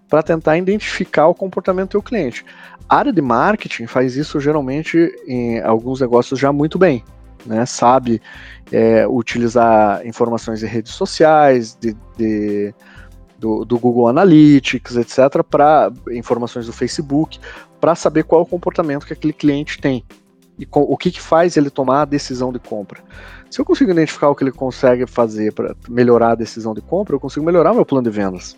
para 0.09 0.23
tentar 0.23 0.57
identificar 0.57 1.27
o 1.27 1.35
comportamento 1.35 1.99
do 1.99 2.03
cliente. 2.03 2.43
A 2.89 2.97
área 2.97 3.13
de 3.13 3.21
marketing 3.21 3.87
faz 3.87 4.17
isso 4.17 4.41
geralmente 4.41 5.15
em 5.27 5.61
alguns 5.61 6.01
negócios 6.01 6.41
já 6.41 6.51
muito 6.55 6.79
bem, 6.79 7.05
né? 7.45 7.67
Sabe 7.67 8.23
é, 8.73 9.07
utilizar 9.07 10.07
informações 10.07 10.61
de 10.61 10.65
redes 10.65 10.93
sociais, 10.93 11.77
de, 11.79 11.95
de 12.17 12.75
do, 13.39 13.63
do, 13.63 13.79
Google 13.79 14.09
Analytics, 14.09 14.97
etc., 14.97 15.45
para 15.47 15.93
informações 16.11 16.65
do 16.65 16.73
Facebook, 16.73 17.39
para 17.79 17.95
saber 17.95 18.25
qual 18.25 18.41
o 18.41 18.47
comportamento 18.47 19.07
que 19.07 19.13
aquele 19.13 19.35
cliente 19.35 19.79
tem 19.79 20.03
e 20.59 20.67
com, 20.67 20.81
o 20.81 20.97
que, 20.97 21.11
que 21.11 21.21
faz 21.21 21.57
ele 21.57 21.71
tomar 21.71 22.03
a 22.03 22.05
decisão 22.05 22.53
de 22.53 22.59
compra. 22.59 23.01
Se 23.51 23.61
eu 23.61 23.65
consigo 23.65 23.91
identificar 23.91 24.29
o 24.29 24.35
que 24.35 24.45
ele 24.45 24.53
consegue 24.53 25.07
fazer 25.07 25.53
para 25.53 25.75
melhorar 25.89 26.33
a 26.33 26.35
decisão 26.35 26.75
de 26.75 26.81
compra, 26.81 27.15
eu 27.15 27.21
consigo 27.21 27.47
melhorar 27.47 27.73
meu 27.73 27.87
plano 27.87 28.11
de 28.11 28.15
vendas. 28.15 28.57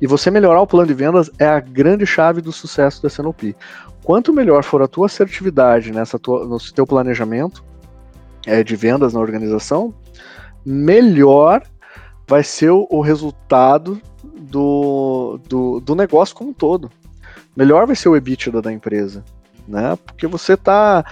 E 0.00 0.06
você 0.06 0.30
melhorar 0.30 0.60
o 0.60 0.66
plano 0.66 0.86
de 0.86 0.94
vendas 0.94 1.30
é 1.38 1.46
a 1.46 1.58
grande 1.58 2.04
chave 2.06 2.40
do 2.40 2.52
sucesso 2.52 3.02
da 3.02 3.08
SNOP. 3.08 3.56
Quanto 4.04 4.32
melhor 4.32 4.62
for 4.62 4.82
a 4.82 4.86
tua 4.86 5.06
assertividade 5.06 5.90
nessa 5.90 6.18
tua, 6.18 6.44
no 6.44 6.58
teu 6.58 6.86
planejamento 6.86 7.64
é, 8.46 8.62
de 8.62 8.76
vendas 8.76 9.14
na 9.14 9.20
organização, 9.20 9.94
melhor 10.64 11.62
vai 12.28 12.42
ser 12.42 12.70
o, 12.70 12.86
o 12.90 13.00
resultado 13.00 14.00
do, 14.38 15.40
do, 15.48 15.80
do, 15.80 15.94
negócio 15.94 16.36
como 16.36 16.50
um 16.50 16.54
todo. 16.54 16.90
Melhor 17.56 17.86
vai 17.86 17.96
ser 17.96 18.08
o 18.08 18.16
EBITDA 18.16 18.60
da 18.60 18.72
empresa, 18.72 19.24
né? 19.68 19.96
Porque 20.04 20.26
você 20.26 20.54
está 20.54 21.04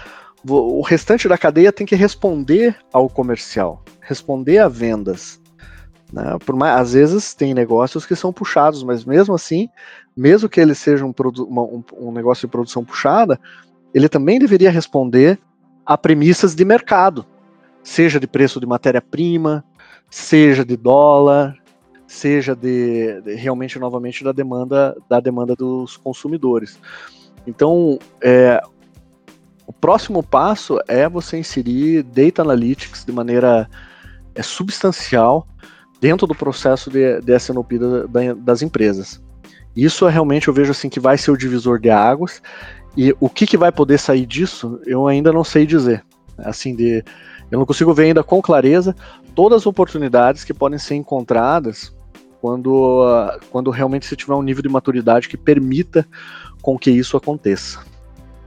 o 0.46 0.82
restante 0.82 1.26
da 1.26 1.38
cadeia 1.38 1.72
tem 1.72 1.86
que 1.86 1.96
responder 1.96 2.76
ao 2.92 3.08
comercial, 3.08 3.82
responder 4.00 4.58
a 4.58 4.68
vendas. 4.68 5.40
Né? 6.12 6.36
Por 6.44 6.54
mais, 6.54 6.80
às 6.80 6.92
vezes 6.92 7.32
tem 7.32 7.54
negócios 7.54 8.04
que 8.04 8.14
são 8.14 8.32
puxados, 8.32 8.82
mas 8.82 9.04
mesmo 9.06 9.34
assim, 9.34 9.68
mesmo 10.14 10.48
que 10.48 10.60
ele 10.60 10.74
seja 10.74 11.04
um, 11.04 11.14
um, 11.18 11.82
um 11.98 12.12
negócio 12.12 12.46
de 12.46 12.52
produção 12.52 12.84
puxada, 12.84 13.40
ele 13.94 14.08
também 14.08 14.38
deveria 14.38 14.70
responder 14.70 15.38
a 15.86 15.96
premissas 15.96 16.54
de 16.54 16.64
mercado, 16.64 17.24
seja 17.82 18.20
de 18.20 18.26
preço 18.26 18.60
de 18.60 18.66
matéria-prima, 18.66 19.64
seja 20.10 20.64
de 20.64 20.76
dólar, 20.76 21.56
seja 22.06 22.54
de, 22.54 23.20
de, 23.22 23.34
realmente 23.34 23.78
novamente 23.78 24.22
da 24.22 24.32
demanda 24.32 24.96
da 25.08 25.20
demanda 25.20 25.56
dos 25.56 25.96
consumidores. 25.96 26.78
Então, 27.46 27.98
é, 28.22 28.60
o 29.66 29.72
próximo 29.72 30.22
passo 30.22 30.78
é 30.88 31.08
você 31.08 31.38
inserir 31.38 32.02
Data 32.02 32.42
Analytics 32.42 33.04
de 33.04 33.12
maneira 33.12 33.68
é, 34.34 34.42
substancial 34.42 35.46
dentro 36.00 36.26
do 36.26 36.34
processo 36.34 36.90
de, 36.90 37.20
de 37.20 38.08
da, 38.08 38.34
das 38.34 38.62
empresas. 38.62 39.22
Isso 39.76 40.06
é 40.06 40.10
realmente 40.10 40.48
eu 40.48 40.54
vejo 40.54 40.70
assim 40.70 40.88
que 40.88 41.00
vai 41.00 41.18
ser 41.18 41.30
o 41.30 41.36
divisor 41.36 41.78
de 41.78 41.90
águas 41.90 42.42
e 42.96 43.14
o 43.18 43.28
que, 43.28 43.46
que 43.46 43.56
vai 43.56 43.72
poder 43.72 43.98
sair 43.98 44.26
disso 44.26 44.80
eu 44.86 45.06
ainda 45.08 45.32
não 45.32 45.44
sei 45.44 45.66
dizer. 45.66 46.04
Assim 46.38 46.74
de 46.74 47.04
eu 47.50 47.58
não 47.58 47.66
consigo 47.66 47.92
ver 47.92 48.04
ainda 48.04 48.22
com 48.22 48.42
clareza 48.42 48.94
todas 49.34 49.62
as 49.62 49.66
oportunidades 49.66 50.44
que 50.44 50.54
podem 50.54 50.78
ser 50.78 50.94
encontradas 50.94 51.93
quando, 52.44 53.06
quando 53.50 53.70
realmente 53.70 54.04
você 54.04 54.14
tiver 54.14 54.34
um 54.34 54.42
nível 54.42 54.62
de 54.62 54.68
maturidade 54.68 55.30
que 55.30 55.36
permita 55.36 56.06
com 56.60 56.78
que 56.78 56.90
isso 56.90 57.16
aconteça. 57.16 57.82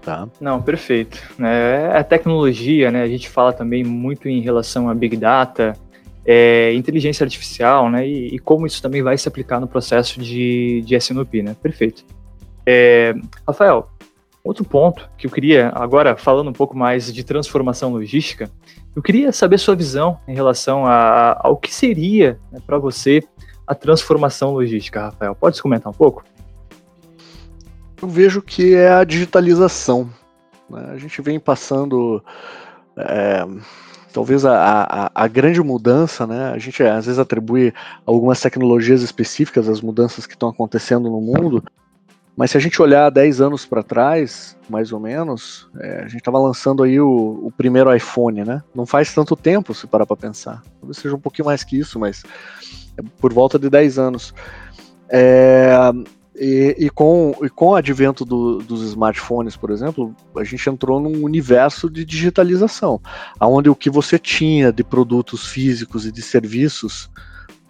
Tá. 0.04 0.30
Não, 0.40 0.62
perfeito. 0.62 1.20
É, 1.40 1.98
a 1.98 2.04
tecnologia, 2.04 2.92
né? 2.92 3.02
A 3.02 3.08
gente 3.08 3.28
fala 3.28 3.52
também 3.52 3.84
muito 3.84 4.30
em 4.30 4.40
relação 4.40 4.88
a 4.88 4.94
Big 4.94 5.18
Data, 5.18 5.74
é, 6.24 6.76
inteligência 6.76 7.24
artificial, 7.24 7.90
né? 7.90 8.08
E, 8.08 8.36
e, 8.36 8.38
como 8.38 8.68
isso 8.68 8.84
também 8.84 9.02
vai 9.02 9.18
se 9.18 9.28
aplicar 9.28 9.60
no 9.60 9.68
processo 9.68 10.22
de, 10.22 10.84
de 10.86 10.96
SNOP, 10.96 11.42
né? 11.42 11.56
Perfeito. 11.60 12.06
É, 12.68 13.16
Rafael, 13.48 13.90
outro 14.44 14.64
ponto 14.64 15.10
que 15.18 15.26
eu 15.26 15.32
queria, 15.32 15.72
agora 15.74 16.16
falando 16.16 16.52
um 16.52 16.54
pouco 16.54 16.78
mais 16.78 17.12
de 17.12 17.24
transformação 17.24 17.94
logística, 17.94 18.48
eu 18.96 19.02
queria 19.02 19.32
saber 19.32 19.58
sua 19.58 19.76
visão 19.76 20.20
em 20.28 20.36
relação 20.36 20.86
a, 20.86 21.36
ao 21.40 21.58
que 21.58 21.74
seria 21.74 22.40
né, 22.52 22.60
para 22.64 22.78
você 22.78 23.24
a 23.68 23.76
transformação 23.76 24.54
logística, 24.54 25.02
Rafael. 25.02 25.36
Pode 25.36 25.62
comentar 25.62 25.92
um 25.92 25.96
pouco? 25.96 26.24
Eu 28.02 28.08
vejo 28.08 28.42
que 28.42 28.74
é 28.74 28.90
a 28.90 29.04
digitalização. 29.04 30.10
Né? 30.70 30.92
A 30.94 30.98
gente 30.98 31.22
vem 31.22 31.40
passando. 31.40 32.24
É, 32.96 33.46
talvez 34.14 34.46
a, 34.46 34.84
a, 34.84 35.12
a, 35.14 35.28
grande 35.28 35.62
mudança, 35.62 36.26
né? 36.26 36.52
A 36.52 36.58
gente 36.58 36.82
às 36.82 37.06
vezes 37.06 37.20
atribui 37.20 37.74
algumas 38.06 38.42
tecnologias 38.42 39.02
específicas 39.02 39.68
às 39.70 39.82
mudanças 39.82 40.26
que 40.26 40.34
estão 40.34 40.50
acontecendo 40.50 41.10
no 41.10 41.22
mundo, 41.22 41.64
mas 42.38 42.52
se 42.52 42.58
a 42.58 42.60
gente 42.60 42.80
olhar 42.80 43.10
10 43.10 43.42
anos 43.42 43.66
para 43.66 43.82
trás, 43.82 44.56
mais 44.70 44.92
ou 44.92 45.00
menos, 45.00 45.68
é, 45.80 46.02
a 46.02 46.08
gente 46.08 46.20
estava 46.20 46.38
lançando 46.38 46.84
aí 46.84 47.00
o, 47.00 47.40
o, 47.42 47.52
primeiro 47.58 47.94
iPhone, 47.94 48.46
né? 48.46 48.62
Não 48.76 48.86
faz 48.86 49.12
tanto 49.12 49.36
tempo, 49.36 49.74
se 49.74 49.88
parar 49.88 50.06
para 50.06 50.16
pensar. 50.16 50.62
Talvez 50.80 50.98
seja 50.98 51.16
um 51.16 51.20
pouquinho 51.20 51.48
mais 51.48 51.64
que 51.64 51.80
isso, 51.80 52.00
mas 52.00 52.24
é 52.96 53.02
por 53.20 53.34
volta 53.34 53.58
de 53.58 53.72
10 53.72 53.98
anos. 53.98 54.36
É, 55.10 55.76
e, 56.36 56.76
e, 56.78 56.90
com, 56.92 57.34
e 57.42 57.50
com 57.50 57.70
o 57.70 57.76
advento 57.76 58.24
do, 58.24 58.60
dos 58.60 58.84
smartphones, 58.84 59.58
por 59.58 59.72
exemplo, 59.72 60.16
a 60.36 60.44
gente 60.44 60.70
entrou 60.70 61.00
num 61.00 61.24
universo 61.24 61.90
de 61.90 62.06
digitalização, 62.06 63.02
onde 63.42 63.68
o 63.68 63.76
que 63.76 63.90
você 63.90 64.20
tinha 64.20 64.72
de 64.72 64.84
produtos 64.84 65.48
físicos 65.48 66.06
e 66.06 66.12
de 66.12 66.22
serviços 66.22 67.10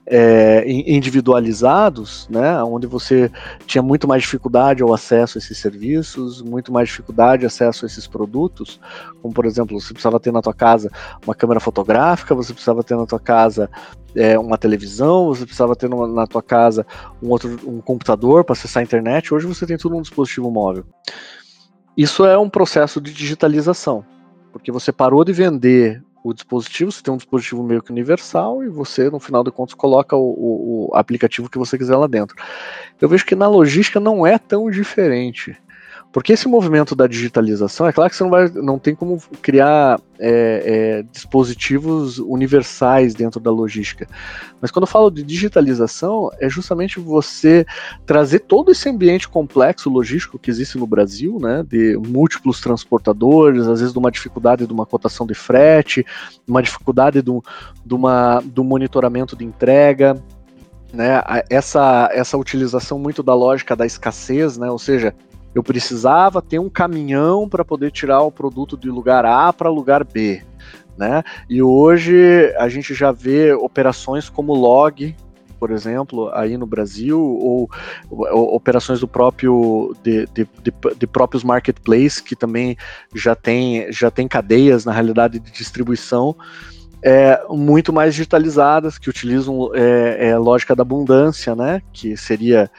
é, 0.10 0.64
individualizados, 0.68 2.28
né, 2.30 2.64
onde 2.64 2.88
você 2.88 3.30
tinha 3.66 3.82
muito 3.82 4.08
mais 4.08 4.24
dificuldade 4.24 4.82
ao 4.82 4.94
acesso 4.94 5.38
a 5.38 5.40
esses 5.40 5.58
serviços, 5.58 6.42
muito 6.42 6.72
mais 6.72 6.88
dificuldade 6.88 7.44
ao 7.44 7.48
acesso 7.48 7.86
a 7.86 7.88
esses 7.88 8.08
produtos, 8.08 8.80
como 9.22 9.34
por 9.34 9.46
exemplo, 9.46 9.80
você 9.80 9.94
precisava 9.94 10.18
ter 10.18 10.32
na 10.32 10.42
tua 10.42 10.54
casa 10.54 10.90
uma 11.26 11.36
câmera 11.36 11.60
fotográfica, 11.60 12.34
você 12.34 12.54
precisava 12.54 12.84
ter 12.84 12.96
na 12.96 13.06
tua 13.06 13.20
casa 13.20 13.70
é, 14.16 14.40
uma 14.40 14.58
televisão, 14.58 15.28
você 15.28 15.44
precisava 15.44 15.76
ter 15.76 15.90
numa, 15.90 16.08
na 16.08 16.26
tua 16.26 16.42
casa 16.42 16.86
um 17.22 17.30
outro 17.30 17.60
um 17.66 17.82
computador 17.82 18.46
para 18.46 18.54
acessar 18.54 18.80
a 18.80 18.84
internet. 18.84 19.34
Hoje 19.34 19.46
você 19.46 19.66
tem 19.66 19.78
tudo 19.78 19.96
num 19.96 20.02
dispositivo 20.02 20.50
móvel. 20.50 20.86
Isso 21.98 22.26
é 22.26 22.38
um 22.38 22.50
processo 22.50 23.02
de 23.02 23.12
digitalização, 23.12 24.06
porque 24.54 24.72
você 24.72 24.94
parou 24.94 25.26
de 25.26 25.34
vender 25.34 26.02
o 26.30 26.34
dispositivo, 26.34 26.92
você 26.92 27.02
tem 27.02 27.14
um 27.14 27.18
dispositivo 27.18 27.64
meio 27.64 27.82
que 27.82 27.92
universal 27.92 28.64
e 28.64 28.70
você, 28.70 29.10
no 29.10 29.20
final 29.20 29.44
de 29.44 29.52
contas, 29.52 29.74
coloca 29.74 30.16
o, 30.16 30.90
o, 30.90 30.96
aplicativo 30.96 31.50
que 31.50 31.58
você 31.58 31.78
quiser 31.78 31.96
lá 31.96 32.08
dentro. 32.08 32.36
Eu 33.00 33.08
vejo 33.08 33.26
que 33.26 33.36
na 33.36 33.48
logística 33.48 34.00
não 34.00 34.28
é 34.28 34.38
tão 34.38 34.70
diferente. 34.70 35.58
Porque 36.12 36.34
esse 36.34 36.48
movimento 36.48 36.96
da 36.96 37.06
digitalização, 37.06 37.86
é 37.86 37.92
claro 37.92 38.10
que 38.10 38.16
você 38.16 38.24
não, 38.24 38.32
vai, 38.32 38.50
não 38.50 38.80
tem 38.80 38.96
como 38.96 39.22
criar 39.42 40.00
é, 40.20 41.00
é, 41.00 41.04
dispositivos 41.12 42.18
universais 42.18 43.14
dentro 43.14 43.40
da 43.40 43.52
logística. 43.52 44.08
Mas 44.62 44.72
quando 44.72 44.84
eu 44.84 44.88
falo 44.88 45.12
de 45.12 45.22
digitalização, 45.22 46.32
é 46.40 46.50
justamente 46.50 47.00
você 47.00 47.66
trazer 48.06 48.40
todo 48.40 48.72
esse 48.72 48.90
ambiente 48.90 49.28
complexo 49.28 49.90
logístico 49.90 50.40
que 50.40 50.50
existe 50.50 50.78
no 50.78 50.88
Brasil, 50.88 51.38
né, 51.40 51.64
de 51.68 51.98
múltiplos 51.98 52.62
transportadores, 52.62 53.68
às 53.68 53.80
vezes 53.80 53.94
de 53.94 54.00
uma 54.00 54.12
dificuldade 54.12 54.66
de 54.66 54.74
uma 54.74 54.86
cotação 54.86 55.28
de 55.28 55.36
frete, 55.36 56.06
uma 56.48 56.64
dificuldade 56.64 57.22
do, 57.22 57.44
de 57.86 57.94
uma, 57.94 58.42
do 58.44 58.64
monitoramento 58.64 59.36
de 59.36 59.46
entrega, 59.46 60.22
né, 60.92 61.22
essa, 61.50 62.10
essa 62.14 62.38
utilização 62.38 62.98
muito 62.98 63.22
da 63.22 63.36
lógica 63.36 63.76
da 63.76 63.86
escassez, 63.86 64.58
né, 64.58 64.72
ou 64.72 64.80
seja, 64.80 65.14
eu 65.58 65.64
precisava 65.64 66.40
ter 66.40 66.60
um 66.60 66.70
caminhão 66.70 67.50
para 67.50 67.66
poder 67.66 67.92
tirar 67.92 68.22
o 68.22 68.32
produto 68.32 68.78
de 68.78 68.92
lugar 68.92 69.26
A 69.26 69.52
para 69.52 69.72
lugar 69.72 70.04
B. 70.04 70.44
Né? 70.96 71.24
E 71.50 71.64
hoje 71.64 72.54
a 72.60 72.70
gente 72.70 72.94
já 72.94 73.12
vê 73.12 73.54
operações 73.54 74.30
como 74.30 74.54
log, 74.54 75.16
por 75.60 75.72
exemplo, 75.72 76.30
aí 76.34 76.58
no 76.58 76.68
Brasil, 76.68 77.20
ou, 77.20 77.68
ou 78.08 78.56
operações 78.56 79.00
do 79.00 79.08
próprio 79.08 79.96
de, 80.04 80.28
de, 80.28 80.48
de, 80.62 80.74
de, 80.96 81.08
próprios 81.08 81.44
marketplaces 81.44 82.20
que 82.20 82.36
também 82.36 82.78
já 83.16 83.36
tem, 83.36 83.92
já 83.92 84.12
tem 84.12 84.28
cadeias 84.28 84.86
na 84.86 84.92
realidade 84.92 85.40
de 85.40 85.52
distribuição 85.52 86.36
é, 87.02 87.42
muito 87.50 87.94
mais 87.94 88.14
digitalizadas, 88.14 88.98
que 88.98 89.10
utilizam 89.10 89.72
é, 89.74 90.30
é, 90.30 90.38
lógica 90.38 90.76
da 90.76 90.82
abundância, 90.82 91.56
né? 91.56 91.82
Que 91.94 92.18
seria 92.18 92.70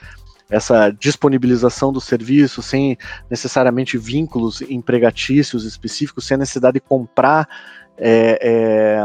essa 0.50 0.90
disponibilização 0.90 1.92
do 1.92 2.00
serviço 2.00 2.62
sem 2.62 2.96
necessariamente 3.30 3.98
vínculos 3.98 4.62
empregatícios 4.62 5.64
específicos, 5.64 6.26
sem 6.26 6.36
a 6.36 6.38
necessidade 6.38 6.74
de 6.74 6.80
comprar 6.80 7.48
é, 8.00 8.38
é, 8.40 9.00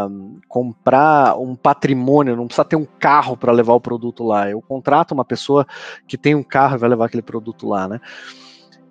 comprar 0.48 1.36
um 1.40 1.56
patrimônio, 1.56 2.36
não 2.36 2.46
precisa 2.46 2.64
ter 2.64 2.76
um 2.76 2.86
carro 2.86 3.36
para 3.36 3.52
levar 3.52 3.74
o 3.74 3.82
produto 3.82 4.24
lá. 4.24 4.50
Eu 4.50 4.62
contrato 4.62 5.14
uma 5.14 5.26
pessoa 5.26 5.66
que 6.08 6.16
tem 6.16 6.36
um 6.36 6.44
carro 6.44 6.76
e 6.76 6.78
vai 6.80 6.90
levar 6.90 7.06
aquele 7.06 7.24
produto 7.24 7.68
lá, 7.68 7.88
né? 7.88 8.00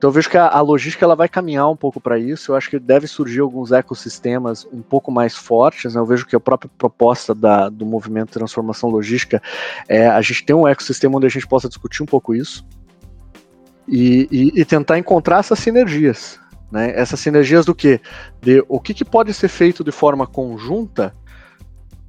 Então 0.02 0.08
eu 0.08 0.14
vejo 0.14 0.28
que 0.28 0.36
a, 0.36 0.48
a 0.48 0.60
logística 0.60 1.04
ela 1.04 1.14
vai 1.14 1.28
caminhar 1.28 1.70
um 1.70 1.76
pouco 1.76 2.00
para 2.00 2.18
isso. 2.18 2.50
Eu 2.50 2.56
acho 2.56 2.68
que 2.68 2.76
deve 2.76 3.06
surgir 3.06 3.38
alguns 3.38 3.70
ecossistemas 3.70 4.66
um 4.72 4.82
pouco 4.82 5.12
mais 5.12 5.36
fortes. 5.36 5.94
Né? 5.94 6.00
Eu 6.00 6.04
vejo 6.04 6.26
que 6.26 6.34
a 6.34 6.40
própria 6.40 6.68
proposta 6.76 7.32
da, 7.32 7.68
do 7.68 7.86
movimento 7.86 8.26
de 8.26 8.32
transformação 8.32 8.90
logística 8.90 9.40
é 9.88 10.08
a 10.08 10.20
gente 10.20 10.44
ter 10.44 10.54
um 10.54 10.66
ecossistema 10.66 11.16
onde 11.16 11.26
a 11.26 11.30
gente 11.30 11.46
possa 11.46 11.68
discutir 11.68 12.02
um 12.02 12.06
pouco 12.06 12.34
isso 12.34 12.66
e, 13.86 14.26
e, 14.32 14.60
e 14.60 14.64
tentar 14.64 14.98
encontrar 14.98 15.38
essas 15.38 15.60
sinergias. 15.60 16.36
Né? 16.68 16.90
Essas 16.96 17.20
sinergias 17.20 17.64
do 17.64 17.72
que? 17.72 18.00
De 18.40 18.64
o 18.68 18.80
que, 18.80 18.94
que 18.94 19.04
pode 19.04 19.32
ser 19.32 19.46
feito 19.46 19.84
de 19.84 19.92
forma 19.92 20.26
conjunta 20.26 21.14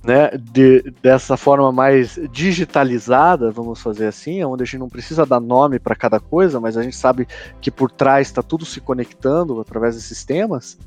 né, 0.04 0.32
de, 0.38 0.94
dessa 1.02 1.38
forma 1.38 1.72
mais 1.72 2.20
digitalizada, 2.32 3.52
vamos 3.52 3.82
fazer 3.82 4.08
assim, 4.08 4.44
onde 4.44 4.64
a 4.64 4.66
gente 4.66 4.80
não 4.80 4.90
precisa 4.90 5.26
dar 5.26 5.40
nome 5.40 5.80
para 5.80 5.96
cada 5.96 6.20
coisa, 6.20 6.60
mas 6.60 6.76
a 6.76 6.84
gente 6.84 6.96
sabe 6.96 7.28
que 7.62 7.72
por 7.72 7.90
trás 7.90 8.28
está 8.28 8.44
tudo 8.44 8.66
se 8.66 8.82
conectando 8.82 9.60
através 9.62 9.96
de 9.96 10.02
sistemas, 10.02 10.78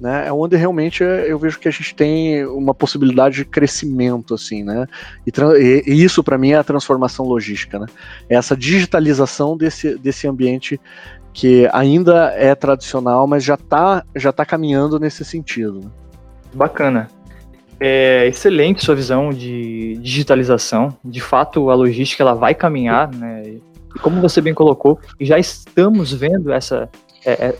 né, 0.00 0.28
é 0.28 0.32
onde 0.32 0.56
realmente 0.56 1.02
eu 1.02 1.38
vejo 1.38 1.58
que 1.58 1.68
a 1.68 1.70
gente 1.70 1.94
tem 1.94 2.46
uma 2.46 2.72
possibilidade 2.72 3.36
de 3.36 3.44
crescimento, 3.44 4.34
assim, 4.34 4.62
né, 4.62 4.86
e, 5.26 5.82
e 5.86 6.02
isso 6.04 6.22
para 6.22 6.38
mim 6.38 6.52
é 6.52 6.56
a 6.56 6.64
transformação 6.64 7.26
logística, 7.26 7.78
né, 7.78 7.86
é 8.28 8.36
essa 8.36 8.56
digitalização 8.56 9.56
desse, 9.56 9.98
desse 9.98 10.28
ambiente 10.28 10.80
que 11.32 11.68
ainda 11.72 12.32
é 12.36 12.54
tradicional, 12.54 13.26
mas 13.26 13.44
já 13.44 13.54
está 13.54 14.04
já 14.16 14.32
tá 14.32 14.44
caminhando 14.44 14.98
nesse 14.98 15.24
sentido. 15.24 15.80
Né. 15.80 15.90
Bacana. 16.54 17.08
É 17.80 18.26
excelente 18.26 18.84
sua 18.84 18.94
visão 18.94 19.30
de 19.30 19.96
digitalização. 20.02 20.94
De 21.02 21.20
fato, 21.20 21.70
a 21.70 21.74
logística 21.74 22.22
ela 22.22 22.34
vai 22.34 22.54
caminhar, 22.54 23.10
né? 23.14 23.42
E 23.44 23.98
como 24.00 24.20
você 24.20 24.40
bem 24.40 24.52
colocou, 24.52 25.00
já 25.18 25.38
estamos 25.38 26.12
vendo 26.12 26.52
essa 26.52 26.90
é, 27.24 27.32
é, 27.32 27.54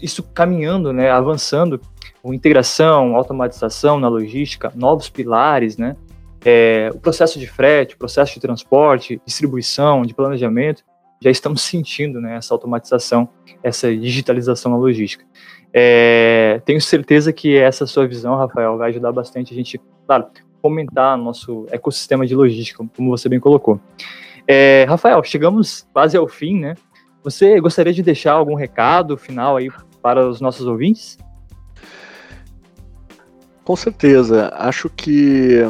isso 0.00 0.22
caminhando, 0.22 0.92
né? 0.92 1.10
Avançando, 1.10 1.80
com 2.22 2.32
integração, 2.32 3.16
automatização 3.16 3.98
na 3.98 4.08
logística, 4.08 4.72
novos 4.74 5.08
pilares, 5.08 5.76
né? 5.76 5.96
É, 6.44 6.90
o 6.94 6.98
processo 6.98 7.38
de 7.40 7.46
frete, 7.48 7.96
o 7.96 7.98
processo 7.98 8.34
de 8.34 8.40
transporte, 8.40 9.20
distribuição, 9.26 10.02
de 10.02 10.14
planejamento, 10.14 10.84
já 11.20 11.30
estamos 11.30 11.62
sentindo 11.62 12.20
né, 12.20 12.36
essa 12.36 12.54
automatização, 12.54 13.28
essa 13.62 13.94
digitalização 13.94 14.70
na 14.70 14.78
logística. 14.78 15.24
É, 15.78 16.62
tenho 16.64 16.80
certeza 16.80 17.30
que 17.34 17.54
essa 17.54 17.86
sua 17.86 18.06
visão, 18.06 18.34
Rafael, 18.34 18.78
vai 18.78 18.88
ajudar 18.88 19.12
bastante 19.12 19.52
a 19.52 19.56
gente, 19.56 19.78
claro, 20.06 20.26
fomentar 20.62 21.18
nosso 21.18 21.66
ecossistema 21.70 22.26
de 22.26 22.34
logística, 22.34 22.82
como 22.96 23.10
você 23.10 23.28
bem 23.28 23.38
colocou. 23.38 23.78
É, 24.48 24.86
Rafael, 24.88 25.22
chegamos 25.22 25.86
quase 25.92 26.16
ao 26.16 26.26
fim, 26.26 26.58
né? 26.58 26.76
Você 27.22 27.60
gostaria 27.60 27.92
de 27.92 28.02
deixar 28.02 28.32
algum 28.32 28.54
recado 28.54 29.18
final 29.18 29.58
aí 29.58 29.68
para 30.00 30.26
os 30.26 30.40
nossos 30.40 30.66
ouvintes? 30.66 31.18
Com 33.62 33.76
certeza. 33.76 34.50
Acho 34.54 34.88
que 34.88 35.60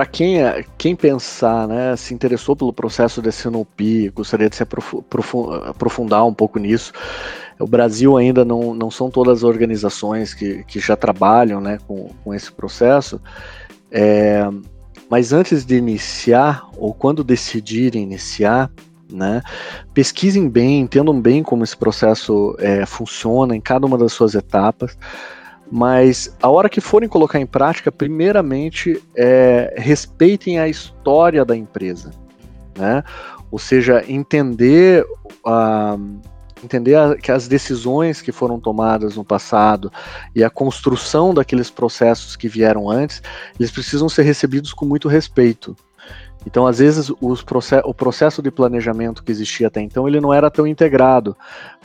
para 0.00 0.06
quem, 0.06 0.42
é, 0.42 0.64
quem 0.78 0.96
pensar, 0.96 1.68
né, 1.68 1.94
se 1.94 2.14
interessou 2.14 2.56
pelo 2.56 2.72
processo 2.72 3.20
de 3.20 3.30
Sinop, 3.30 3.78
gostaria 4.14 4.48
de 4.48 4.56
se 4.56 4.62
aprofundar 4.62 6.26
um 6.26 6.32
pouco 6.32 6.58
nisso. 6.58 6.90
O 7.58 7.66
Brasil 7.66 8.16
ainda 8.16 8.42
não, 8.42 8.72
não 8.72 8.90
são 8.90 9.10
todas 9.10 9.38
as 9.38 9.44
organizações 9.44 10.32
que, 10.32 10.64
que 10.64 10.80
já 10.80 10.96
trabalham 10.96 11.60
né, 11.60 11.78
com, 11.86 12.08
com 12.24 12.32
esse 12.32 12.50
processo. 12.50 13.20
É, 13.92 14.48
mas 15.10 15.34
antes 15.34 15.66
de 15.66 15.76
iniciar, 15.76 16.66
ou 16.78 16.94
quando 16.94 17.22
decidirem 17.22 18.02
iniciar, 18.02 18.70
né, 19.06 19.42
pesquisem 19.92 20.48
bem, 20.48 20.80
entendam 20.80 21.20
bem 21.20 21.42
como 21.42 21.62
esse 21.62 21.76
processo 21.76 22.56
é, 22.58 22.86
funciona 22.86 23.54
em 23.54 23.60
cada 23.60 23.84
uma 23.84 23.98
das 23.98 24.14
suas 24.14 24.34
etapas. 24.34 24.96
Mas 25.70 26.34
a 26.42 26.48
hora 26.48 26.68
que 26.68 26.80
forem 26.80 27.08
colocar 27.08 27.38
em 27.38 27.46
prática, 27.46 27.92
primeiramente 27.92 29.00
é, 29.16 29.74
respeitem 29.76 30.58
a 30.58 30.68
história 30.68 31.44
da 31.44 31.56
empresa, 31.56 32.10
né? 32.76 33.04
Ou 33.52 33.58
seja, 33.58 34.04
entender 34.08 35.04
uh, 35.46 36.20
entender 36.64 36.94
a, 36.94 37.16
que 37.16 37.32
as 37.32 37.48
decisões 37.48 38.20
que 38.20 38.32
foram 38.32 38.60
tomadas 38.60 39.16
no 39.16 39.24
passado 39.24 39.90
e 40.34 40.44
a 40.44 40.50
construção 40.50 41.32
daqueles 41.32 41.70
processos 41.70 42.36
que 42.36 42.48
vieram 42.48 42.90
antes, 42.90 43.22
eles 43.58 43.70
precisam 43.70 44.08
ser 44.08 44.22
recebidos 44.22 44.72
com 44.72 44.84
muito 44.84 45.08
respeito. 45.08 45.76
Então, 46.46 46.66
às 46.66 46.78
vezes, 46.78 47.12
process 47.44 47.82
o 47.84 47.92
processo 47.92 48.40
de 48.40 48.50
planejamento 48.50 49.22
que 49.22 49.30
existia 49.30 49.66
até 49.66 49.80
então, 49.80 50.08
ele 50.08 50.20
não 50.20 50.32
era 50.32 50.50
tão 50.50 50.66
integrado. 50.66 51.36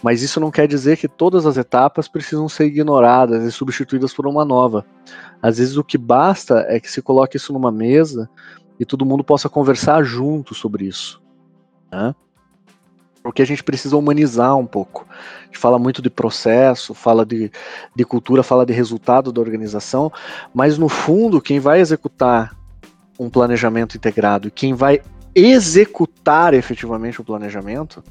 Mas 0.01 0.21
isso 0.21 0.39
não 0.39 0.49
quer 0.49 0.67
dizer 0.67 0.97
que 0.97 1.07
todas 1.07 1.45
as 1.45 1.57
etapas 1.57 2.07
precisam 2.07 2.47
ser 2.47 2.65
ignoradas 2.65 3.43
e 3.43 3.51
substituídas 3.51 4.13
por 4.13 4.25
uma 4.25 4.45
nova. 4.45 4.85
Às 5.41 5.57
vezes, 5.57 5.77
o 5.77 5.83
que 5.83 5.97
basta 5.97 6.65
é 6.69 6.79
que 6.79 6.89
se 6.89 7.01
coloque 7.01 7.37
isso 7.37 7.51
numa 7.51 7.71
mesa 7.71 8.29
e 8.79 8.85
todo 8.85 9.05
mundo 9.05 9.23
possa 9.23 9.49
conversar 9.49 10.03
junto 10.03 10.53
sobre 10.55 10.85
isso. 10.85 11.21
Né? 11.91 12.15
Porque 13.21 13.41
a 13.41 13.45
gente 13.45 13.63
precisa 13.63 13.97
humanizar 13.97 14.55
um 14.55 14.65
pouco. 14.65 15.05
A 15.09 15.45
gente 15.45 15.57
fala 15.57 15.79
muito 15.79 16.01
de 16.01 16.09
processo, 16.09 16.93
fala 16.93 17.25
de, 17.25 17.51
de 17.93 18.05
cultura, 18.05 18.43
fala 18.43 18.65
de 18.65 18.71
resultado 18.71 19.33
da 19.33 19.41
organização, 19.41 20.11
mas 20.53 20.77
no 20.77 20.87
fundo, 20.87 21.41
quem 21.41 21.59
vai 21.59 21.79
executar 21.79 22.55
um 23.19 23.29
planejamento 23.29 23.95
integrado 23.95 24.51
quem 24.51 24.73
vai 24.73 25.01
executar 25.35 26.53
efetivamente 26.53 27.19
o 27.19 27.23
planejamento, 27.23 28.01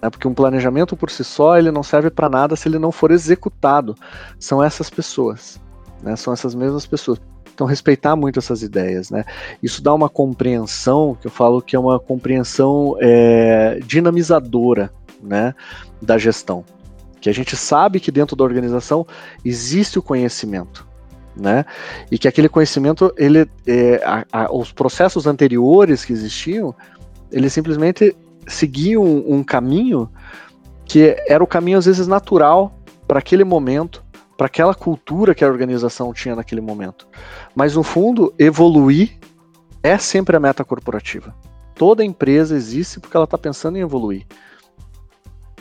né, 0.00 0.08
porque 0.08 0.26
um 0.26 0.34
planejamento 0.34 0.96
por 0.96 1.10
si 1.10 1.22
só 1.22 1.58
ele 1.58 1.70
não 1.70 1.82
serve 1.82 2.10
para 2.10 2.28
nada 2.28 2.56
se 2.56 2.66
ele 2.66 2.78
não 2.78 2.90
for 2.90 3.10
executado. 3.10 3.94
São 4.38 4.62
essas 4.62 4.88
pessoas, 4.88 5.60
né, 6.02 6.16
são 6.16 6.32
essas 6.32 6.54
mesmas 6.54 6.86
pessoas. 6.86 7.20
Então 7.54 7.66
respeitar 7.66 8.16
muito 8.16 8.38
essas 8.38 8.62
ideias, 8.62 9.10
né? 9.10 9.22
Isso 9.62 9.82
dá 9.82 9.92
uma 9.92 10.08
compreensão 10.08 11.14
que 11.20 11.26
eu 11.26 11.30
falo 11.30 11.60
que 11.60 11.76
é 11.76 11.78
uma 11.78 12.00
compreensão 12.00 12.96
é, 12.98 13.78
dinamizadora, 13.84 14.90
né, 15.22 15.54
da 16.00 16.16
gestão. 16.16 16.64
Que 17.20 17.28
a 17.28 17.34
gente 17.34 17.54
sabe 17.58 18.00
que 18.00 18.10
dentro 18.10 18.34
da 18.34 18.44
organização 18.44 19.06
existe 19.44 19.98
o 19.98 20.02
conhecimento, 20.02 20.88
né? 21.36 21.64
E 22.10 22.18
que 22.18 22.28
aquele 22.28 22.48
conhecimento, 22.48 23.12
ele, 23.16 23.48
é, 23.66 24.02
a, 24.04 24.24
a, 24.32 24.52
os 24.52 24.72
processos 24.72 25.26
anteriores 25.26 26.04
que 26.04 26.12
existiam, 26.12 26.74
eles 27.30 27.52
simplesmente 27.52 28.16
seguiam 28.46 29.04
um, 29.04 29.36
um 29.36 29.44
caminho 29.44 30.10
que 30.84 31.16
era 31.28 31.42
o 31.42 31.46
caminho 31.46 31.78
às 31.78 31.86
vezes 31.86 32.08
natural 32.08 32.76
para 33.06 33.20
aquele 33.20 33.44
momento, 33.44 34.04
para 34.36 34.46
aquela 34.46 34.74
cultura 34.74 35.34
que 35.34 35.44
a 35.44 35.48
organização 35.48 36.12
tinha 36.12 36.34
naquele 36.34 36.60
momento. 36.60 37.06
Mas 37.54 37.76
no 37.76 37.82
fundo, 37.82 38.34
evoluir 38.38 39.18
é 39.82 39.96
sempre 39.98 40.36
a 40.36 40.40
meta 40.40 40.64
corporativa. 40.64 41.34
Toda 41.74 42.04
empresa 42.04 42.56
existe 42.56 43.00
porque 43.00 43.16
ela 43.16 43.24
está 43.24 43.38
pensando 43.38 43.78
em 43.78 43.80
evoluir. 43.80 44.26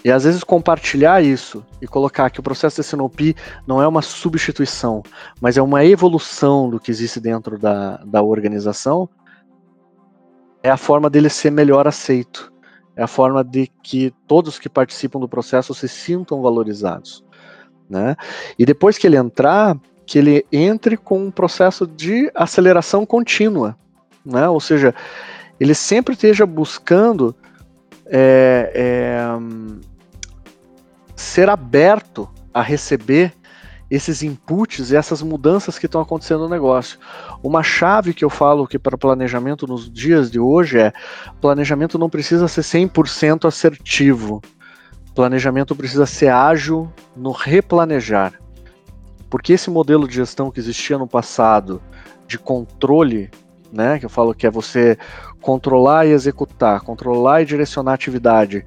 E 0.04 0.12
às 0.12 0.24
vezes 0.24 0.44
compartilhar 0.44 1.22
isso 1.22 1.66
e 1.82 1.88
colocar 1.88 2.30
que 2.30 2.40
o 2.40 2.44
processo 2.44 2.82
de 2.82 2.88
SNOP 2.88 3.36
não 3.68 3.82
é 3.82 3.88
uma 3.88 4.02
substituição, 4.02 5.04
mas 5.42 5.58
é 5.58 5.62
uma 5.62 5.84
evolução 5.84 6.70
do 6.70 6.80
que 6.80 6.90
existe 6.90 7.20
dentro 7.20 7.58
da, 7.58 7.98
da 7.98 8.22
organização, 8.22 9.10
é 10.64 10.70
a 10.70 10.78
forma 10.78 11.10
dele 11.10 11.30
ser 11.30 11.52
melhor 11.52 11.88
aceito. 11.88 12.52
É 12.96 13.04
a 13.04 13.08
forma 13.08 13.44
de 13.44 13.68
que 13.82 14.14
todos 14.28 14.60
que 14.60 14.68
participam 14.68 15.20
do 15.20 15.30
processo 15.30 15.74
se 15.74 15.88
sintam 15.88 16.42
valorizados. 16.42 17.24
Né? 17.90 18.16
E 18.58 18.66
depois 18.66 18.98
que 18.98 19.08
ele 19.08 19.16
entrar, 19.16 19.78
que 20.06 20.20
ele 20.20 20.46
entre 20.52 20.98
com 20.98 21.26
um 21.26 21.32
processo 21.32 21.88
de 21.88 22.30
aceleração 22.36 23.06
contínua. 23.06 23.78
Né? 24.26 24.50
Ou 24.50 24.60
seja, 24.60 24.94
ele 25.60 25.74
sempre 25.74 26.14
esteja 26.14 26.46
buscando 26.46 27.34
é, 28.06 28.72
é, 28.74 29.24
ser 31.30 31.50
aberto 31.50 32.28
a 32.52 32.62
receber 32.62 33.34
esses 33.90 34.22
inputs 34.22 34.92
e 34.92 34.96
essas 34.96 35.22
mudanças 35.22 35.80
que 35.80 35.86
estão 35.86 36.02
acontecendo 36.02 36.42
no 36.42 36.50
negócio. 36.50 37.00
Uma 37.42 37.64
chave 37.64 38.14
que 38.14 38.26
eu 38.26 38.30
falo 38.30 38.68
que 38.68 38.78
para 38.78 38.98
planejamento 38.98 39.66
nos 39.66 39.90
dias 39.90 40.30
de 40.30 40.40
hoje 40.40 40.80
é: 40.80 40.94
planejamento 41.40 41.98
não 41.98 42.10
precisa 42.10 42.48
ser 42.48 42.62
100% 42.62 43.48
assertivo. 43.48 44.42
Planejamento 45.16 45.76
precisa 45.76 46.06
ser 46.06 46.30
ágil 46.30 46.92
no 47.16 47.32
replanejar. 47.32 48.34
Porque 49.30 49.54
esse 49.54 49.70
modelo 49.70 50.08
de 50.08 50.16
gestão 50.16 50.52
que 50.52 50.60
existia 50.60 50.98
no 50.98 51.08
passado 51.08 51.82
de 52.28 52.38
controle, 52.38 53.30
né, 53.72 54.00
que 54.00 54.06
eu 54.06 54.10
falo 54.10 54.34
que 54.34 54.48
é 54.48 54.52
você 54.52 54.98
controlar 55.42 56.08
e 56.08 56.12
executar, 56.12 56.82
controlar 56.82 57.42
e 57.42 57.46
direcionar 57.46 57.92
a 57.92 57.96
atividade, 57.96 58.66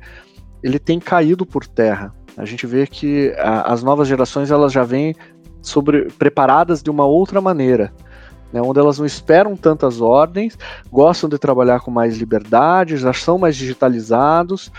ele 0.62 0.78
tem 0.78 1.00
caído 1.00 1.44
por 1.44 1.66
terra 1.66 2.14
a 2.36 2.44
gente 2.44 2.66
vê 2.66 2.86
que 2.86 3.34
a, 3.38 3.72
as 3.72 3.82
novas 3.82 4.08
gerações 4.08 4.50
elas 4.50 4.72
já 4.72 4.84
vêm 4.84 5.14
sobre, 5.60 6.10
preparadas 6.12 6.82
de 6.82 6.90
uma 6.90 7.04
outra 7.04 7.40
maneira, 7.40 7.92
né, 8.52 8.60
onde 8.60 8.78
elas 8.78 8.98
não 8.98 9.06
esperam 9.06 9.56
tantas 9.56 10.00
ordens, 10.00 10.58
gostam 10.90 11.28
de 11.28 11.38
trabalhar 11.38 11.80
com 11.80 11.90
mais 11.90 12.16
liberdade, 12.18 12.96
já 12.96 13.12
são 13.12 13.38
mais 13.38 13.56
digitalizados. 13.56 14.70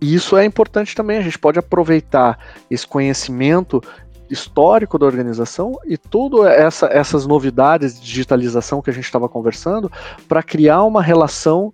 E 0.00 0.14
isso 0.14 0.36
é 0.36 0.44
importante 0.44 0.94
também, 0.94 1.18
a 1.18 1.22
gente 1.22 1.38
pode 1.38 1.58
aproveitar 1.58 2.38
esse 2.70 2.86
conhecimento 2.86 3.82
histórico 4.30 4.98
da 4.98 5.06
organização 5.06 5.72
e 5.86 5.96
todas 5.96 6.46
essa, 6.46 6.86
essas 6.86 7.26
novidades 7.26 7.98
de 7.98 8.06
digitalização 8.06 8.82
que 8.82 8.90
a 8.90 8.92
gente 8.92 9.04
estava 9.04 9.28
conversando 9.28 9.90
para 10.28 10.42
criar 10.42 10.84
uma 10.84 11.02
relação 11.02 11.72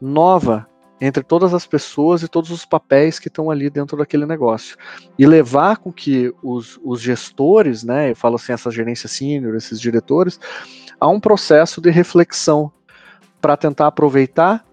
nova 0.00 0.66
entre 1.00 1.22
todas 1.22 1.52
as 1.52 1.66
pessoas 1.66 2.22
e 2.22 2.28
todos 2.28 2.50
os 2.50 2.64
papéis 2.64 3.18
que 3.18 3.28
estão 3.28 3.50
ali 3.50 3.68
dentro 3.68 3.96
daquele 3.96 4.26
negócio. 4.26 4.76
E 5.18 5.26
levar 5.26 5.76
com 5.76 5.92
que 5.92 6.32
os, 6.42 6.78
os 6.82 7.00
gestores, 7.00 7.84
né, 7.84 8.10
eu 8.10 8.16
falo 8.16 8.36
assim, 8.36 8.52
essa 8.52 8.70
gerência 8.70 9.08
sênior, 9.08 9.54
esses 9.54 9.80
diretores, 9.80 10.40
a 10.98 11.08
um 11.08 11.20
processo 11.20 11.80
de 11.80 11.90
reflexão 11.90 12.72
para 13.40 13.56
tentar 13.56 13.88
aproveitar 13.88 14.64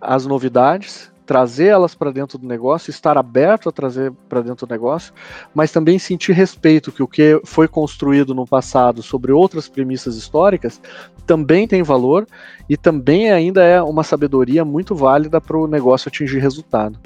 as 0.00 0.26
novidades 0.26 1.12
trazer 1.26 1.66
elas 1.66 1.94
para 1.94 2.10
dentro 2.10 2.38
do 2.38 2.46
negócio, 2.46 2.90
estar 2.90 3.16
aberto 3.16 3.68
a 3.68 3.72
trazer 3.72 4.12
para 4.28 4.42
dentro 4.42 4.66
do 4.66 4.70
negócio, 4.70 5.12
mas 5.54 5.72
também 5.72 5.98
sentir 5.98 6.32
respeito 6.32 6.92
que 6.92 7.02
o 7.02 7.08
que 7.08 7.40
foi 7.44 7.66
construído 7.66 8.34
no 8.34 8.46
passado 8.46 9.02
sobre 9.02 9.32
outras 9.32 9.68
premissas 9.68 10.16
históricas 10.16 10.80
também 11.26 11.66
tem 11.66 11.82
valor 11.82 12.26
e 12.68 12.76
também 12.76 13.30
ainda 13.30 13.62
é 13.62 13.80
uma 13.82 14.02
sabedoria 14.02 14.64
muito 14.64 14.94
válida 14.94 15.40
para 15.40 15.56
o 15.56 15.66
negócio 15.66 16.08
atingir 16.08 16.38
resultado. 16.38 16.98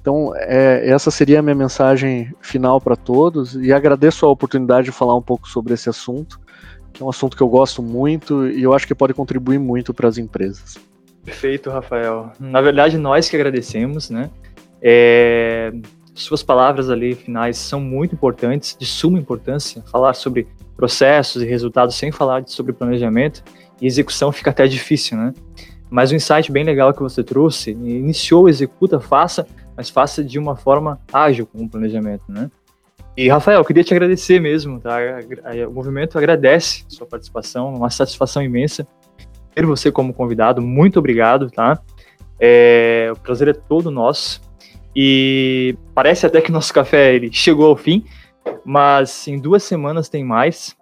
Então, 0.00 0.32
é, 0.34 0.88
essa 0.88 1.12
seria 1.12 1.38
a 1.38 1.42
minha 1.42 1.54
mensagem 1.54 2.34
final 2.40 2.80
para 2.80 2.96
todos 2.96 3.54
e 3.54 3.72
agradeço 3.72 4.26
a 4.26 4.30
oportunidade 4.30 4.86
de 4.86 4.92
falar 4.92 5.16
um 5.16 5.22
pouco 5.22 5.48
sobre 5.48 5.74
esse 5.74 5.88
assunto, 5.88 6.40
que 6.92 7.02
é 7.02 7.06
um 7.06 7.08
assunto 7.08 7.36
que 7.36 7.42
eu 7.42 7.48
gosto 7.48 7.80
muito 7.82 8.48
e 8.48 8.62
eu 8.62 8.74
acho 8.74 8.86
que 8.86 8.94
pode 8.94 9.14
contribuir 9.14 9.60
muito 9.60 9.94
para 9.94 10.08
as 10.08 10.18
empresas. 10.18 10.76
Perfeito, 11.24 11.70
Rafael. 11.70 12.32
Na 12.40 12.60
verdade, 12.60 12.98
nós 12.98 13.28
que 13.28 13.36
agradecemos, 13.36 14.10
né? 14.10 14.30
É, 14.80 15.72
suas 16.14 16.42
palavras 16.42 16.90
ali 16.90 17.14
finais 17.14 17.56
são 17.56 17.80
muito 17.80 18.14
importantes, 18.14 18.76
de 18.78 18.84
suma 18.84 19.18
importância. 19.18 19.82
Falar 19.90 20.14
sobre 20.14 20.48
processos 20.76 21.42
e 21.42 21.46
resultados 21.46 21.94
sem 21.94 22.10
falar 22.10 22.42
sobre 22.46 22.72
planejamento 22.72 23.42
e 23.80 23.86
execução 23.86 24.32
fica 24.32 24.50
até 24.50 24.66
difícil, 24.66 25.16
né? 25.16 25.32
Mas 25.88 26.10
um 26.10 26.16
insight 26.16 26.50
bem 26.50 26.64
legal 26.64 26.92
que 26.92 27.02
você 27.02 27.22
trouxe, 27.22 27.70
iniciou, 27.70 28.48
executa, 28.48 28.98
faça, 28.98 29.46
mas 29.76 29.90
faça 29.90 30.24
de 30.24 30.38
uma 30.38 30.56
forma 30.56 31.00
ágil 31.12 31.46
com 31.46 31.62
o 31.62 31.68
planejamento, 31.68 32.24
né? 32.28 32.50
E 33.16 33.28
Rafael, 33.28 33.60
eu 33.60 33.64
queria 33.64 33.84
te 33.84 33.92
agradecer 33.92 34.40
mesmo, 34.40 34.80
tá? 34.80 34.96
O 35.68 35.72
movimento 35.72 36.16
agradece 36.16 36.84
sua 36.88 37.06
participação, 37.06 37.74
uma 37.74 37.90
satisfação 37.90 38.42
imensa 38.42 38.86
ter 39.54 39.66
você 39.66 39.90
como 39.90 40.14
convidado. 40.14 40.60
Muito 40.60 40.98
obrigado, 40.98 41.50
tá? 41.50 41.80
É, 42.40 43.10
o 43.12 43.16
prazer 43.16 43.48
é 43.48 43.52
todo 43.52 43.90
nosso. 43.90 44.40
E 44.94 45.76
parece 45.94 46.26
até 46.26 46.40
que 46.40 46.52
nosso 46.52 46.72
café 46.72 47.14
ele 47.14 47.32
chegou 47.32 47.66
ao 47.66 47.76
fim, 47.76 48.04
mas 48.64 49.26
em 49.26 49.38
duas 49.38 49.62
semanas 49.62 50.08
tem 50.08 50.24
mais. 50.24 50.76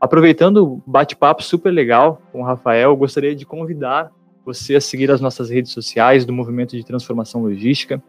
Aproveitando 0.00 0.58
o 0.58 0.82
bate-papo 0.86 1.42
super 1.42 1.70
legal 1.70 2.20
com 2.30 2.42
o 2.42 2.44
Rafael, 2.44 2.94
gostaria 2.96 3.34
de 3.34 3.46
convidar 3.46 4.10
você 4.44 4.76
a 4.76 4.80
seguir 4.80 5.10
as 5.10 5.20
nossas 5.20 5.48
redes 5.48 5.72
sociais 5.72 6.26
do 6.26 6.32
Movimento 6.32 6.76
de 6.76 6.84
Transformação 6.84 7.42
Logística 7.42 8.02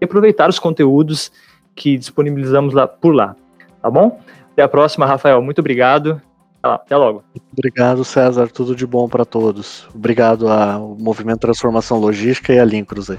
e 0.00 0.04
aproveitar 0.04 0.48
os 0.48 0.58
conteúdos 0.58 1.30
que 1.74 1.98
disponibilizamos 1.98 2.72
lá 2.72 2.86
por 2.86 3.14
lá, 3.14 3.36
tá 3.82 3.90
bom? 3.90 4.18
Até 4.52 4.62
a 4.62 4.68
próxima, 4.68 5.04
Rafael. 5.04 5.42
Muito 5.42 5.58
obrigado 5.58 6.20
até 6.62 6.96
logo. 6.96 7.24
Obrigado, 7.52 8.04
César. 8.04 8.48
Tudo 8.48 8.74
de 8.74 8.86
bom 8.86 9.08
para 9.08 9.24
todos. 9.24 9.88
Obrigado 9.94 10.48
ao 10.48 10.96
Movimento 10.96 11.40
Transformação 11.40 11.98
Logística 11.98 12.52
e 12.52 12.58
a 12.58 12.64
Lincruz 12.64 13.10
aí. 13.10 13.18